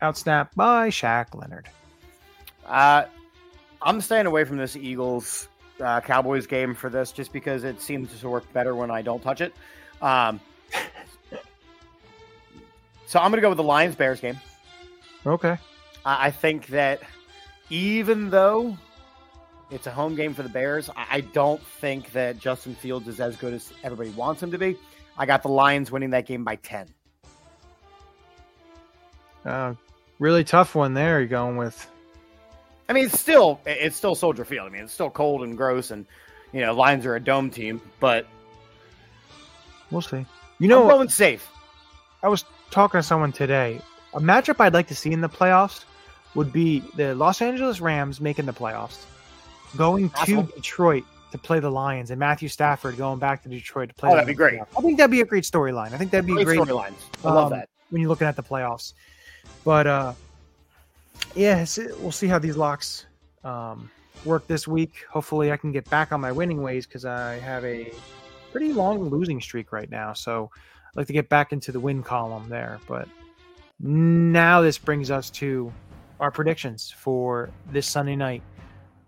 outsnapped 0.00 0.54
by 0.56 0.88
Shaq 0.88 1.34
Leonard. 1.34 1.68
Uh, 2.66 3.04
I'm 3.80 4.00
staying 4.00 4.26
away 4.26 4.44
from 4.44 4.56
this 4.56 4.76
Eagles 4.76 5.48
uh, 5.80 6.00
Cowboys 6.00 6.46
game 6.46 6.74
for 6.74 6.90
this 6.90 7.12
just 7.12 7.32
because 7.32 7.64
it 7.64 7.80
seems 7.80 8.18
to 8.20 8.28
work 8.28 8.50
better 8.52 8.74
when 8.74 8.90
I 8.90 9.02
don't 9.02 9.22
touch 9.22 9.40
it. 9.40 9.54
Um, 10.00 10.40
so 13.06 13.18
I'm 13.18 13.30
going 13.30 13.38
to 13.38 13.42
go 13.42 13.50
with 13.50 13.58
the 13.58 13.64
Lions 13.64 13.94
Bears 13.94 14.20
game. 14.20 14.38
Okay. 15.24 15.56
I, 16.04 16.26
I 16.26 16.30
think 16.30 16.68
that 16.68 17.02
even 17.70 18.30
though 18.30 18.76
it's 19.70 19.86
a 19.86 19.90
home 19.90 20.14
game 20.14 20.34
for 20.34 20.42
the 20.42 20.48
Bears, 20.48 20.88
I, 20.90 21.06
I 21.10 21.20
don't 21.20 21.62
think 21.62 22.12
that 22.12 22.38
Justin 22.38 22.74
Fields 22.74 23.08
is 23.08 23.20
as 23.20 23.36
good 23.36 23.54
as 23.54 23.72
everybody 23.82 24.10
wants 24.10 24.42
him 24.42 24.50
to 24.52 24.58
be. 24.58 24.76
I 25.18 25.26
got 25.26 25.42
the 25.42 25.48
Lions 25.48 25.90
winning 25.90 26.10
that 26.10 26.26
game 26.26 26.44
by 26.44 26.56
10. 26.56 26.88
Uh, 29.44 29.74
really 30.18 30.44
tough 30.44 30.74
one 30.74 30.94
there. 30.94 31.20
You're 31.20 31.28
going 31.28 31.56
with. 31.56 31.90
I 32.88 32.92
mean, 32.92 33.06
it's 33.06 33.18
still 33.18 33.60
it's 33.66 33.96
still 33.96 34.14
Soldier 34.14 34.44
Field. 34.44 34.68
I 34.68 34.70
mean, 34.70 34.82
it's 34.84 34.92
still 34.92 35.10
cold 35.10 35.42
and 35.42 35.56
gross, 35.56 35.90
and 35.90 36.06
you 36.52 36.60
know, 36.60 36.74
Lions 36.74 37.04
are 37.06 37.16
a 37.16 37.20
dome 37.20 37.50
team, 37.50 37.80
but 38.00 38.26
We'll 39.90 40.02
see. 40.02 40.26
You 40.58 40.68
know, 40.68 40.82
I'm 40.82 40.88
going 40.96 41.08
safe. 41.08 41.48
I 42.22 42.28
was 42.28 42.44
talking 42.70 42.98
to 42.98 43.02
someone 43.02 43.30
today. 43.32 43.80
A 44.14 44.20
matchup 44.20 44.56
I'd 44.60 44.74
like 44.74 44.88
to 44.88 44.94
see 44.96 45.12
in 45.12 45.20
the 45.20 45.28
playoffs 45.28 45.84
would 46.34 46.52
be 46.52 46.80
the 46.96 47.14
Los 47.14 47.40
Angeles 47.40 47.80
Rams 47.80 48.20
making 48.20 48.46
the 48.46 48.52
playoffs, 48.52 49.04
going 49.76 50.10
to 50.24 50.42
Detroit 50.56 51.04
to 51.32 51.38
play 51.38 51.60
the 51.60 51.70
Lions, 51.70 52.10
and 52.10 52.18
Matthew 52.18 52.48
Stafford 52.48 52.96
going 52.96 53.18
back 53.18 53.42
to 53.44 53.48
Detroit 53.48 53.90
to 53.90 53.94
play. 53.94 54.10
Oh, 54.10 54.14
that'd 54.14 54.26
be 54.26 54.34
great. 54.34 54.58
I 54.60 54.80
think 54.80 54.96
that'd 54.96 55.10
be 55.10 55.20
a 55.20 55.24
great 55.26 55.44
storyline. 55.44 55.92
I 55.92 55.98
think 55.98 56.10
that'd 56.10 56.26
be 56.26 56.32
Great, 56.32 56.46
great. 56.46 56.60
storylines. 56.60 56.94
I 57.24 57.32
love 57.32 57.52
um, 57.52 57.58
that. 57.58 57.68
when 57.90 58.00
you're 58.00 58.08
looking 58.08 58.26
at 58.26 58.34
the 58.36 58.42
playoffs. 58.42 58.94
But 59.64 59.86
uh, 59.86 60.12
yeah, 61.36 61.64
we'll 62.00 62.12
see 62.12 62.26
how 62.26 62.38
these 62.38 62.56
locks 62.56 63.06
um, 63.44 63.90
work 64.24 64.46
this 64.46 64.66
week. 64.66 65.04
Hopefully, 65.10 65.52
I 65.52 65.56
can 65.56 65.70
get 65.70 65.88
back 65.90 66.10
on 66.10 66.20
my 66.20 66.32
winning 66.32 66.62
ways 66.62 66.86
because 66.86 67.04
I 67.04 67.38
have 67.38 67.64
a 67.64 67.92
pretty 68.50 68.72
long 68.72 69.10
losing 69.10 69.40
streak 69.40 69.70
right 69.70 69.90
now. 69.90 70.14
So 70.14 70.50
I'd 70.88 70.96
like 70.96 71.06
to 71.08 71.12
get 71.12 71.28
back 71.28 71.52
into 71.52 71.72
the 71.72 71.80
win 71.80 72.02
column 72.02 72.48
there. 72.48 72.80
But 72.88 73.06
now 73.78 74.62
this 74.62 74.78
brings 74.78 75.10
us 75.10 75.28
to 75.30 75.70
our 76.20 76.30
predictions 76.30 76.90
for 76.96 77.50
this 77.70 77.86
Sunday 77.86 78.16
night. 78.16 78.42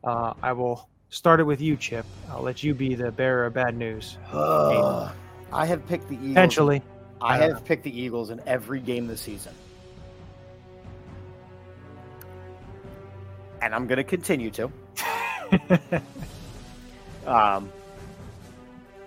Uh, 0.05 0.35
I 0.43 0.53
will 0.53 0.89
start 1.09 1.41
it 1.41 1.45
with 1.45 1.61
you, 1.63 1.77
Chip. 1.77 2.05
I'll 2.31 2.43
let 2.43 2.63
you 2.63 2.75
be 2.75 2.95
the 2.95 3.11
bearer 3.11 3.47
of 3.47 3.55
bad 3.55 3.75
news. 3.75 4.19
I 5.51 5.65
have 5.65 5.87
picked 5.89 6.09
the 6.09 6.17
Eagles. 6.17 6.35
Potentially. 6.35 6.83
I 7.23 7.35
I 7.35 7.39
have 7.39 7.65
picked 7.65 7.85
the 7.85 7.99
Eagles 7.99 8.31
in 8.31 8.41
every 8.47 8.81
game 8.81 9.07
this 9.07 9.23
season. 9.23 9.55
And 13.61 13.75
I'm 13.75 13.87
going 13.87 13.99
to 13.99 14.05
continue 14.05 14.51
to. 14.53 14.73
Um, 17.29 17.71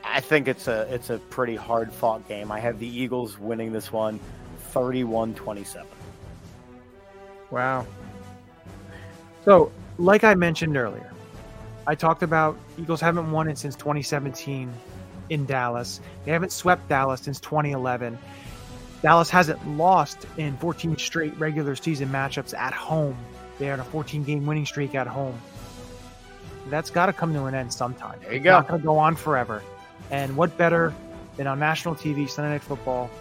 I 0.03 0.19
think 0.19 0.47
it's 0.47 0.67
a 0.67 0.81
it's 0.93 1.09
a 1.09 1.17
pretty 1.17 1.55
hard 1.55 1.91
fought 1.91 2.27
game. 2.27 2.51
I 2.51 2.59
have 2.59 2.77
the 2.77 2.87
Eagles 2.87 3.39
winning 3.39 3.71
this 3.71 3.91
one 3.91 4.19
31-27. 4.73 5.85
Wow. 7.49 7.85
So, 9.43 9.71
like 9.97 10.23
I 10.23 10.35
mentioned 10.35 10.77
earlier, 10.77 11.11
I 11.87 11.95
talked 11.95 12.21
about 12.21 12.57
Eagles 12.77 13.01
haven't 13.01 13.31
won 13.31 13.49
it 13.49 13.57
since 13.57 13.75
2017 13.75 14.71
in 15.29 15.45
Dallas. 15.45 15.99
They 16.23 16.31
haven't 16.31 16.51
swept 16.51 16.87
Dallas 16.87 17.21
since 17.21 17.39
2011. 17.39 18.17
Dallas 19.01 19.31
hasn't 19.31 19.67
lost 19.67 20.27
in 20.37 20.55
14 20.57 20.95
straight 20.97 21.37
regular 21.39 21.75
season 21.75 22.09
matchups 22.09 22.53
at 22.53 22.73
home. 22.73 23.17
They 23.61 23.69
are 23.69 23.73
on 23.73 23.79
a 23.79 23.83
14 23.83 24.23
game 24.23 24.47
winning 24.47 24.65
streak 24.65 24.95
at 24.95 25.05
home. 25.05 25.39
That's 26.71 26.89
got 26.89 27.05
to 27.05 27.13
come 27.13 27.31
to 27.35 27.43
an 27.45 27.53
end 27.53 27.71
sometime. 27.71 28.17
There 28.23 28.31
you 28.31 28.37
It's 28.37 28.43
go. 28.43 28.49
not 28.53 28.67
going 28.67 28.81
to 28.81 28.83
go 28.83 28.97
on 28.97 29.15
forever. 29.15 29.61
And 30.09 30.35
what 30.35 30.57
better 30.57 30.95
than 31.37 31.45
on 31.45 31.59
national 31.59 31.93
TV, 31.93 32.27
Sunday 32.27 32.49
Night 32.53 32.63
Football, 32.63 33.11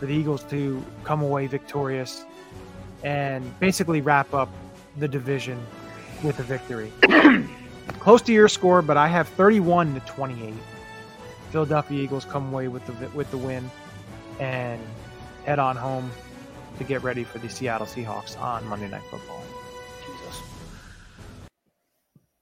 for 0.00 0.06
the 0.06 0.14
Eagles 0.14 0.44
to 0.44 0.82
come 1.04 1.20
away 1.20 1.46
victorious 1.46 2.24
and 3.04 3.44
basically 3.60 4.00
wrap 4.00 4.32
up 4.32 4.48
the 4.96 5.06
division 5.06 5.60
with 6.24 6.38
a 6.38 6.42
victory. 6.42 6.90
Close 7.98 8.22
to 8.22 8.32
your 8.32 8.48
score, 8.48 8.80
but 8.80 8.96
I 8.96 9.08
have 9.08 9.28
31 9.28 9.92
to 9.92 10.00
28. 10.00 10.54
Philadelphia 11.50 12.02
Eagles 12.02 12.24
come 12.24 12.50
away 12.50 12.66
with 12.68 12.86
the 12.86 13.10
with 13.10 13.30
the 13.30 13.36
win 13.36 13.70
and 14.40 14.80
head 15.44 15.58
on 15.58 15.76
home 15.76 16.10
to 16.78 16.84
get 16.84 17.02
ready 17.02 17.24
for 17.24 17.38
the 17.40 17.50
Seattle 17.50 17.86
Seahawks 17.86 18.40
on 18.40 18.66
Monday 18.66 18.88
Night 18.88 19.02
Football. 19.10 19.42
Jesus. 20.06 20.42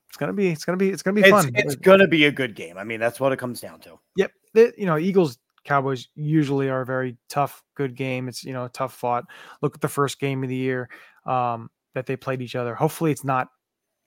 It's 0.08 0.16
gonna 0.16 0.32
be 0.32 0.48
it's 0.48 0.64
gonna 0.64 0.78
be 0.78 0.90
it's 0.90 1.02
gonna 1.02 1.14
be 1.14 1.22
It's, 1.22 1.30
fun. 1.30 1.50
it's 1.54 1.76
to 1.76 2.08
be 2.08 2.24
a 2.26 2.32
good 2.32 2.54
game. 2.54 2.78
I 2.78 2.84
mean, 2.84 3.00
that's 3.00 3.20
what 3.20 3.32
it 3.32 3.38
comes 3.38 3.60
down 3.60 3.80
to. 3.80 3.98
Yep. 4.16 4.32
The, 4.52 4.74
you 4.76 4.86
know, 4.86 4.98
Eagles 4.98 5.38
Cowboys 5.64 6.08
usually 6.14 6.68
are 6.68 6.80
a 6.80 6.86
very 6.86 7.16
tough, 7.28 7.62
good 7.74 7.94
game. 7.94 8.28
It's 8.28 8.44
you 8.44 8.52
know 8.52 8.68
tough 8.68 8.94
fought. 8.94 9.24
Look 9.62 9.74
at 9.74 9.80
the 9.80 9.88
first 9.88 10.18
game 10.18 10.42
of 10.42 10.48
the 10.48 10.56
year 10.56 10.88
um, 11.26 11.70
that 11.94 12.06
they 12.06 12.16
played 12.16 12.42
each 12.42 12.56
other. 12.56 12.74
Hopefully, 12.74 13.10
it's 13.10 13.24
not 13.24 13.48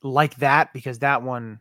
like 0.01 0.35
that 0.37 0.73
because 0.73 0.99
that 0.99 1.21
one, 1.21 1.59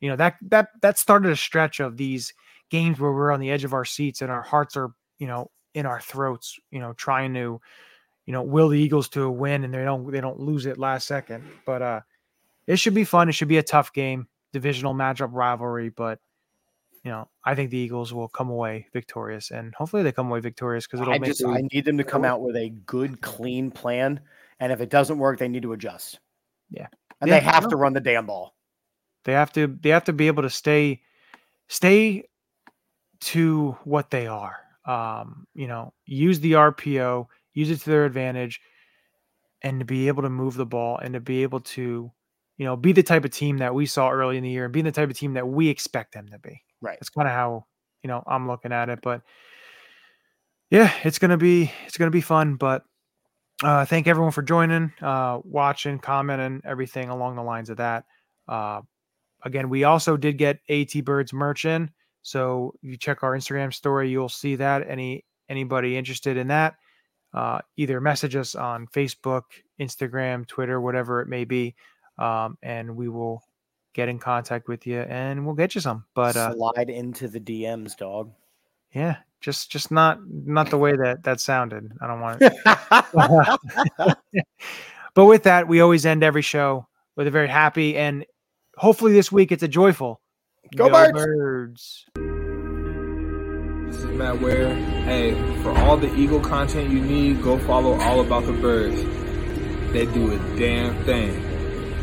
you 0.00 0.08
know 0.08 0.16
that 0.16 0.36
that 0.42 0.68
that 0.82 0.98
started 0.98 1.32
a 1.32 1.36
stretch 1.36 1.80
of 1.80 1.96
these 1.96 2.32
games 2.70 3.00
where 3.00 3.12
we're 3.12 3.32
on 3.32 3.40
the 3.40 3.50
edge 3.50 3.64
of 3.64 3.74
our 3.74 3.84
seats 3.84 4.22
and 4.22 4.30
our 4.30 4.42
hearts 4.42 4.76
are 4.76 4.90
you 5.18 5.26
know 5.26 5.50
in 5.74 5.84
our 5.84 6.00
throats. 6.00 6.56
You 6.70 6.78
know, 6.78 6.92
trying 6.92 7.34
to 7.34 7.60
you 8.28 8.32
know 8.32 8.42
will 8.42 8.68
the 8.68 8.78
Eagles 8.78 9.08
to 9.08 9.22
a 9.22 9.30
win 9.30 9.64
and 9.64 9.72
they 9.72 9.82
don't 9.82 10.12
they 10.12 10.20
don't 10.20 10.38
lose 10.38 10.66
it 10.66 10.76
last 10.76 11.06
second. 11.06 11.42
But 11.64 11.80
uh, 11.80 12.00
it 12.66 12.76
should 12.78 12.92
be 12.92 13.04
fun. 13.04 13.30
It 13.30 13.32
should 13.32 13.48
be 13.48 13.56
a 13.56 13.62
tough 13.62 13.94
game, 13.94 14.28
divisional 14.52 14.92
matchup 14.92 15.30
rivalry, 15.32 15.88
but 15.88 16.18
you 17.02 17.10
know, 17.10 17.26
I 17.42 17.54
think 17.54 17.70
the 17.70 17.78
Eagles 17.78 18.12
will 18.12 18.28
come 18.28 18.50
away 18.50 18.86
victorious, 18.92 19.50
and 19.50 19.74
hopefully 19.74 20.02
they 20.02 20.12
come 20.12 20.28
away 20.28 20.40
victorious 20.40 20.86
because 20.86 21.00
it'll 21.00 21.14
I 21.14 21.18
make 21.18 21.30
just 21.30 21.42
I 21.42 21.62
need 21.72 21.86
them 21.86 21.96
to 21.96 22.04
come 22.04 22.22
out 22.22 22.42
with 22.42 22.54
a 22.56 22.68
good, 22.68 23.22
clean 23.22 23.70
plan, 23.70 24.20
and 24.60 24.72
if 24.72 24.82
it 24.82 24.90
doesn't 24.90 25.16
work, 25.16 25.38
they 25.38 25.48
need 25.48 25.62
to 25.62 25.72
adjust. 25.72 26.18
Yeah. 26.70 26.88
and 27.22 27.30
Yeah, 27.30 27.38
they 27.38 27.44
have 27.46 27.68
to 27.68 27.76
run 27.76 27.94
the 27.94 28.00
damn 28.00 28.26
ball. 28.26 28.54
they 29.24 29.32
have 29.32 29.54
to 29.54 29.74
they 29.80 29.88
have 29.88 30.04
to 30.04 30.12
be 30.12 30.26
able 30.26 30.42
to 30.42 30.50
stay 30.50 31.00
stay 31.68 32.24
to 33.20 33.74
what 33.84 34.10
they 34.10 34.26
are. 34.26 34.56
Um, 34.84 35.46
you 35.54 35.66
know, 35.66 35.94
use 36.04 36.40
the 36.40 36.52
RPO, 36.52 37.26
use 37.54 37.70
it 37.70 37.80
to 37.80 37.90
their 37.90 38.04
advantage, 38.04 38.60
and 39.62 39.80
to 39.80 39.84
be 39.84 40.08
able 40.08 40.22
to 40.22 40.30
move 40.30 40.54
the 40.54 40.66
ball 40.66 40.98
and 40.98 41.14
to 41.14 41.20
be 41.20 41.42
able 41.42 41.60
to, 41.60 42.10
you 42.56 42.64
know, 42.64 42.76
be 42.76 42.92
the 42.92 43.02
type 43.02 43.24
of 43.24 43.30
team 43.30 43.58
that 43.58 43.74
we 43.74 43.86
saw 43.86 44.10
early 44.10 44.36
in 44.36 44.44
the 44.44 44.50
year 44.50 44.64
and 44.64 44.72
be 44.72 44.82
the 44.82 44.92
type 44.92 45.10
of 45.10 45.16
team 45.16 45.34
that 45.34 45.48
we 45.48 45.68
expect 45.68 46.14
them 46.14 46.28
to 46.28 46.38
be. 46.38 46.62
Right. 46.80 46.96
That's 47.00 47.10
kind 47.10 47.26
of 47.26 47.34
how 47.34 47.66
you 48.02 48.08
know 48.08 48.22
I'm 48.26 48.46
looking 48.46 48.72
at 48.72 48.88
it. 48.88 49.00
But 49.02 49.22
yeah, 50.70 50.92
it's 51.02 51.18
gonna 51.18 51.36
be 51.36 51.72
it's 51.86 51.96
gonna 51.96 52.10
be 52.10 52.20
fun. 52.20 52.56
But 52.56 52.84
uh, 53.64 53.84
thank 53.84 54.06
everyone 54.06 54.32
for 54.32 54.42
joining, 54.42 54.92
uh, 55.02 55.40
watching, 55.42 55.98
commenting, 55.98 56.62
everything 56.64 57.08
along 57.08 57.34
the 57.36 57.42
lines 57.42 57.70
of 57.70 57.78
that. 57.78 58.04
Uh, 58.46 58.82
again, 59.42 59.68
we 59.68 59.84
also 59.84 60.16
did 60.16 60.38
get 60.38 60.60
AT 60.68 61.04
Birds 61.04 61.32
merch 61.32 61.64
in, 61.64 61.90
so 62.22 62.74
you 62.82 62.96
check 62.96 63.22
our 63.22 63.36
Instagram 63.36 63.74
story, 63.74 64.10
you'll 64.10 64.28
see 64.28 64.54
that. 64.56 64.88
Any 64.88 65.24
anybody 65.48 65.96
interested 65.96 66.36
in 66.36 66.48
that, 66.48 66.76
uh, 67.34 67.60
either 67.76 68.00
message 68.00 68.36
us 68.36 68.54
on 68.54 68.86
Facebook, 68.88 69.42
Instagram, 69.80 70.46
Twitter, 70.46 70.80
whatever 70.80 71.20
it 71.20 71.28
may 71.28 71.44
be, 71.44 71.74
um, 72.18 72.56
and 72.62 72.96
we 72.96 73.08
will 73.08 73.42
get 73.94 74.08
in 74.08 74.18
contact 74.18 74.68
with 74.68 74.86
you 74.86 75.00
and 75.00 75.44
we'll 75.44 75.54
get 75.54 75.74
you 75.74 75.80
some. 75.80 76.04
But 76.14 76.36
uh, 76.36 76.54
Slide 76.54 76.90
into 76.90 77.28
the 77.28 77.40
DMs, 77.40 77.96
dog. 77.96 78.32
yeah, 78.92 79.16
just 79.40 79.70
just 79.70 79.90
not 79.90 80.20
not 80.28 80.70
the 80.70 80.78
way 80.78 80.96
that 80.96 81.22
that 81.24 81.40
sounded. 81.40 81.92
I 82.00 82.06
don't 82.06 82.20
want 82.20 82.40
it. 82.40 84.14
but 85.14 85.24
with 85.24 85.42
that, 85.44 85.68
we 85.68 85.80
always 85.80 86.06
end 86.06 86.22
every 86.22 86.42
show 86.42 86.86
with 87.16 87.26
a 87.26 87.30
very 87.30 87.48
happy 87.48 87.96
and 87.96 88.24
hopefully 88.76 89.12
this 89.12 89.32
week 89.32 89.50
it's 89.50 89.64
a 89.64 89.68
joyful 89.68 90.20
Go 90.76 90.88
Birds! 90.90 91.12
birds. 91.12 92.06
This 93.88 94.04
is 94.04 94.04
Matt 94.04 94.42
Ware. 94.42 94.74
Hey, 94.74 95.34
for 95.62 95.70
all 95.70 95.96
the 95.96 96.14
Eagle 96.14 96.40
content 96.40 96.90
you 96.90 97.00
need, 97.00 97.42
go 97.42 97.58
follow 97.60 97.98
All 97.98 98.20
About 98.20 98.44
the 98.44 98.52
Birds. 98.52 99.02
They 99.94 100.04
do 100.04 100.30
a 100.30 100.58
damn 100.58 101.02
thing. 101.04 101.42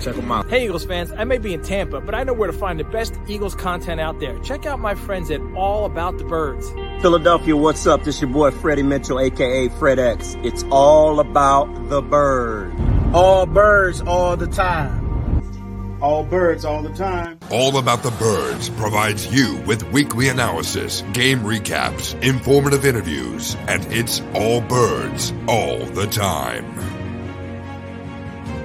Check 0.01 0.15
them 0.15 0.31
out. 0.31 0.49
Hey, 0.49 0.65
Eagles 0.65 0.83
fans, 0.83 1.11
I 1.15 1.25
may 1.25 1.37
be 1.37 1.53
in 1.53 1.61
Tampa, 1.61 2.01
but 2.01 2.15
I 2.15 2.23
know 2.23 2.33
where 2.33 2.49
to 2.49 2.57
find 2.57 2.79
the 2.79 2.83
best 2.85 3.13
Eagles 3.27 3.53
content 3.53 4.01
out 4.01 4.19
there. 4.19 4.37
Check 4.39 4.65
out 4.65 4.79
my 4.79 4.95
friends 4.95 5.29
at 5.29 5.39
All 5.55 5.85
About 5.85 6.17
the 6.17 6.23
Birds. 6.23 6.67
Philadelphia, 7.03 7.55
what's 7.55 7.85
up? 7.85 8.03
This 8.03 8.19
your 8.19 8.31
boy 8.31 8.49
Freddie 8.49 8.81
Mitchell, 8.81 9.19
aka 9.19 9.69
FredEx. 9.69 10.43
It's 10.43 10.63
all 10.71 11.19
about 11.19 11.89
the 11.89 12.01
bird. 12.01 12.73
All 13.13 13.45
birds 13.45 14.01
all 14.01 14.35
the 14.35 14.47
time. 14.47 16.01
All 16.01 16.23
birds 16.23 16.65
all 16.65 16.81
the 16.81 16.93
time. 16.93 17.24
All 17.51 17.77
About 17.77 18.01
the 18.01 18.09
Birds 18.11 18.69
provides 18.69 19.31
you 19.31 19.57
with 19.67 19.91
weekly 19.91 20.29
analysis, 20.29 21.03
game 21.13 21.41
recaps, 21.41 22.19
informative 22.23 22.85
interviews, 22.85 23.55
and 23.67 23.85
it's 23.93 24.19
all 24.33 24.61
birds 24.61 25.31
all 25.47 25.77
the 25.77 26.07
time. 26.07 26.94